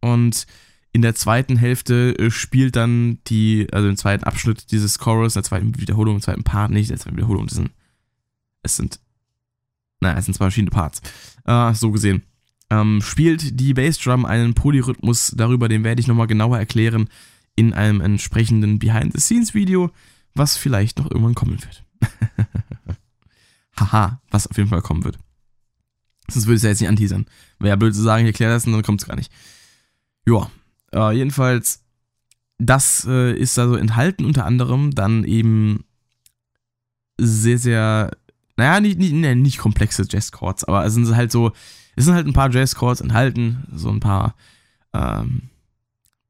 Und 0.00 0.46
in 0.92 1.02
der 1.02 1.14
zweiten 1.14 1.56
Hälfte 1.56 2.18
äh, 2.18 2.30
spielt 2.30 2.76
dann 2.76 3.18
die, 3.26 3.68
also 3.72 3.88
im 3.88 3.96
zweiten 3.96 4.24
Abschnitt 4.24 4.70
dieses 4.70 4.98
Chorus, 4.98 5.34
in 5.34 5.40
der 5.40 5.48
zweiten 5.48 5.78
Wiederholung, 5.78 6.16
im 6.16 6.22
zweiten 6.22 6.44
Part, 6.44 6.70
nicht, 6.70 6.88
in 6.88 6.96
der 6.96 7.00
zweiten 7.00 7.16
Wiederholung, 7.16 7.46
das 7.46 7.56
sind, 7.56 7.70
es 8.62 8.76
sind 8.76 9.00
naja, 10.00 10.18
es 10.18 10.24
sind 10.24 10.34
zwei 10.34 10.46
verschiedene 10.46 10.70
Parts. 10.70 11.02
Äh, 11.44 11.74
so 11.74 11.90
gesehen. 11.90 12.22
ähm, 12.70 13.00
spielt 13.02 13.58
die 13.58 13.74
Bassdrum 13.74 14.24
einen 14.24 14.54
Polyrhythmus. 14.54 15.32
Darüber, 15.36 15.68
den 15.68 15.84
werde 15.84 16.00
ich 16.00 16.06
nochmal 16.06 16.28
genauer 16.28 16.58
erklären 16.58 17.08
in 17.56 17.72
einem 17.74 18.00
entsprechenden 18.00 18.78
Behind-the-Scenes-Video, 18.78 19.90
was 20.34 20.56
vielleicht 20.56 20.98
noch 20.98 21.10
irgendwann 21.10 21.34
kommen 21.34 21.58
wird. 21.62 21.84
Haha, 23.78 24.20
was 24.30 24.46
auf 24.46 24.56
jeden 24.56 24.68
Fall 24.68 24.82
kommen 24.82 25.04
wird. 25.04 25.18
Sonst 26.28 26.46
würde 26.46 26.54
ich 26.54 26.58
es 26.58 26.62
ja 26.62 26.70
jetzt 26.70 26.80
nicht 26.80 26.88
anteasern. 26.88 27.26
Wäre 27.58 27.70
ja 27.70 27.76
blöd 27.76 27.94
zu 27.94 28.02
sagen, 28.02 28.24
ich 28.24 28.28
erkläre 28.28 28.52
das 28.52 28.66
und 28.66 28.72
dann 28.72 28.82
kommt 28.82 29.02
es 29.02 29.08
gar 29.08 29.16
nicht. 29.16 29.32
Joa, 30.24 30.50
äh, 30.92 31.16
jedenfalls, 31.16 31.82
das 32.58 33.04
äh, 33.08 33.32
ist 33.36 33.58
also 33.58 33.74
enthalten 33.74 34.24
unter 34.24 34.46
anderem 34.46 34.92
dann 34.92 35.24
eben 35.24 35.84
sehr, 37.18 37.58
sehr, 37.58 38.10
naja, 38.56 38.80
nicht, 38.80 38.98
nicht, 38.98 39.12
nicht 39.12 39.58
komplexe 39.58 40.04
Jazz-Chords, 40.08 40.64
aber 40.64 40.84
es 40.84 40.94
sind 40.94 41.14
halt 41.14 41.32
so, 41.32 41.52
es 41.96 42.04
sind 42.04 42.14
halt 42.14 42.26
ein 42.26 42.32
paar 42.32 42.50
Jazz-Chords 42.50 43.00
enthalten, 43.00 43.64
so 43.72 43.90
ein 43.90 44.00
paar, 44.00 44.34
ähm, 44.92 45.50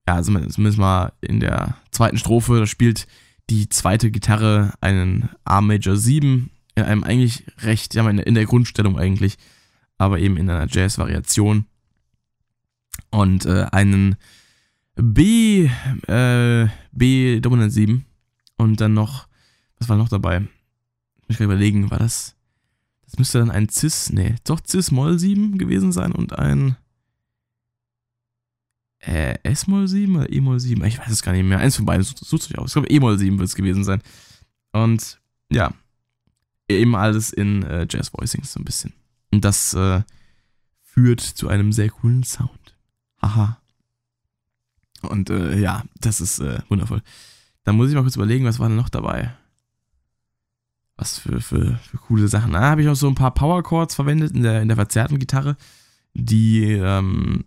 ja, 0.09 0.22
zumindest 0.22 0.78
mal 0.78 1.12
in 1.20 1.40
der 1.40 1.76
zweiten 1.90 2.18
Strophe, 2.18 2.59
da 2.59 2.66
spielt 2.66 3.06
die 3.50 3.68
zweite 3.68 4.11
Gitarre 4.11 4.74
einen 4.80 5.30
A 5.44 5.61
Major 5.61 5.96
7 5.96 6.50
in 6.76 6.83
einem 6.85 7.04
eigentlich 7.04 7.44
recht, 7.59 7.94
ja, 7.94 8.09
in 8.09 8.35
der 8.35 8.46
Grundstellung 8.46 8.98
eigentlich, 8.98 9.37
aber 9.98 10.18
eben 10.18 10.37
in 10.37 10.48
einer 10.48 10.68
Jazz-Variation. 10.68 11.66
Und 13.11 13.44
äh, 13.44 13.66
einen 13.72 14.16
B, 14.94 15.68
äh, 16.06 16.68
B 16.92 17.40
Dominant 17.40 17.72
7 17.72 18.04
und 18.56 18.80
dann 18.80 18.94
noch, 18.94 19.26
was 19.78 19.88
war 19.88 19.96
noch 19.96 20.09
dabei? 20.09 20.42
Ich 21.30 21.38
kann 21.38 21.44
überlegen, 21.44 21.90
war 21.90 21.98
das, 21.98 22.34
das 23.04 23.18
müsste 23.18 23.38
dann 23.38 23.50
ein 23.50 23.68
Cis, 23.68 24.10
nee, 24.10 24.34
doch 24.44 24.60
Cis 24.66 24.90
Moll 24.90 25.18
7 25.18 25.58
gewesen 25.58 25.92
sein 25.92 26.12
und 26.12 26.38
ein 26.38 26.76
äh, 28.98 29.38
S-Moll 29.44 29.88
7 29.88 30.16
oder 30.16 30.32
E-Moll 30.32 30.60
7? 30.60 30.84
Ich 30.84 30.98
weiß 30.98 31.10
es 31.10 31.22
gar 31.22 31.32
nicht 31.32 31.44
mehr. 31.44 31.58
Eins 31.58 31.76
von 31.76 31.86
beiden 31.86 32.04
sucht 32.04 32.42
sich 32.42 32.58
aus. 32.58 32.70
Ich 32.70 32.72
glaube, 32.74 32.90
E-Moll 32.90 33.18
7 33.18 33.38
wird 33.38 33.48
es 33.48 33.54
gewesen 33.54 33.84
sein. 33.84 34.02
Und 34.72 35.20
ja, 35.50 35.72
eben 36.68 36.94
alles 36.96 37.32
in 37.32 37.62
äh, 37.62 37.86
Jazz-Voicings 37.88 38.52
so 38.52 38.60
ein 38.60 38.64
bisschen. 38.64 38.92
Und 39.30 39.44
das 39.44 39.72
äh, 39.74 40.02
führt 40.82 41.20
zu 41.20 41.48
einem 41.48 41.72
sehr 41.72 41.90
coolen 41.90 42.24
Sound. 42.24 42.76
Haha. 43.22 43.60
Und 45.02 45.30
äh, 45.30 45.58
ja, 45.58 45.84
das 46.00 46.20
ist 46.20 46.40
äh, 46.40 46.60
wundervoll. 46.68 47.02
Dann 47.64 47.76
muss 47.76 47.88
ich 47.88 47.94
mal 47.94 48.02
kurz 48.02 48.16
überlegen, 48.16 48.44
was 48.44 48.58
war 48.58 48.68
denn 48.68 48.76
noch 48.76 48.88
dabei? 48.88 49.32
Was 51.00 51.18
für, 51.18 51.40
für, 51.40 51.78
für 51.78 51.96
coole 51.96 52.28
Sachen. 52.28 52.52
Da 52.52 52.60
habe 52.60 52.82
ich 52.82 52.88
auch 52.88 52.94
so 52.94 53.08
ein 53.08 53.14
paar 53.14 53.32
Power 53.32 53.62
Chords 53.62 53.94
verwendet 53.94 54.32
in 54.32 54.42
der, 54.42 54.60
in 54.60 54.68
der 54.68 54.76
verzerrten 54.76 55.18
Gitarre, 55.18 55.56
die 56.12 56.62
ähm, 56.64 57.46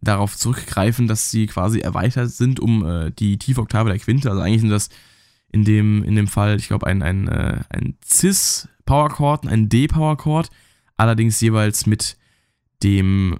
darauf 0.00 0.36
zurückgreifen, 0.36 1.06
dass 1.06 1.30
sie 1.30 1.46
quasi 1.46 1.78
erweitert 1.78 2.30
sind 2.30 2.58
um 2.58 2.84
äh, 2.84 3.12
die 3.12 3.38
Tiefoktave 3.38 3.88
der 3.88 4.00
Quinte. 4.00 4.30
Also 4.30 4.42
eigentlich 4.42 4.62
sind 4.62 4.70
das 4.70 4.88
in 5.52 5.64
dem, 5.64 6.02
in 6.02 6.16
dem 6.16 6.26
Fall, 6.26 6.56
ich 6.56 6.66
glaube, 6.66 6.88
ein, 6.88 7.02
ein, 7.02 7.28
äh, 7.28 7.62
ein 7.70 7.96
Cis 8.04 8.68
Power 8.84 9.10
Chord 9.10 9.44
und 9.44 9.52
ein 9.52 9.68
D 9.68 9.86
Power 9.86 10.16
Chord, 10.16 10.50
allerdings 10.96 11.40
jeweils 11.40 11.86
mit 11.86 12.16
dem 12.82 13.38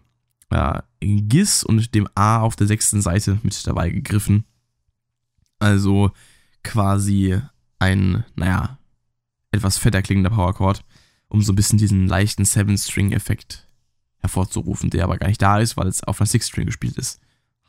äh, 0.50 0.80
Gis 1.00 1.64
und 1.64 1.96
dem 1.96 2.09
A 2.14 2.42
auf 2.42 2.54
der 2.54 2.68
sechsten 2.68 3.02
Seite 3.02 3.40
mit 3.42 3.66
dabei 3.66 3.90
gegriffen. 3.90 4.44
Also 5.59 6.12
quasi 6.62 7.40
ein, 7.80 8.24
naja, 8.37 8.78
etwas 9.55 9.79
fetter 9.79 10.03
klingender 10.03 10.31
Power 10.31 10.55
Chord, 10.55 10.85
um 11.29 11.43
so 11.43 11.53
ein 11.53 11.57
bisschen 11.57 11.79
diesen 11.79 12.07
leichten 12.07 12.45
Seven-String-Effekt 12.45 13.67
hervorzurufen, 14.19 14.90
der 14.90 15.05
aber 15.05 15.19
gar 15.19 15.29
nicht 15.29 15.43
da 15.43 15.59
ist, 15.59 15.77
weil 15.77 15.87
es 15.87 16.03
auf 16.05 16.21
einer 16.21 16.27
Six-String 16.27 16.67
gespielt 16.67 16.97
ist. 16.97 17.21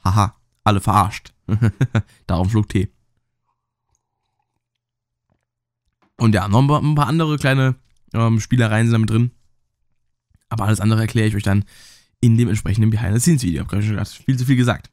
Haha, 0.03 0.35
alle 0.63 0.81
verarscht. 0.81 1.33
Darum 2.27 2.49
flog 2.49 2.69
T. 2.69 2.89
Und 6.17 6.33
ja, 6.33 6.47
noch 6.47 6.61
ein 6.61 6.95
paar 6.95 7.07
andere 7.07 7.37
kleine 7.37 7.75
ähm, 8.13 8.39
Spielereien 8.39 8.87
sind 8.87 8.93
damit 8.93 9.09
drin. 9.09 9.31
Aber 10.49 10.65
alles 10.65 10.79
andere 10.79 11.01
erkläre 11.01 11.27
ich 11.27 11.35
euch 11.35 11.43
dann 11.43 11.65
in 12.21 12.37
dem 12.37 12.47
entsprechenden 12.47 12.89
Behind-the-Scenes-Video. 12.89 13.63
Ich 13.63 13.71
habe 13.71 13.83
schon 13.83 13.95
gerade 13.95 14.09
viel 14.09 14.37
zu 14.37 14.45
viel 14.45 14.55
gesagt. 14.55 14.89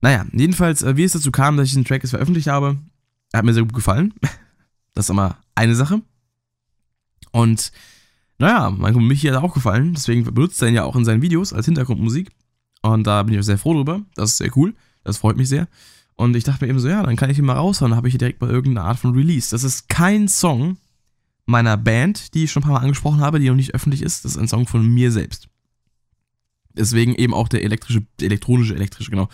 Naja, 0.00 0.26
jedenfalls, 0.32 0.82
äh, 0.82 0.96
wie 0.96 1.04
es 1.04 1.12
dazu 1.12 1.30
kam, 1.30 1.56
dass 1.56 1.66
ich 1.66 1.72
diesen 1.72 1.84
Track 1.84 2.02
jetzt 2.02 2.10
veröffentlicht 2.10 2.48
habe, 2.48 2.78
hat 3.32 3.44
mir 3.44 3.52
sehr 3.52 3.62
gut 3.62 3.74
gefallen. 3.74 4.14
Das 4.94 5.06
ist 5.06 5.10
immer 5.10 5.38
eine 5.54 5.74
Sache. 5.74 6.02
Und 7.30 7.72
naja, 8.38 8.70
mein 8.70 8.92
Kumpel 8.92 9.08
Michi 9.08 9.28
hat 9.28 9.36
auch 9.36 9.54
gefallen, 9.54 9.94
deswegen 9.94 10.24
benutzt 10.24 10.60
er 10.62 10.68
ihn 10.68 10.74
ja 10.74 10.84
auch 10.84 10.96
in 10.96 11.04
seinen 11.04 11.22
Videos 11.22 11.52
als 11.52 11.66
Hintergrundmusik. 11.66 12.30
Und 12.82 13.06
da 13.06 13.22
bin 13.22 13.34
ich 13.34 13.40
auch 13.40 13.44
sehr 13.44 13.58
froh 13.58 13.74
drüber. 13.74 14.02
Das 14.14 14.30
ist 14.30 14.38
sehr 14.38 14.56
cool. 14.56 14.74
Das 15.04 15.18
freut 15.18 15.36
mich 15.36 15.48
sehr. 15.48 15.68
Und 16.16 16.36
ich 16.36 16.44
dachte 16.44 16.64
mir 16.64 16.70
eben 16.70 16.80
so, 16.80 16.88
ja, 16.88 17.02
dann 17.02 17.16
kann 17.16 17.30
ich 17.30 17.38
ihn 17.38 17.44
mal 17.44 17.54
raushauen. 17.54 17.90
Dann 17.90 17.96
habe 17.96 18.08
ich 18.08 18.12
hier 18.12 18.18
direkt 18.18 18.40
mal 18.40 18.50
irgendeine 18.50 18.86
Art 18.86 18.98
von 18.98 19.14
Release. 19.14 19.50
Das 19.50 19.64
ist 19.64 19.88
kein 19.88 20.28
Song 20.28 20.76
meiner 21.46 21.76
Band, 21.76 22.34
die 22.34 22.44
ich 22.44 22.52
schon 22.52 22.62
ein 22.62 22.66
paar 22.66 22.74
Mal 22.74 22.82
angesprochen 22.82 23.20
habe, 23.20 23.38
die 23.38 23.48
noch 23.48 23.56
nicht 23.56 23.74
öffentlich 23.74 24.02
ist. 24.02 24.24
Das 24.24 24.32
ist 24.32 24.38
ein 24.38 24.48
Song 24.48 24.66
von 24.66 24.86
mir 24.86 25.10
selbst. 25.12 25.48
Deswegen 26.74 27.14
eben 27.14 27.34
auch 27.34 27.48
der 27.48 27.62
elektrische, 27.62 28.04
elektronische, 28.20 28.74
elektrische, 28.74 29.10
genau. 29.10 29.28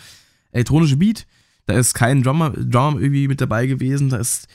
Elektronische 0.51 0.97
Beat. 0.97 1.25
Da 1.65 1.73
ist 1.73 1.93
kein 1.93 2.23
Drummer, 2.23 2.51
Drummer 2.51 2.99
irgendwie 2.99 3.27
mit 3.27 3.41
dabei 3.41 3.65
gewesen. 3.67 4.09
Da 4.09 4.17
ist 4.17 4.47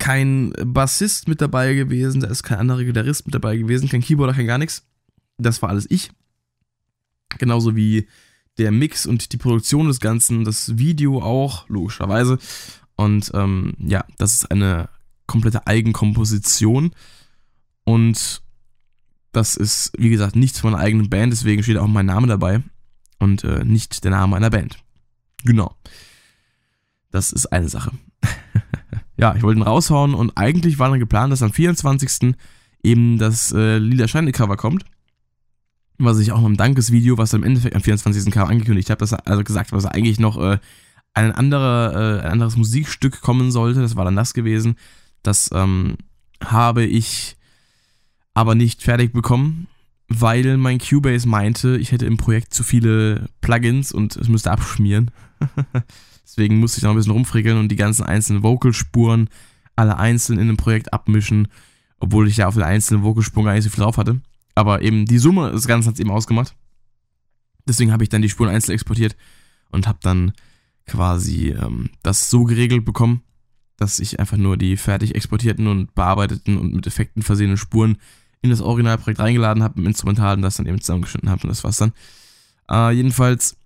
kein 0.00 0.52
Bassist 0.64 1.28
mit 1.28 1.40
dabei 1.40 1.74
gewesen, 1.74 2.22
da 2.22 2.28
ist 2.28 2.42
kein 2.42 2.58
anderer 2.58 2.82
Gitarrist 2.82 3.26
mit 3.26 3.34
dabei 3.34 3.56
gewesen, 3.56 3.88
kein 3.88 4.00
Keyboarder, 4.00 4.34
kein 4.34 4.46
gar 4.46 4.58
nichts. 4.58 4.84
Das 5.38 5.62
war 5.62 5.68
alles 5.68 5.86
ich. 5.88 6.10
Genauso 7.38 7.76
wie 7.76 8.08
der 8.58 8.72
Mix 8.72 9.06
und 9.06 9.32
die 9.32 9.36
Produktion 9.36 9.86
des 9.86 10.00
Ganzen, 10.00 10.44
das 10.44 10.78
Video 10.78 11.22
auch, 11.22 11.68
logischerweise. 11.68 12.38
Und 12.96 13.30
ähm, 13.34 13.74
ja, 13.78 14.04
das 14.18 14.34
ist 14.34 14.50
eine 14.50 14.88
komplette 15.26 15.66
Eigenkomposition. 15.66 16.92
Und 17.84 18.42
das 19.32 19.56
ist, 19.56 19.92
wie 19.96 20.10
gesagt, 20.10 20.34
nichts 20.34 20.60
von 20.60 20.74
einer 20.74 20.82
eigenen 20.82 21.08
Band, 21.08 21.32
deswegen 21.32 21.62
steht 21.62 21.76
auch 21.76 21.86
mein 21.86 22.06
Name 22.06 22.26
dabei 22.26 22.62
und 23.18 23.44
äh, 23.44 23.64
nicht 23.64 24.02
der 24.02 24.10
Name 24.10 24.34
einer 24.34 24.50
Band. 24.50 24.82
Genau. 25.44 25.76
Das 27.10 27.32
ist 27.32 27.46
eine 27.46 27.68
Sache. 27.68 27.92
Ja, 29.20 29.34
ich 29.34 29.42
wollte 29.42 29.60
ihn 29.60 29.64
raushauen 29.64 30.14
und 30.14 30.36
eigentlich 30.36 30.78
war 30.78 30.88
dann 30.88 30.98
geplant, 30.98 31.32
dass 31.32 31.42
am 31.42 31.52
24. 31.52 32.34
eben 32.82 33.18
das 33.18 33.52
äh, 33.52 33.76
Lila 33.78 34.08
Shiny 34.08 34.32
Cover 34.32 34.56
kommt. 34.56 34.84
Was 35.98 36.18
ich 36.18 36.32
auch 36.32 36.40
noch 36.40 36.46
im 36.46 36.56
Dankesvideo, 36.56 37.18
was 37.18 37.34
im 37.34 37.44
Endeffekt 37.44 37.76
am 37.76 37.82
24. 37.82 38.32
kam, 38.32 38.48
angekündigt 38.48 38.88
habe, 38.88 39.00
dass 39.00 39.12
er 39.12 39.26
also 39.26 39.44
gesagt, 39.44 39.72
was 39.72 39.84
eigentlich 39.84 40.18
noch 40.18 40.38
äh, 40.38 40.58
ein, 41.12 41.32
anderer, 41.32 42.20
äh, 42.20 42.20
ein 42.22 42.32
anderes 42.32 42.56
Musikstück 42.56 43.20
kommen 43.20 43.50
sollte. 43.50 43.80
Das 43.80 43.94
war 43.96 44.06
dann 44.06 44.16
das 44.16 44.32
gewesen. 44.32 44.76
Das 45.22 45.50
ähm, 45.52 45.96
habe 46.42 46.84
ich 46.84 47.36
aber 48.32 48.54
nicht 48.54 48.82
fertig 48.82 49.12
bekommen, 49.12 49.66
weil 50.08 50.56
mein 50.56 50.78
Cubase 50.78 51.28
meinte, 51.28 51.76
ich 51.76 51.92
hätte 51.92 52.06
im 52.06 52.16
Projekt 52.16 52.54
zu 52.54 52.62
viele 52.64 53.28
Plugins 53.42 53.92
und 53.92 54.16
es 54.16 54.28
müsste 54.28 54.50
abschmieren. 54.50 55.10
Deswegen 56.30 56.60
musste 56.60 56.78
ich 56.78 56.84
noch 56.84 56.90
ein 56.90 56.96
bisschen 56.96 57.12
rumfrickeln 57.12 57.58
und 57.58 57.68
die 57.68 57.76
ganzen 57.76 58.04
einzelnen 58.04 58.44
Vocalspuren 58.44 59.28
alle 59.74 59.96
einzeln 59.96 60.38
in 60.38 60.46
einem 60.48 60.56
Projekt 60.56 60.92
abmischen, 60.92 61.48
obwohl 61.98 62.28
ich 62.28 62.36
ja 62.36 62.46
auf 62.46 62.54
den 62.54 62.62
einzelnen 62.62 63.02
Vocalspuren 63.02 63.46
gar 63.46 63.54
nicht 63.54 63.64
so 63.64 63.70
viel 63.70 63.82
drauf 63.82 63.96
hatte. 63.96 64.20
Aber 64.54 64.82
eben 64.82 65.06
die 65.06 65.18
Summe 65.18 65.50
des 65.50 65.66
Ganzen 65.66 65.88
hat 65.88 65.94
es 65.94 66.00
eben 66.00 66.12
ausgemacht. 66.12 66.54
Deswegen 67.66 67.92
habe 67.92 68.04
ich 68.04 68.08
dann 68.10 68.22
die 68.22 68.28
Spuren 68.28 68.50
einzeln 68.50 68.74
exportiert 68.74 69.16
und 69.70 69.88
habe 69.88 69.98
dann 70.02 70.32
quasi 70.86 71.50
ähm, 71.50 71.90
das 72.02 72.30
so 72.30 72.44
geregelt 72.44 72.84
bekommen, 72.84 73.22
dass 73.76 73.98
ich 73.98 74.20
einfach 74.20 74.36
nur 74.36 74.56
die 74.56 74.76
fertig 74.76 75.16
exportierten 75.16 75.66
und 75.66 75.94
bearbeiteten 75.94 76.58
und 76.58 76.74
mit 76.74 76.86
Effekten 76.86 77.22
versehenen 77.22 77.56
Spuren 77.56 77.96
in 78.40 78.50
das 78.50 78.60
Originalprojekt 78.60 79.20
reingeladen 79.20 79.62
habe, 79.62 79.80
im 79.80 79.86
Instrumental 79.86 80.36
und 80.36 80.42
das 80.42 80.56
dann 80.56 80.66
eben 80.66 80.80
zusammengeschnitten 80.80 81.28
habe 81.28 81.42
und 81.42 81.48
das 81.48 81.64
war's 81.64 81.78
dann. 81.78 81.92
Äh, 82.70 82.92
jedenfalls 82.92 83.56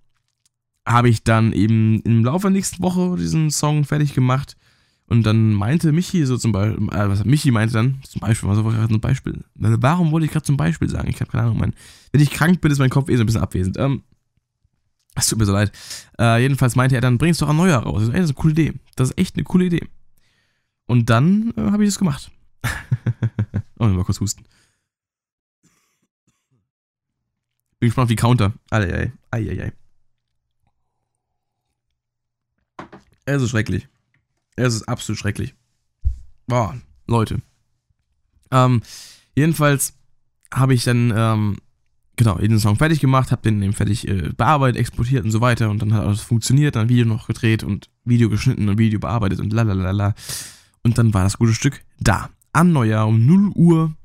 habe 0.85 1.09
ich 1.09 1.23
dann 1.23 1.53
eben 1.53 2.01
im 2.01 2.23
Laufe 2.23 2.43
der 2.43 2.51
nächsten 2.51 2.81
Woche 2.81 3.15
diesen 3.17 3.49
Song 3.49 3.85
fertig 3.85 4.13
gemacht. 4.13 4.55
Und 5.07 5.23
dann 5.23 5.53
meinte 5.53 5.91
Michi 5.91 6.25
so 6.25 6.37
zum 6.37 6.51
Beispiel, 6.51 6.87
äh, 6.89 7.09
was 7.09 7.25
Michi 7.25 7.51
meinte 7.51 7.73
dann, 7.73 8.01
zum 8.03 8.21
Beispiel, 8.21 8.49
was 8.49 8.63
war 8.63 8.71
gerade 8.71 8.93
ein 8.93 9.01
Beispiel? 9.01 9.43
Warum 9.53 10.11
wollte 10.11 10.25
ich 10.25 10.31
gerade 10.31 10.45
zum 10.45 10.57
Beispiel 10.57 10.89
sagen? 10.89 11.09
Ich 11.09 11.19
habe 11.21 11.29
keine 11.29 11.43
Ahnung, 11.43 11.59
mein, 11.59 11.75
wenn 12.11 12.21
ich 12.21 12.31
krank 12.31 12.61
bin, 12.61 12.71
ist 12.71 12.79
mein 12.79 12.89
Kopf 12.89 13.09
eh 13.09 13.15
so 13.15 13.23
ein 13.23 13.25
bisschen 13.27 13.41
abwesend. 13.41 13.77
Ähm, 13.77 14.03
es 15.15 15.27
tut 15.27 15.39
mir 15.39 15.45
so 15.45 15.53
leid. 15.53 15.71
Äh, 16.19 16.41
jedenfalls 16.41 16.75
meinte 16.75 16.95
er 16.95 17.01
dann, 17.01 17.17
bringst 17.17 17.41
doch 17.41 17.49
ein 17.49 17.55
neuer 17.55 17.77
raus. 17.77 18.01
Das 18.01 18.09
ist, 18.09 18.15
ey, 18.15 18.21
eine 18.21 18.33
coole 18.33 18.53
Idee. 18.53 18.73
Das 18.95 19.09
ist 19.11 19.17
echt 19.17 19.35
eine 19.35 19.43
coole 19.43 19.65
Idee. 19.65 19.87
Und 20.87 21.09
dann 21.09 21.53
äh, 21.55 21.71
habe 21.71 21.83
ich 21.83 21.89
das 21.89 21.99
gemacht. 21.99 22.31
oh, 23.79 23.85
mal 23.85 24.03
kurz 24.03 24.19
husten. 24.19 24.43
Bin 27.79 27.89
gespannt 27.89 28.05
auf 28.05 28.09
die 28.09 28.15
Counter. 28.15 28.53
Eieiei. 28.71 29.13
Eieiei. 29.31 29.71
Es 33.25 33.41
ist 33.41 33.49
schrecklich. 33.49 33.87
Es 34.55 34.73
ist 34.73 34.83
absolut 34.83 35.19
schrecklich. 35.19 35.55
Boah, 36.47 36.75
Leute. 37.07 37.41
Ähm, 38.51 38.81
jedenfalls 39.35 39.93
habe 40.53 40.73
ich 40.73 40.83
dann 40.83 41.11
ähm, 41.15 41.57
genau, 42.15 42.35
den 42.37 42.59
Song 42.59 42.77
fertig 42.77 42.99
gemacht, 42.99 43.31
habe 43.31 43.41
den 43.41 43.61
eben 43.61 43.73
fertig 43.73 44.07
äh, 44.07 44.31
bearbeitet, 44.35 44.79
exportiert 44.79 45.25
und 45.25 45.31
so 45.31 45.41
weiter 45.41 45.69
und 45.69 45.81
dann 45.81 45.93
hat 45.93 46.05
alles 46.05 46.21
funktioniert, 46.21 46.75
dann 46.75 46.89
Video 46.89 47.05
noch 47.05 47.27
gedreht 47.27 47.63
und 47.63 47.89
Video 48.03 48.29
geschnitten 48.29 48.69
und 48.69 48.77
Video 48.77 48.99
bearbeitet 48.99 49.39
und 49.39 49.51
lalalala. 49.51 50.13
Und 50.83 50.97
dann 50.97 51.13
war 51.13 51.23
das 51.23 51.37
gute 51.37 51.53
Stück 51.53 51.81
da. 51.99 52.29
Am 52.53 52.71
Neujahr 52.71 53.07
um 53.07 53.25
0 53.25 53.51
Uhr. 53.55 53.95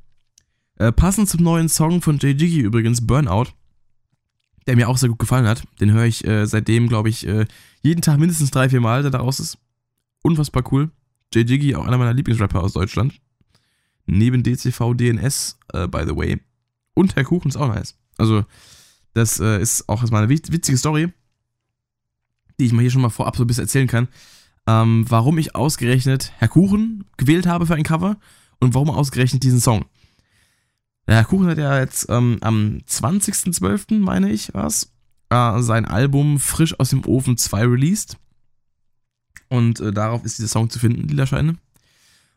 Äh, 0.77 0.93
passend 0.93 1.29
zum 1.29 1.43
neuen 1.43 1.69
Song 1.69 2.01
von 2.01 2.19
Jay 2.19 2.33
Jiggy 2.33 2.61
übrigens, 2.61 3.07
Burnout, 3.07 3.49
der 4.67 4.77
mir 4.77 4.89
auch 4.89 4.99
sehr 4.99 5.09
gut 5.09 5.19
gefallen 5.19 5.47
hat. 5.47 5.63
Den 5.81 5.93
höre 5.93 6.05
ich 6.05 6.27
äh, 6.27 6.47
seitdem, 6.47 6.89
glaube 6.89 7.09
ich, 7.09 7.27
äh, 7.27 7.47
jeden 7.83 8.03
Tag 8.03 8.19
mindestens 8.19 8.51
drei, 8.51 8.69
vier 8.69 8.81
Mal, 8.81 9.03
der 9.03 9.11
da 9.11 9.19
raus 9.19 9.41
ist. 9.41 9.59
Unfassbar 10.23 10.65
cool. 10.73 10.91
Jay 11.33 11.43
Jiggy, 11.43 11.75
auch 11.75 11.87
einer 11.87 11.99
meiner 11.99 12.13
Lieblingsrapper 12.13 12.63
aus 12.63 12.73
Deutschland. 12.73 13.15
Neben 14.07 14.43
DCV 14.43 14.95
DNS, 14.95 15.59
äh, 15.73 15.87
by 15.87 16.05
the 16.07 16.17
way. 16.17 16.41
Und 16.95 17.17
Herr 17.17 17.25
Kuchen 17.25 17.49
ist 17.49 17.57
auch 17.57 17.69
nice. 17.69 17.97
Also, 18.19 18.45
das 19.15 19.41
äh, 19.41 19.61
ist 19.61 19.89
auch 19.89 20.03
mal 20.11 20.25
eine 20.25 20.29
witzige 20.29 20.77
Story, 20.77 21.13
die 22.59 22.67
ich 22.67 22.73
mal 22.73 22.83
hier 22.83 22.91
schon 22.91 23.03
mal 23.03 23.09
vorab 23.09 23.37
so 23.37 23.45
ein 23.45 23.47
bisschen 23.47 23.65
erzählen 23.65 23.87
kann. 23.87 24.09
Ähm, 24.67 25.05
warum 25.09 25.39
ich 25.39 25.55
ausgerechnet 25.55 26.33
Herr 26.37 26.49
Kuchen 26.49 27.05
gewählt 27.17 27.47
habe 27.47 27.67
für 27.67 27.75
ein 27.75 27.83
Cover 27.83 28.19
und 28.59 28.75
warum 28.75 28.91
ausgerechnet 28.91 29.43
diesen 29.43 29.61
Song. 29.61 29.87
Herr 31.17 31.25
Kuchen 31.25 31.49
hat 31.49 31.59
ja 31.59 31.79
jetzt 31.79 32.07
ähm, 32.09 32.39
am 32.41 32.81
20.12., 32.89 33.99
meine 33.99 34.31
ich, 34.31 34.55
was, 34.55 34.93
äh, 35.31 35.61
sein 35.61 35.85
Album 35.85 36.39
Frisch 36.39 36.79
aus 36.79 36.91
dem 36.91 37.05
Ofen 37.05 37.37
2 37.37 37.67
released. 37.67 38.17
Und 39.49 39.81
äh, 39.81 39.93
darauf 39.93 40.25
ist 40.25 40.39
dieser 40.39 40.49
Song 40.49 40.71
zu 40.71 40.79
finden, 40.79 41.09
Lila 41.09 41.27
Scheine. 41.27 41.57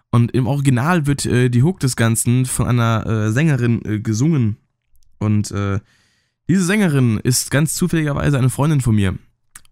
Und 0.10 0.32
im 0.32 0.48
Original 0.48 1.06
wird 1.06 1.26
äh, 1.26 1.50
die 1.50 1.64
Hook 1.64 1.80
des 1.80 1.96
Ganzen 1.96 2.46
von 2.46 2.68
einer 2.68 3.06
äh, 3.06 3.32
Sängerin 3.32 3.84
äh, 3.86 4.00
gesungen. 4.00 4.58
Und 5.20 5.52
äh, 5.52 5.80
diese 6.48 6.64
Sängerin 6.64 7.18
ist 7.18 7.52
ganz 7.52 7.76
zufälligerweise 7.76 8.38
eine 8.38 8.50
Freundin 8.50 8.82
von 8.82 8.96
mir. 8.96 9.18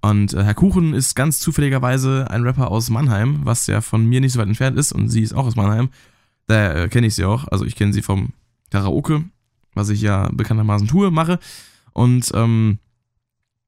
Und 0.04 0.34
Herr 0.34 0.56
Kuchen 0.56 0.96
ist 0.96 1.16
ganz 1.16 1.40
zufälligerweise 1.40 2.26
ein 2.32 2.42
Rapper 2.42 2.72
aus 2.72 2.90
Mannheim, 2.90 3.42
was 3.44 3.68
ja 3.68 3.82
von 3.82 4.04
mir 4.04 4.20
nicht 4.20 4.34
so 4.34 4.40
weit 4.40 4.48
entfernt 4.48 4.80
ist. 4.80 4.94
Und 4.94 5.10
sie 5.10 5.22
ist 5.22 5.34
auch 5.34 5.46
aus 5.46 5.56
Mannheim. 5.56 5.90
Daher 6.48 6.90
kenne 6.90 7.06
ich 7.06 7.14
sie 7.14 7.26
auch. 7.26 7.48
Also 7.48 7.66
ich 7.66 7.76
kenne 7.76 7.94
sie 7.94 8.02
vom 8.02 8.34
Karaoke, 8.72 9.24
was 9.74 9.90
ich 9.90 10.02
ja 10.02 10.30
bekanntermaßen 10.32 10.88
tue, 10.88 11.12
mache. 11.12 11.40
Und 11.94 12.32
ähm, 12.34 12.80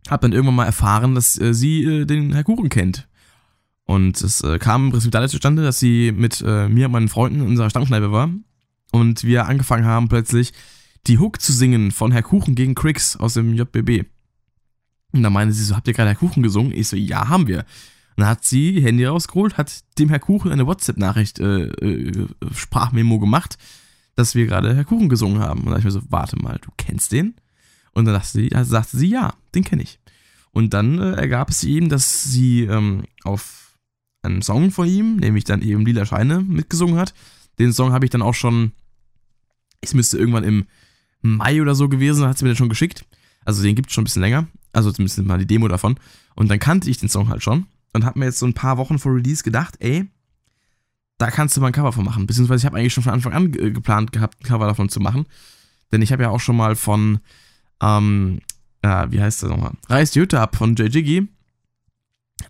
habe 0.10 0.22
dann 0.22 0.34
irgendwann 0.34 0.56
mal 0.56 0.66
erfahren, 0.66 1.16
dass 1.16 1.34
sie 1.34 2.06
den 2.06 2.34
Herr 2.34 2.44
Kuchen 2.44 2.70
kennt. 2.70 3.08
Und 3.86 4.22
es 4.22 4.42
äh, 4.42 4.60
kam 4.60 4.86
im 4.86 4.92
Prinzip 4.92 5.12
dadurch 5.12 5.32
zustande, 5.32 5.64
dass 5.64 5.80
sie 5.80 6.12
mit 6.12 6.44
äh, 6.46 6.68
mir 6.70 6.88
und 6.88 6.94
meinen 6.94 7.10
Freunden 7.10 7.42
in 7.42 7.48
unserer 7.48 7.70
Stammkneipe 7.70 8.12
war 8.12 8.30
und 8.94 9.24
wir 9.24 9.48
angefangen 9.48 9.86
haben 9.86 10.08
plötzlich 10.08 10.54
die 11.08 11.18
Hook 11.18 11.42
zu 11.42 11.52
singen 11.52 11.92
von 11.92 12.12
Herr 12.12 12.22
Kuchen 12.22 12.56
gegen 12.56 12.76
Crix 12.76 13.18
aus 13.18 13.34
dem 13.34 13.56
JBB. 13.56 14.06
Und 15.12 15.24
da 15.24 15.30
meinte 15.30 15.54
sie 15.54 15.64
so, 15.64 15.76
habt 15.76 15.88
ihr 15.88 15.94
gerade 15.94 16.10
Herr 16.10 16.16
Kuchen 16.16 16.44
gesungen? 16.44 16.72
Ich 16.72 16.88
so, 16.88 16.96
ja, 16.96 17.28
haben 17.28 17.48
wir. 17.48 17.60
Und 18.16 18.22
dann 18.22 18.28
hat 18.28 18.46
sie 18.46 18.82
Handy 18.82 19.04
rausgeholt, 19.06 19.58
hat 19.58 19.84
dem 19.98 20.10
Herr 20.10 20.20
Kuchen 20.20 20.52
eine 20.52 20.68
WhatsApp-Nachricht, 20.68 21.40
äh, 21.40 21.66
äh, 21.66 22.28
Sprachmemo 22.56 23.20
gemacht, 23.20 23.58
dass 24.16 24.36
wir 24.36 24.46
gerade 24.46 24.76
Herr 24.76 24.86
Kuchen 24.86 25.10
gesungen 25.10 25.40
haben. 25.40 25.62
Und 25.62 25.66
da 25.68 25.72
dachte 25.72 25.88
ich 25.88 25.94
mir 25.94 26.02
so, 26.02 26.02
warte 26.10 26.38
mal, 26.38 26.60
du 26.62 26.70
kennst 26.78 27.12
den? 27.12 27.36
Und 27.94 28.06
dann 28.06 28.16
sagte 28.16 28.30
sie, 28.30 28.56
also 28.56 28.72
sagte 28.72 28.98
sie 28.98 29.08
ja, 29.08 29.34
den 29.56 29.64
kenne 29.64 29.84
ich. 29.84 30.00
Und 30.52 30.74
dann 30.74 31.00
äh, 31.00 31.14
ergab 31.14 31.50
es 31.50 31.64
ihm, 31.64 31.90
dass 31.90 32.24
sie 32.24 32.64
ähm, 32.64 33.04
auf 33.24 33.78
einen 34.22 34.42
Song 34.42 34.72
von 34.72 34.88
ihm, 34.88 35.18
nämlich 35.18 35.44
dann 35.44 35.62
eben 35.62 35.86
Lila 35.86 36.06
Scheine, 36.06 36.42
mitgesungen 36.42 36.98
hat. 36.98 37.14
Den 37.60 37.74
Song 37.74 37.92
habe 37.92 38.06
ich 38.06 38.12
dann 38.12 38.22
auch 38.22 38.34
schon, 38.34 38.72
es 39.82 39.94
müsste 39.94 40.18
irgendwann 40.18 40.44
im 40.44 40.66
Mai 41.22 41.62
oder 41.62 41.74
so 41.74 41.90
gewesen 41.90 42.28
hat 42.28 42.38
sie 42.38 42.46
mir 42.46 42.52
den 42.52 42.58
schon 42.58 42.70
geschickt. 42.70 43.06
Also 43.46 43.64
den 43.64 43.76
gibt 43.76 43.90
es 43.90 43.94
schon 43.94 44.04
ein 44.04 44.06
bisschen 44.06 44.22
länger. 44.22 44.48
Also 44.74 44.92
zumindest 44.92 45.22
mal 45.24 45.38
die 45.38 45.46
Demo 45.46 45.68
davon. 45.68 45.98
Und 46.36 46.50
dann 46.50 46.60
kannte 46.60 46.90
ich 46.90 46.98
den 46.98 47.10
Song 47.10 47.30
halt 47.30 47.44
schon 47.44 47.66
und 47.94 48.06
habe 48.06 48.20
mir 48.20 48.26
jetzt 48.26 48.40
so 48.40 48.46
ein 48.46 48.54
paar 48.54 48.78
Wochen 48.78 49.00
vor 49.00 49.16
Release 49.16 49.44
gedacht, 49.44 49.76
ey, 49.80 50.08
da 51.18 51.32
kannst 51.32 51.56
du 51.56 51.62
mal 51.62 51.68
ein 51.68 51.74
Cover 51.74 51.94
von 51.94 52.06
machen. 52.06 52.28
Beziehungsweise 52.28 52.62
ich 52.62 52.66
habe 52.66 52.78
eigentlich 52.78 52.94
schon 52.94 53.04
von 53.04 53.14
Anfang 53.14 53.34
an 53.34 53.52
geplant 53.52 54.12
gehabt, 54.12 54.42
ein 54.42 54.48
Cover 54.48 54.68
davon 54.68 54.90
zu 54.90 55.00
machen. 55.00 55.26
Denn 55.92 56.02
ich 56.02 56.12
habe 56.12 56.24
ja 56.24 56.30
auch 56.30 56.40
schon 56.40 56.58
mal 56.58 56.76
von, 56.76 57.20
ähm, 57.82 58.40
äh, 58.82 59.08
wie 59.10 59.22
heißt 59.22 59.44
das 59.44 59.50
nochmal? 59.50 59.74
Reiß 59.90 60.12
die 60.12 60.22
Hütte 60.22 60.40
ab 60.40 60.56
von 60.56 60.76
J. 60.76 60.94
Jiggy 60.94 61.28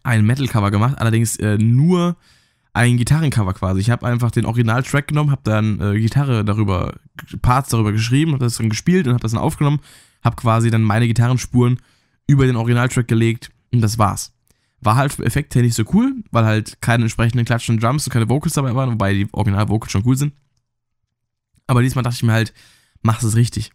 ein 0.02 0.26
Metal-Cover 0.26 0.72
gemacht, 0.72 0.98
allerdings 0.98 1.38
äh, 1.38 1.58
nur 1.58 2.18
ein 2.74 2.98
Gitarrencover 2.98 3.54
quasi. 3.54 3.82
Ich 3.82 3.90
habe 3.90 4.08
einfach 4.08 4.32
den 4.32 4.46
Original-Track 4.46 5.10
genommen, 5.10 5.30
habe 5.30 5.42
dann 5.44 5.80
äh, 5.80 6.00
Gitarre 6.00 6.44
darüber, 6.44 6.96
Parts 7.42 7.70
darüber 7.70 7.92
geschrieben, 7.92 8.34
habe 8.34 8.44
das 8.44 8.58
dann 8.58 8.70
gespielt 8.70 9.06
und 9.06 9.14
habe 9.14 9.22
das 9.22 9.34
dann 9.34 9.42
aufgenommen, 9.42 9.80
habe 10.24 10.36
quasi 10.36 10.72
dann 10.72 10.82
meine 10.82 11.08
Gitarrenspuren 11.08 11.80
über 12.26 12.46
den 12.46 12.56
Original-Track 12.56 13.08
gelegt 13.08 13.52
und 13.72 13.82
das 13.82 14.00
war's. 14.00 14.33
War 14.84 14.96
halt 14.96 15.18
effekttechnisch 15.20 15.78
nicht 15.78 15.88
so 15.88 15.94
cool, 15.94 16.24
weil 16.32 16.46
halt 16.46 16.82
keine 16.82 17.04
entsprechenden 17.04 17.46
klatschenden 17.46 17.82
Drums 17.82 18.06
und 18.06 18.12
keine 18.12 18.28
Vocals 18.30 18.54
dabei 18.54 18.76
waren, 18.76 18.92
wobei 18.92 19.14
die 19.14 19.28
Original-Vocals 19.32 19.92
schon 19.92 20.04
cool 20.06 20.18
sind. 20.18 20.34
Aber 21.68 21.82
diesmal 21.82 22.04
dachte 22.04 22.18
ich 22.18 22.24
mir 22.24 22.34
halt, 22.34 22.54
mach 23.02 23.24
es 23.24 23.36
richtig. 23.36 23.72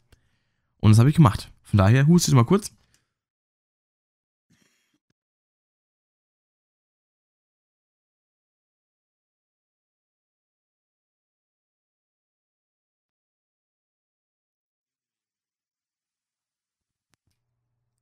Und 0.81 0.91
das 0.91 0.99
habe 0.99 1.09
ich 1.09 1.17
gemacht. 1.17 1.51
Von 1.63 1.79
daher, 1.79 2.07
huste 2.07 2.31
ich 2.31 2.35
mal 2.35 2.45
kurz. 2.45 2.73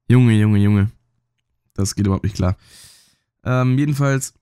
Junge, 0.09 0.35
Junge, 0.35 0.59
Junge. 0.59 0.91
Das 1.75 1.95
geht 1.95 2.07
überhaupt 2.07 2.25
nicht 2.25 2.37
klar. 2.37 2.57
Ähm, 3.47 3.79
jedenfalls 3.79 4.35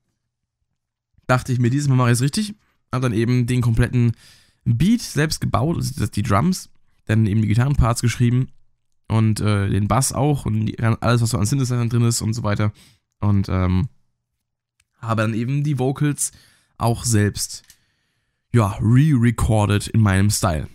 dachte 1.26 1.52
ich 1.52 1.60
mir, 1.60 1.70
dieses 1.70 1.88
Mal 1.88 1.96
mache 1.96 2.08
ich 2.08 2.14
es 2.14 2.22
richtig. 2.22 2.54
Hab 2.90 3.02
dann 3.02 3.12
eben 3.12 3.46
den 3.46 3.60
kompletten 3.60 4.12
Beat 4.64 5.02
selbst 5.02 5.40
gebaut, 5.40 5.76
also 5.76 6.06
die 6.06 6.22
Drums, 6.22 6.70
dann 7.04 7.26
eben 7.26 7.42
die 7.42 7.48
Gitarrenparts 7.48 8.00
geschrieben 8.00 8.48
und 9.08 9.40
äh, 9.40 9.68
den 9.68 9.88
Bass 9.88 10.12
auch 10.12 10.46
und 10.46 10.66
die, 10.66 10.78
alles, 10.80 11.20
was 11.20 11.30
so 11.30 11.38
an 11.38 11.46
Synthesizern 11.46 11.90
drin 11.90 12.04
ist 12.04 12.22
und 12.22 12.32
so 12.32 12.42
weiter. 12.42 12.72
Und 13.20 13.48
ähm, 13.48 13.88
habe 14.98 15.22
dann 15.22 15.34
eben 15.34 15.62
die 15.62 15.78
Vocals 15.78 16.32
auch 16.78 17.04
selbst, 17.04 17.62
ja, 18.52 18.78
re-recorded 18.80 19.88
in 19.88 20.00
meinem 20.00 20.30
Style. 20.30 20.68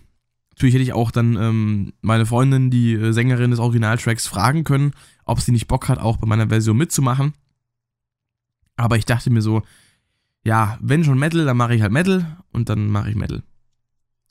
Natürlich 0.51 0.75
hätte 0.75 0.83
ich 0.83 0.93
auch 0.93 1.11
dann 1.11 1.35
ähm, 1.37 1.93
meine 2.01 2.25
Freundin, 2.25 2.69
die 2.69 2.93
äh, 2.93 3.11
Sängerin 3.13 3.51
des 3.51 3.59
Originaltracks, 3.59 4.27
fragen 4.27 4.65
können, 4.65 4.93
ob 5.25 5.39
sie 5.39 5.51
nicht 5.51 5.67
Bock 5.67 5.87
hat, 5.87 5.99
auch 5.99 6.17
bei 6.17 6.27
meiner 6.27 6.49
Version 6.49 6.77
mitzumachen. 6.77 7.33
Aber 8.79 8.95
ich 8.95 9.03
dachte 9.03 9.29
mir 9.29 9.41
so, 9.41 9.61
ja, 10.45 10.77
wenn 10.81 11.03
schon 11.03 11.19
Metal, 11.19 11.43
dann 11.43 11.57
mache 11.57 11.75
ich 11.75 11.81
halt 11.81 11.91
Metal 11.91 12.37
und 12.53 12.69
dann 12.69 12.89
mache 12.89 13.09
ich 13.09 13.15
Metal. 13.15 13.43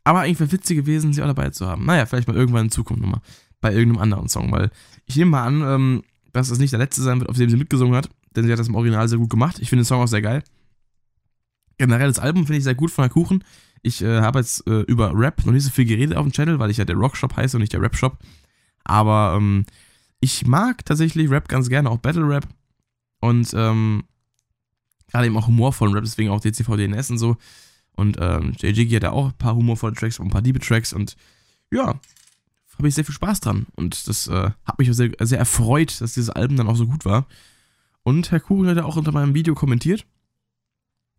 Aber 0.04 0.20
eigentlich 0.20 0.40
wäre 0.40 0.52
witzig 0.52 0.78
gewesen, 0.78 1.12
sie 1.12 1.22
auch 1.22 1.26
dabei 1.26 1.50
zu 1.50 1.66
haben. 1.66 1.84
Naja, 1.84 2.06
vielleicht 2.06 2.28
mal 2.28 2.36
irgendwann 2.36 2.64
in 2.66 2.70
Zukunft 2.70 3.02
nochmal. 3.02 3.20
Bei 3.60 3.74
irgendeinem 3.74 4.00
anderen 4.00 4.28
Song, 4.28 4.50
weil 4.50 4.70
ich 5.04 5.16
nehme 5.16 5.32
mal 5.32 5.44
an, 5.44 5.60
ähm, 5.60 6.02
dass 6.32 6.48
das 6.48 6.58
nicht 6.58 6.72
der 6.72 6.78
letzte 6.78 7.02
sein 7.02 7.18
wird, 7.18 7.28
auf 7.28 7.36
dem 7.36 7.50
sie 7.50 7.58
mitgesungen 7.58 7.94
hat, 7.94 8.08
denn 8.34 8.46
sie 8.46 8.52
hat 8.52 8.58
das 8.58 8.68
im 8.68 8.74
Original 8.74 9.06
sehr 9.06 9.18
gut 9.18 9.28
gemacht. 9.28 9.58
Ich 9.58 9.68
finde 9.68 9.82
den 9.82 9.86
Song 9.86 10.00
auch 10.00 10.08
sehr 10.08 10.22
geil. 10.22 10.42
Generell 11.76 12.08
das 12.08 12.18
Album 12.18 12.46
finde 12.46 12.58
ich 12.58 12.64
sehr 12.64 12.74
gut 12.74 12.90
von 12.90 13.02
der 13.02 13.10
Kuchen. 13.10 13.44
Ich 13.82 14.00
äh, 14.00 14.22
habe 14.22 14.38
jetzt 14.38 14.66
äh, 14.66 14.80
über 14.82 15.12
Rap 15.14 15.44
noch 15.44 15.52
nicht 15.52 15.64
so 15.64 15.70
viel 15.70 15.84
geredet 15.84 16.16
auf 16.16 16.24
dem 16.24 16.32
Channel, 16.32 16.58
weil 16.58 16.70
ich 16.70 16.78
ja 16.78 16.86
der 16.86 16.96
Rockshop 16.96 17.36
heiße 17.36 17.56
und 17.56 17.60
nicht 17.60 17.74
der 17.74 17.82
Rap-Shop. 17.82 18.16
Aber 18.84 19.34
ähm, 19.36 19.66
ich 20.20 20.46
mag 20.46 20.86
tatsächlich 20.86 21.30
Rap 21.30 21.48
ganz 21.48 21.68
gerne, 21.68 21.90
auch 21.90 21.98
Battle 21.98 22.26
Rap. 22.26 22.48
Und 23.20 23.52
ähm, 23.54 24.04
gerade 25.08 25.26
eben 25.26 25.36
auch 25.36 25.46
humorvollen 25.46 25.94
Rap, 25.94 26.04
deswegen 26.04 26.30
auch 26.30 26.40
DCV, 26.40 26.76
DNS 26.76 27.10
und 27.10 27.18
so. 27.18 27.36
Und 27.92 28.16
ähm, 28.20 28.52
JJG 28.58 28.96
hat 28.96 29.02
ja 29.02 29.10
auch 29.10 29.26
ein 29.26 29.38
paar 29.38 29.56
humorvolle 29.56 29.94
Tracks 29.94 30.18
und 30.18 30.28
ein 30.28 30.30
paar 30.30 30.42
liebe 30.42 30.60
Tracks. 30.60 30.92
Und 30.92 31.16
ja, 31.72 32.00
habe 32.76 32.88
ich 32.88 32.94
sehr 32.94 33.04
viel 33.04 33.14
Spaß 33.14 33.40
dran. 33.40 33.66
Und 33.74 34.06
das 34.06 34.28
äh, 34.28 34.50
hat 34.64 34.78
mich 34.78 34.88
sehr, 34.94 35.10
sehr 35.20 35.38
erfreut, 35.38 36.00
dass 36.00 36.14
dieses 36.14 36.30
Album 36.30 36.56
dann 36.56 36.68
auch 36.68 36.76
so 36.76 36.86
gut 36.86 37.04
war. 37.04 37.26
Und 38.04 38.30
Herr 38.30 38.40
Kuchen 38.40 38.68
hat 38.68 38.76
ja 38.76 38.84
auch 38.84 38.96
unter 38.96 39.12
meinem 39.12 39.34
Video 39.34 39.54
kommentiert 39.54 40.06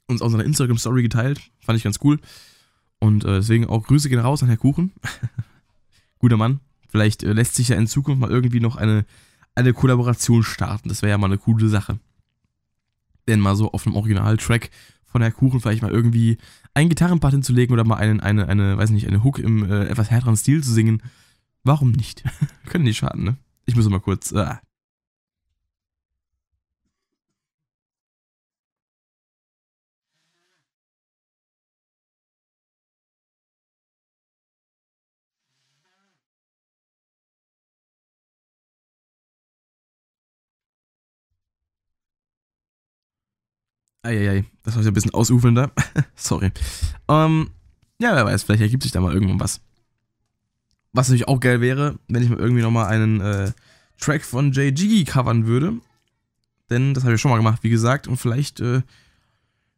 uns 0.10 0.22
auf 0.22 0.32
seiner 0.32 0.44
Instagram-Story 0.44 1.04
geteilt. 1.04 1.40
Fand 1.60 1.78
ich 1.78 1.84
ganz 1.84 2.00
cool. 2.04 2.20
Und 3.00 3.24
äh, 3.24 3.36
deswegen 3.36 3.68
auch 3.68 3.86
Grüße 3.86 4.10
gehen 4.10 4.20
raus 4.20 4.42
an 4.42 4.50
Herr 4.50 4.58
Kuchen. 4.58 4.92
Guter 6.20 6.38
Mann. 6.38 6.60
Vielleicht 6.90 7.24
äh, 7.24 7.34
lässt 7.34 7.56
sich 7.56 7.70
ja 7.70 7.78
in 7.78 7.88
Zukunft 7.88 8.20
mal 8.20 8.32
irgendwie 8.32 8.60
noch 8.60 8.76
eine, 8.76 9.06
eine 9.56 9.74
Kollaboration 9.74 10.44
starten. 10.44 10.90
Das 10.90 11.02
wäre 11.02 11.12
ja 11.12 11.18
mal 11.18 11.28
eine 11.28 11.38
coole 11.38 11.70
Sache. 11.70 12.00
Denn 13.30 13.40
mal 13.40 13.56
so 13.56 13.72
auf 13.72 13.86
einem 13.86 13.96
Original-Track 13.96 14.72
von 15.06 15.22
Herr 15.22 15.32
Kuchen 15.32 15.60
vielleicht 15.60 15.82
mal 15.82 15.92
irgendwie 15.92 16.38
ein 16.74 16.90
Gitarrenpart 16.90 17.34
hinzulegen 17.34 17.74
oder 17.74 17.84
mal 17.84 17.96
einen, 17.96 18.20
eine, 18.20 18.48
eine, 18.48 18.78
weiß 18.78 18.90
nicht, 18.90 19.08
eine 19.08 19.24
Hook 19.24 19.40
im 19.40 19.70
äh, 19.70 19.86
etwas 19.86 20.12
härteren 20.12 20.36
Stil 20.36 20.64
zu 20.64 20.72
singen. 20.74 21.02
Warum 21.64 21.92
nicht? 21.92 22.24
Können 22.66 22.86
nicht 22.86 22.98
schaden, 22.98 23.24
ne? 23.24 23.38
Ich 23.66 23.76
muss 23.76 23.88
mal 23.88 24.00
kurz. 24.00 24.32
Äh, 24.32 24.56
Eieiei, 44.02 44.46
das 44.64 44.76
war 44.76 44.84
ja 44.84 44.90
ein 44.90 44.94
bisschen 44.94 45.14
ausufernder. 45.14 45.72
Sorry. 46.16 46.52
Ähm, 47.08 47.50
ja, 48.02 48.16
wer 48.16 48.26
weiß, 48.26 48.44
vielleicht 48.44 48.62
ergibt 48.62 48.84
sich 48.84 48.92
da 48.92 49.02
mal 49.02 49.14
irgendwann 49.14 49.40
was. 49.40 49.62
Was 50.94 51.10
natürlich 51.10 51.28
auch 51.28 51.40
geil 51.40 51.62
wäre, 51.62 52.00
wenn 52.08 52.24
ich 52.24 52.30
mal 52.30 52.40
irgendwie 52.40 52.62
nochmal 52.62 52.88
einen 52.88 53.22
äh, 53.22 53.52
Track 54.00 54.24
von 54.24 54.52
Jay 54.54 55.04
covern 55.04 55.46
würde. 55.46 55.74
Denn 56.70 56.94
das 56.94 57.04
habe 57.04 57.16
ich 57.16 57.22
schon 57.22 57.32
mal 57.32 57.38
gemacht, 57.38 57.64
wie 57.64 57.70
gesagt. 57.70 58.08
Und 58.08 58.18
vielleicht, 58.18 58.60
äh, 58.60 58.82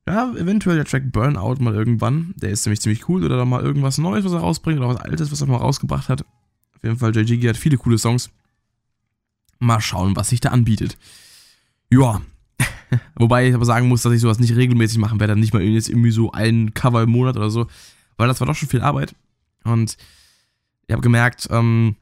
ja, 0.07 0.31
eventuell 0.35 0.75
der 0.75 0.85
Track 0.85 1.11
Burnout 1.11 1.55
mal 1.61 1.73
irgendwann. 1.73 2.33
Der 2.37 2.49
ist 2.51 2.65
nämlich 2.65 2.81
ziemlich 2.81 3.09
cool. 3.09 3.23
Oder 3.23 3.37
dann 3.37 3.49
mal 3.49 3.63
irgendwas 3.63 3.97
Neues, 3.97 4.23
was 4.25 4.33
er 4.33 4.39
rausbringt. 4.39 4.79
Oder 4.79 4.89
was 4.89 4.97
Altes, 4.97 5.31
was 5.31 5.41
er 5.41 5.47
mal 5.47 5.57
rausgebracht 5.57 6.09
hat. 6.09 6.21
Auf 6.21 6.83
jeden 6.83 6.97
Fall, 6.97 7.15
Jay 7.15 7.39
hat 7.41 7.57
viele 7.57 7.77
coole 7.77 7.97
Songs. 7.97 8.29
Mal 9.59 9.81
schauen, 9.81 10.15
was 10.15 10.29
sich 10.29 10.41
da 10.41 10.49
anbietet. 10.49 10.97
Ja. 11.89 12.21
Wobei 13.15 13.47
ich 13.47 13.55
aber 13.55 13.65
sagen 13.65 13.87
muss, 13.87 14.01
dass 14.01 14.13
ich 14.13 14.21
sowas 14.21 14.39
nicht 14.39 14.55
regelmäßig 14.55 14.97
machen 14.97 15.19
werde. 15.19 15.35
Nicht 15.35 15.53
mal 15.53 15.61
jetzt 15.61 15.89
irgendwie 15.89 16.11
so 16.11 16.31
ein 16.31 16.73
Cover 16.73 17.03
im 17.03 17.11
Monat 17.11 17.37
oder 17.37 17.49
so. 17.49 17.67
Weil 18.17 18.27
das 18.27 18.39
war 18.39 18.47
doch 18.47 18.55
schon 18.55 18.69
viel 18.69 18.81
Arbeit. 18.81 19.15
Und 19.63 19.97
ich 20.87 20.93
habe 20.93 21.01
gemerkt, 21.01 21.47
ähm, 21.51 21.95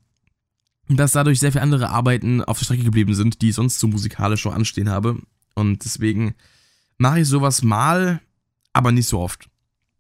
dass 0.88 1.12
dadurch 1.12 1.40
sehr 1.40 1.52
viele 1.52 1.62
andere 1.62 1.90
Arbeiten 1.90 2.44
auf 2.44 2.58
der 2.58 2.66
Strecke 2.66 2.84
geblieben 2.84 3.14
sind, 3.14 3.42
die 3.42 3.50
ich 3.50 3.56
sonst 3.56 3.80
so 3.80 3.88
musikalisch 3.88 4.42
schon 4.42 4.54
anstehen 4.54 4.90
habe. 4.90 5.18
Und 5.54 5.86
deswegen 5.86 6.34
mache 6.98 7.22
ich 7.22 7.28
sowas 7.28 7.62
mal, 7.62 8.22
aber 8.74 8.92
nicht 8.92 9.08
so 9.08 9.20
oft. 9.20 9.50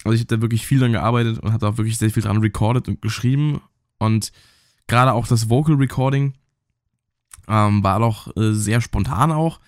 Also 0.03 0.15
ich 0.15 0.21
habe 0.21 0.37
da 0.37 0.41
wirklich 0.41 0.65
viel 0.65 0.79
dran 0.79 0.93
gearbeitet 0.93 1.39
und 1.39 1.51
habe 1.51 1.59
da 1.59 1.69
auch 1.69 1.77
wirklich 1.77 1.97
sehr 1.97 2.09
viel 2.09 2.23
dran 2.23 2.37
recorded 2.37 2.87
und 2.87 3.01
geschrieben. 3.01 3.61
Und 3.97 4.31
gerade 4.87 5.13
auch 5.13 5.27
das 5.27 5.49
Vocal 5.49 5.75
Recording 5.75 6.33
ähm, 7.47 7.83
war 7.83 7.99
doch 7.99 8.35
äh, 8.37 8.53
sehr 8.53 8.81
spontan 8.81 9.31
auch, 9.31 9.59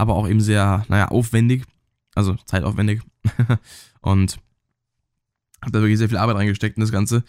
aber 0.00 0.14
auch 0.14 0.28
eben 0.28 0.40
sehr, 0.40 0.84
naja, 0.88 1.08
aufwendig. 1.08 1.64
Also 2.14 2.34
zeitaufwendig. 2.46 3.02
und 4.00 4.38
habe 5.60 5.72
da 5.72 5.80
wirklich 5.80 5.98
sehr 5.98 6.08
viel 6.08 6.18
Arbeit 6.18 6.36
reingesteckt 6.36 6.76
in 6.76 6.80
das 6.80 6.90
Ganze. 6.90 7.22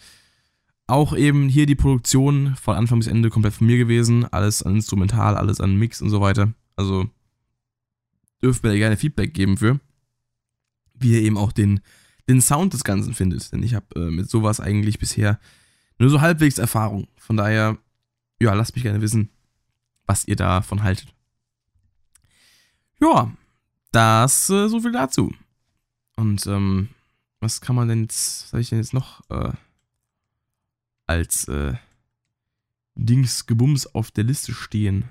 Auch 0.86 1.14
eben 1.16 1.48
hier 1.48 1.66
die 1.66 1.74
Produktion 1.74 2.56
von 2.56 2.76
Anfang 2.76 2.98
bis 2.98 3.08
Ende 3.08 3.30
komplett 3.30 3.54
von 3.54 3.66
mir 3.66 3.76
gewesen. 3.76 4.24
Alles 4.32 4.62
an 4.62 4.74
Instrumental, 4.74 5.36
alles 5.36 5.60
an 5.60 5.76
Mix 5.76 6.02
und 6.02 6.10
so 6.10 6.20
weiter. 6.20 6.52
Also 6.74 7.08
dürft 8.42 8.62
mir 8.64 8.70
da 8.70 8.76
gerne 8.76 8.96
Feedback 8.96 9.34
geben 9.34 9.58
für. 9.58 9.78
Wie 10.94 11.12
ihr 11.12 11.22
eben 11.22 11.36
auch 11.36 11.52
den, 11.52 11.80
den 12.28 12.40
Sound 12.40 12.72
des 12.72 12.84
Ganzen 12.84 13.14
findet. 13.14 13.52
Denn 13.52 13.62
ich 13.62 13.74
habe 13.74 13.86
äh, 13.96 14.10
mit 14.10 14.28
sowas 14.28 14.60
eigentlich 14.60 14.98
bisher 14.98 15.38
nur 15.98 16.10
so 16.10 16.20
halbwegs 16.20 16.58
Erfahrung. 16.58 17.06
Von 17.16 17.36
daher, 17.36 17.78
ja, 18.40 18.54
lasst 18.54 18.74
mich 18.74 18.82
gerne 18.82 19.02
wissen, 19.02 19.28
was 20.06 20.26
ihr 20.26 20.36
davon 20.36 20.82
haltet. 20.82 21.14
Ja, 23.02 23.32
das 23.90 24.48
äh, 24.48 24.68
so 24.68 24.80
viel 24.80 24.92
dazu. 24.92 25.34
Und 26.14 26.46
ähm, 26.46 26.88
was 27.40 27.60
kann 27.60 27.74
man 27.74 27.88
denn 27.88 28.02
jetzt, 28.02 28.44
was 28.44 28.50
soll 28.50 28.60
ich 28.60 28.68
denn 28.68 28.78
jetzt 28.78 28.94
noch 28.94 29.28
äh, 29.28 29.52
als 31.08 31.48
äh, 31.48 31.74
Dingsgebums 32.94 33.92
auf 33.92 34.12
der 34.12 34.22
Liste 34.22 34.54
stehen? 34.54 35.10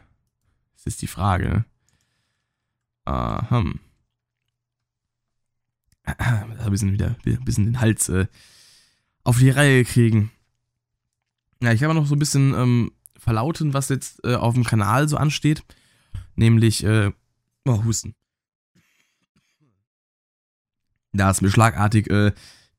Das 0.73 0.87
ist 0.87 1.01
die 1.01 1.07
Frage. 1.07 1.65
Aha. 3.03 3.65
Ein 6.05 6.71
bisschen 6.71 6.93
wieder 6.93 7.17
ein 7.25 7.43
bisschen 7.43 7.65
den 7.65 7.81
Hals 7.81 8.07
äh, 8.07 8.27
auf 9.25 9.39
die 9.39 9.49
Reihe 9.49 9.83
kriegen. 9.83 10.31
Ja, 11.61 11.73
ich 11.73 11.83
habe 11.83 11.93
noch 11.93 12.05
so 12.05 12.15
ein 12.15 12.19
bisschen 12.19 12.53
ähm, 12.53 12.93
verlauten, 13.17 13.73
was 13.73 13.89
jetzt 13.89 14.23
äh, 14.23 14.35
auf 14.35 14.53
dem 14.53 14.63
Kanal 14.63 15.09
so 15.09 15.17
ansteht. 15.17 15.63
Nämlich, 16.35 16.85
äh, 16.85 17.11
oh, 17.65 17.83
Husten. 17.83 18.15
Da 21.13 21.29
ist 21.29 21.41
mir 21.41 21.51
schlagartig 21.51 22.09
äh, 22.09 22.31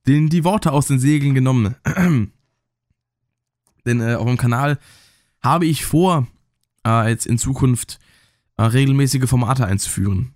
den, 0.07 0.29
die 0.29 0.45
Worte 0.45 0.73
aus 0.73 0.87
den 0.87 0.99
Segeln 0.99 1.35
genommen. 1.35 1.77
Denn 3.85 4.01
äh, 4.01 4.15
auf 4.15 4.27
dem 4.27 4.37
Kanal 4.37 4.79
habe 5.43 5.67
ich 5.67 5.85
vor, 5.85 6.27
äh, 6.87 7.11
jetzt 7.11 7.27
in 7.27 7.39
Zukunft 7.39 7.99
äh, 8.57 8.63
regelmäßige 8.63 9.29
Formate 9.29 9.67
einzuführen. 9.67 10.35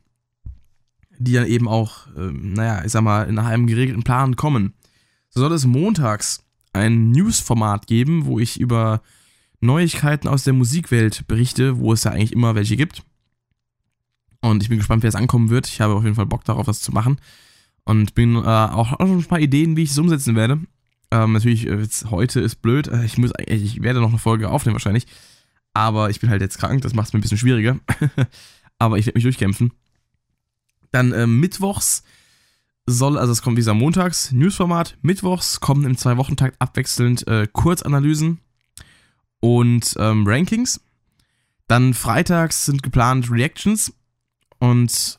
Die 1.19 1.33
dann 1.33 1.47
eben 1.47 1.69
auch, 1.69 2.09
ähm, 2.17 2.53
naja, 2.53 2.85
ich 2.85 2.93
sag 2.93 3.03
mal, 3.03 3.33
nach 3.33 3.47
einem 3.47 3.67
geregelten 3.67 4.03
Plan 4.03 4.37
kommen. 4.37 4.75
So 5.31 5.41
soll 5.41 5.53
es 5.53 5.65
montags 5.65 6.45
ein 6.73 7.11
News-Format 7.11 7.87
geben, 7.87 8.27
wo 8.27 8.39
ich 8.39 8.61
über 8.61 9.01
Neuigkeiten 9.61 10.29
aus 10.29 10.45
der 10.45 10.53
Musikwelt 10.53 11.27
berichte, 11.27 11.79
wo 11.79 11.93
es 11.95 12.05
ja 12.05 12.11
eigentlich 12.11 12.33
immer 12.33 12.55
welche 12.55 12.77
gibt. 12.77 13.03
Und 14.47 14.63
ich 14.63 14.69
bin 14.69 14.79
gespannt, 14.79 15.03
wer 15.03 15.09
es 15.09 15.17
ankommen 15.17 15.51
wird. 15.51 15.67
Ich 15.67 15.81
habe 15.81 15.95
auf 15.95 16.05
jeden 16.05 16.15
Fall 16.15 16.27
Bock 16.27 16.45
darauf, 16.45 16.67
das 16.67 16.81
zu 16.81 16.93
machen. 16.93 17.19
Und 17.85 18.15
bin 18.15 18.37
äh, 18.37 18.39
auch, 18.39 18.93
auch 18.93 19.07
schon 19.07 19.19
ein 19.19 19.25
paar 19.25 19.41
Ideen, 19.41 19.77
wie 19.77 19.83
ich 19.83 19.91
es 19.91 19.99
umsetzen 19.99 20.37
werde. 20.37 20.61
Ähm, 21.11 21.33
natürlich, 21.33 21.67
äh, 21.67 21.81
jetzt, 21.81 22.11
heute 22.13 22.41
ist 22.41 22.63
blöd. 22.63 22.87
Äh, 22.87 23.05
ich, 23.05 23.19
muss, 23.19 23.33
ich 23.45 23.83
werde 23.83 24.01
noch 24.01 24.11
eine 24.11 24.19
Folge 24.19 24.49
aufnehmen 24.49 24.75
wahrscheinlich. 24.75 25.07
Aber 25.75 26.11
ich 26.11 26.21
bin 26.21 26.31
halt 26.31 26.43
jetzt 26.43 26.59
krank, 26.59 26.81
das 26.83 26.95
macht 26.95 27.09
es 27.09 27.13
mir 27.13 27.19
ein 27.19 27.23
bisschen 27.23 27.39
schwieriger. 27.39 27.79
aber 28.79 28.99
ich 28.99 29.07
werde 29.07 29.17
mich 29.17 29.25
durchkämpfen. 29.25 29.73
Dann 30.93 31.13
äh, 31.13 31.27
mittwochs 31.27 32.05
soll, 32.87 33.19
also 33.19 33.33
es 33.33 33.43
kommt 33.43 33.59
dieser 33.59 33.75
montags, 33.75 34.31
Newsformat. 34.31 34.97
Mittwochs 35.03 35.59
kommen 35.59 35.85
im 35.85 35.97
Zwei-Wochen-Takt 35.97 36.61
abwechselnd 36.61 37.27
äh, 37.27 37.49
Kurzanalysen 37.53 38.39
und 39.41 39.97
ähm, 39.99 40.25
Rankings. 40.25 40.81
Dann 41.67 41.95
freitags 41.95 42.65
sind 42.65 42.85
geplant 42.85 43.29
Reactions 43.29 43.93
und 44.59 45.19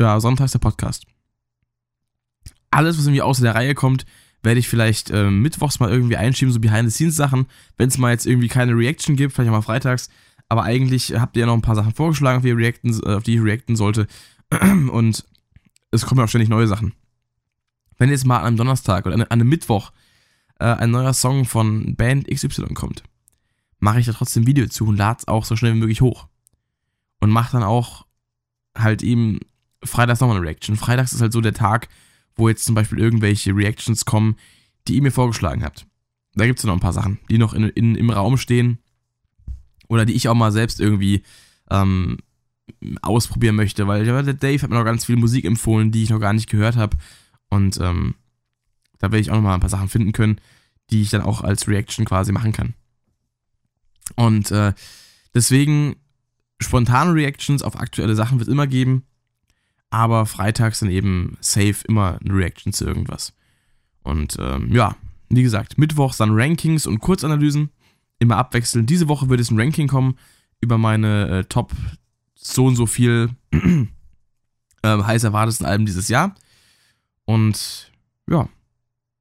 ja, 0.00 0.20
sonntags 0.20 0.52
der 0.52 0.58
Podcast. 0.58 1.06
Alles, 2.70 2.98
was 2.98 3.06
irgendwie 3.06 3.22
außer 3.22 3.42
der 3.42 3.54
Reihe 3.54 3.74
kommt, 3.74 4.04
werde 4.42 4.60
ich 4.60 4.68
vielleicht 4.68 5.10
äh, 5.10 5.30
mittwochs 5.30 5.80
mal 5.80 5.90
irgendwie 5.90 6.16
einschieben, 6.16 6.52
so 6.52 6.60
Behind-the-Scenes-Sachen. 6.60 7.46
Wenn 7.76 7.88
es 7.88 7.98
mal 7.98 8.12
jetzt 8.12 8.26
irgendwie 8.26 8.48
keine 8.48 8.72
Reaction 8.72 9.16
gibt, 9.16 9.32
vielleicht 9.32 9.50
auch 9.50 9.54
mal 9.54 9.62
freitags. 9.62 10.08
Aber 10.48 10.62
eigentlich 10.62 11.14
habt 11.14 11.36
ihr 11.36 11.40
ja 11.40 11.46
noch 11.46 11.54
ein 11.54 11.62
paar 11.62 11.74
Sachen 11.74 11.94
vorgeschlagen, 11.94 12.38
auf 12.38 12.44
die, 12.44 12.52
reacten, 12.52 13.04
auf 13.04 13.24
die 13.24 13.34
ich 13.34 13.42
reacten 13.42 13.76
sollte. 13.76 14.06
Und 14.50 15.24
es 15.90 16.06
kommen 16.06 16.20
auch 16.20 16.28
ständig 16.28 16.48
neue 16.48 16.68
Sachen. 16.68 16.94
Wenn 17.98 18.10
jetzt 18.10 18.26
mal 18.26 18.38
an 18.38 18.46
einem 18.46 18.56
Donnerstag 18.56 19.06
oder 19.06 19.14
an 19.14 19.22
einem 19.22 19.48
Mittwoch 19.48 19.90
äh, 20.58 20.66
ein 20.66 20.90
neuer 20.90 21.14
Song 21.14 21.44
von 21.44 21.96
Band 21.96 22.28
XY 22.28 22.74
kommt, 22.74 23.02
mache 23.78 24.00
ich 24.00 24.06
da 24.06 24.12
trotzdem 24.12 24.44
ein 24.44 24.46
Video 24.46 24.66
zu 24.68 24.86
und 24.86 24.96
lade 24.96 25.18
es 25.20 25.28
auch 25.28 25.44
so 25.44 25.56
schnell 25.56 25.74
wie 25.74 25.80
möglich 25.80 26.00
hoch. 26.00 26.28
Und 27.20 27.30
mache 27.30 27.52
dann 27.52 27.62
auch 27.62 28.05
halt 28.76 29.02
eben 29.02 29.40
freitags 29.82 30.20
nochmal 30.20 30.36
eine 30.36 30.46
Reaction. 30.46 30.76
Freitags 30.76 31.12
ist 31.12 31.20
halt 31.20 31.32
so 31.32 31.40
der 31.40 31.54
Tag, 31.54 31.88
wo 32.34 32.48
jetzt 32.48 32.64
zum 32.64 32.74
Beispiel 32.74 32.98
irgendwelche 32.98 33.54
Reactions 33.54 34.04
kommen, 34.04 34.36
die 34.88 34.96
ihr 34.96 35.02
mir 35.02 35.10
vorgeschlagen 35.10 35.64
habt. 35.64 35.86
Da 36.34 36.46
gibt 36.46 36.58
es 36.58 36.64
noch 36.64 36.74
ein 36.74 36.80
paar 36.80 36.92
Sachen, 36.92 37.18
die 37.30 37.38
noch 37.38 37.54
in, 37.54 37.64
in, 37.70 37.94
im 37.94 38.10
Raum 38.10 38.36
stehen 38.36 38.78
oder 39.88 40.04
die 40.04 40.12
ich 40.12 40.28
auch 40.28 40.34
mal 40.34 40.52
selbst 40.52 40.80
irgendwie 40.80 41.22
ähm, 41.70 42.18
ausprobieren 43.00 43.56
möchte, 43.56 43.86
weil 43.86 44.04
der 44.04 44.34
Dave 44.34 44.60
hat 44.60 44.70
mir 44.70 44.76
noch 44.76 44.84
ganz 44.84 45.04
viel 45.04 45.16
Musik 45.16 45.44
empfohlen, 45.44 45.92
die 45.92 46.02
ich 46.02 46.10
noch 46.10 46.20
gar 46.20 46.32
nicht 46.32 46.50
gehört 46.50 46.76
habe 46.76 46.96
und 47.48 47.78
ähm, 47.80 48.14
da 48.98 49.06
werde 49.06 49.20
ich 49.20 49.30
auch 49.30 49.36
noch 49.36 49.42
mal 49.42 49.54
ein 49.54 49.60
paar 49.60 49.70
Sachen 49.70 49.88
finden 49.88 50.12
können, 50.12 50.40
die 50.90 51.02
ich 51.02 51.10
dann 51.10 51.22
auch 51.22 51.42
als 51.42 51.68
Reaction 51.68 52.04
quasi 52.04 52.32
machen 52.32 52.52
kann. 52.52 52.74
Und 54.14 54.50
äh, 54.50 54.72
deswegen 55.34 55.96
spontane 56.60 57.12
Reactions 57.12 57.62
auf 57.62 57.78
aktuelle 57.78 58.14
Sachen 58.14 58.38
wird 58.38 58.48
immer 58.48 58.66
geben 58.66 59.04
aber 59.90 60.26
freitags 60.26 60.80
dann 60.80 60.90
eben 60.90 61.36
safe 61.40 61.76
immer 61.88 62.18
eine 62.22 62.34
Reaction 62.34 62.72
zu 62.72 62.84
irgendwas. 62.84 63.32
Und 64.02 64.36
ähm, 64.38 64.72
ja, 64.72 64.96
wie 65.28 65.42
gesagt, 65.42 65.78
Mittwochs 65.78 66.16
dann 66.16 66.38
Rankings 66.38 66.86
und 66.86 67.00
Kurzanalysen, 67.00 67.70
immer 68.18 68.36
abwechselnd. 68.36 68.88
Diese 68.88 69.08
Woche 69.08 69.28
wird 69.28 69.40
es 69.40 69.50
ein 69.50 69.60
Ranking 69.60 69.88
kommen 69.88 70.18
über 70.60 70.78
meine 70.78 71.28
äh, 71.28 71.44
Top 71.44 71.72
so 72.34 72.66
und 72.66 72.76
so 72.76 72.86
viel 72.86 73.30
äh, 73.52 73.88
heiß 74.82 75.24
erwartesten 75.24 75.66
Alben 75.66 75.86
dieses 75.86 76.08
Jahr. 76.08 76.34
Und 77.24 77.90
ja, 78.28 78.48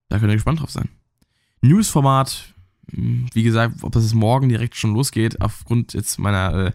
da 0.09 0.19
könnt 0.19 0.31
ihr 0.31 0.35
gespannt 0.35 0.59
drauf 0.59 0.71
sein. 0.71 0.89
Newsformat, 1.61 2.53
hm, 2.91 3.27
wie 3.33 3.43
gesagt, 3.43 3.83
ob 3.83 3.91
das 3.91 4.13
morgen 4.13 4.49
direkt 4.49 4.75
schon 4.75 4.93
losgeht, 4.93 5.41
aufgrund 5.41 5.93
jetzt 5.93 6.19
meiner, 6.19 6.53
äh, 6.53 6.71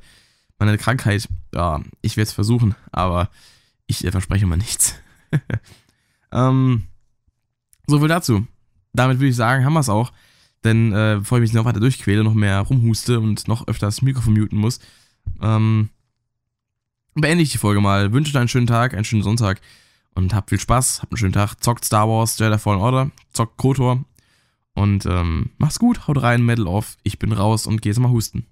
meiner 0.60 0.78
Krankheit, 0.78 1.28
ja, 1.54 1.80
ich 2.02 2.16
werde 2.16 2.28
es 2.28 2.32
versuchen, 2.32 2.74
aber 2.92 3.30
ich 3.86 4.04
äh, 4.04 4.12
verspreche 4.12 4.46
mal 4.46 4.56
nichts. 4.56 4.94
ähm, 6.32 6.84
so 7.86 8.06
dazu. 8.06 8.46
Damit 8.92 9.18
würde 9.18 9.28
ich 9.28 9.36
sagen, 9.36 9.64
haben 9.64 9.72
wir 9.72 9.80
es 9.80 9.88
auch. 9.88 10.12
Denn 10.64 10.92
äh, 10.92 11.16
bevor 11.18 11.38
ich 11.38 11.42
mich 11.42 11.52
noch 11.52 11.64
weiter 11.64 11.80
durchquäle, 11.80 12.22
noch 12.22 12.34
mehr 12.34 12.60
rumhuste 12.60 13.18
und 13.18 13.48
noch 13.48 13.66
öfter 13.66 13.86
das 13.86 14.02
Mikrofon 14.02 14.34
muten 14.34 14.58
muss, 14.58 14.78
ähm, 15.40 15.88
beende 17.14 17.42
ich 17.42 17.52
die 17.52 17.58
Folge 17.58 17.80
mal. 17.80 18.12
Wünsche 18.12 18.30
euch 18.30 18.38
einen 18.38 18.48
schönen 18.48 18.66
Tag, 18.66 18.94
einen 18.94 19.04
schönen 19.04 19.22
Sonntag 19.22 19.60
und 20.14 20.34
habt 20.34 20.50
viel 20.50 20.60
Spaß, 20.60 21.00
habt 21.02 21.12
einen 21.12 21.18
schönen 21.18 21.32
Tag. 21.32 21.62
Zockt 21.62 21.84
Star 21.84 22.08
Wars, 22.08 22.38
Jedi 22.38 22.58
Fallen 22.58 22.80
Order, 22.80 23.10
zockt 23.32 23.56
Kotor 23.56 24.04
und 24.74 25.06
ähm, 25.06 25.50
macht's 25.56 25.78
gut, 25.78 26.06
haut 26.06 26.22
rein, 26.22 26.44
Medal 26.44 26.66
off. 26.66 26.98
Ich 27.02 27.18
bin 27.18 27.32
raus 27.32 27.66
und 27.66 27.80
geh 27.80 27.88
jetzt 27.88 27.98
mal 27.98 28.10
husten. 28.10 28.46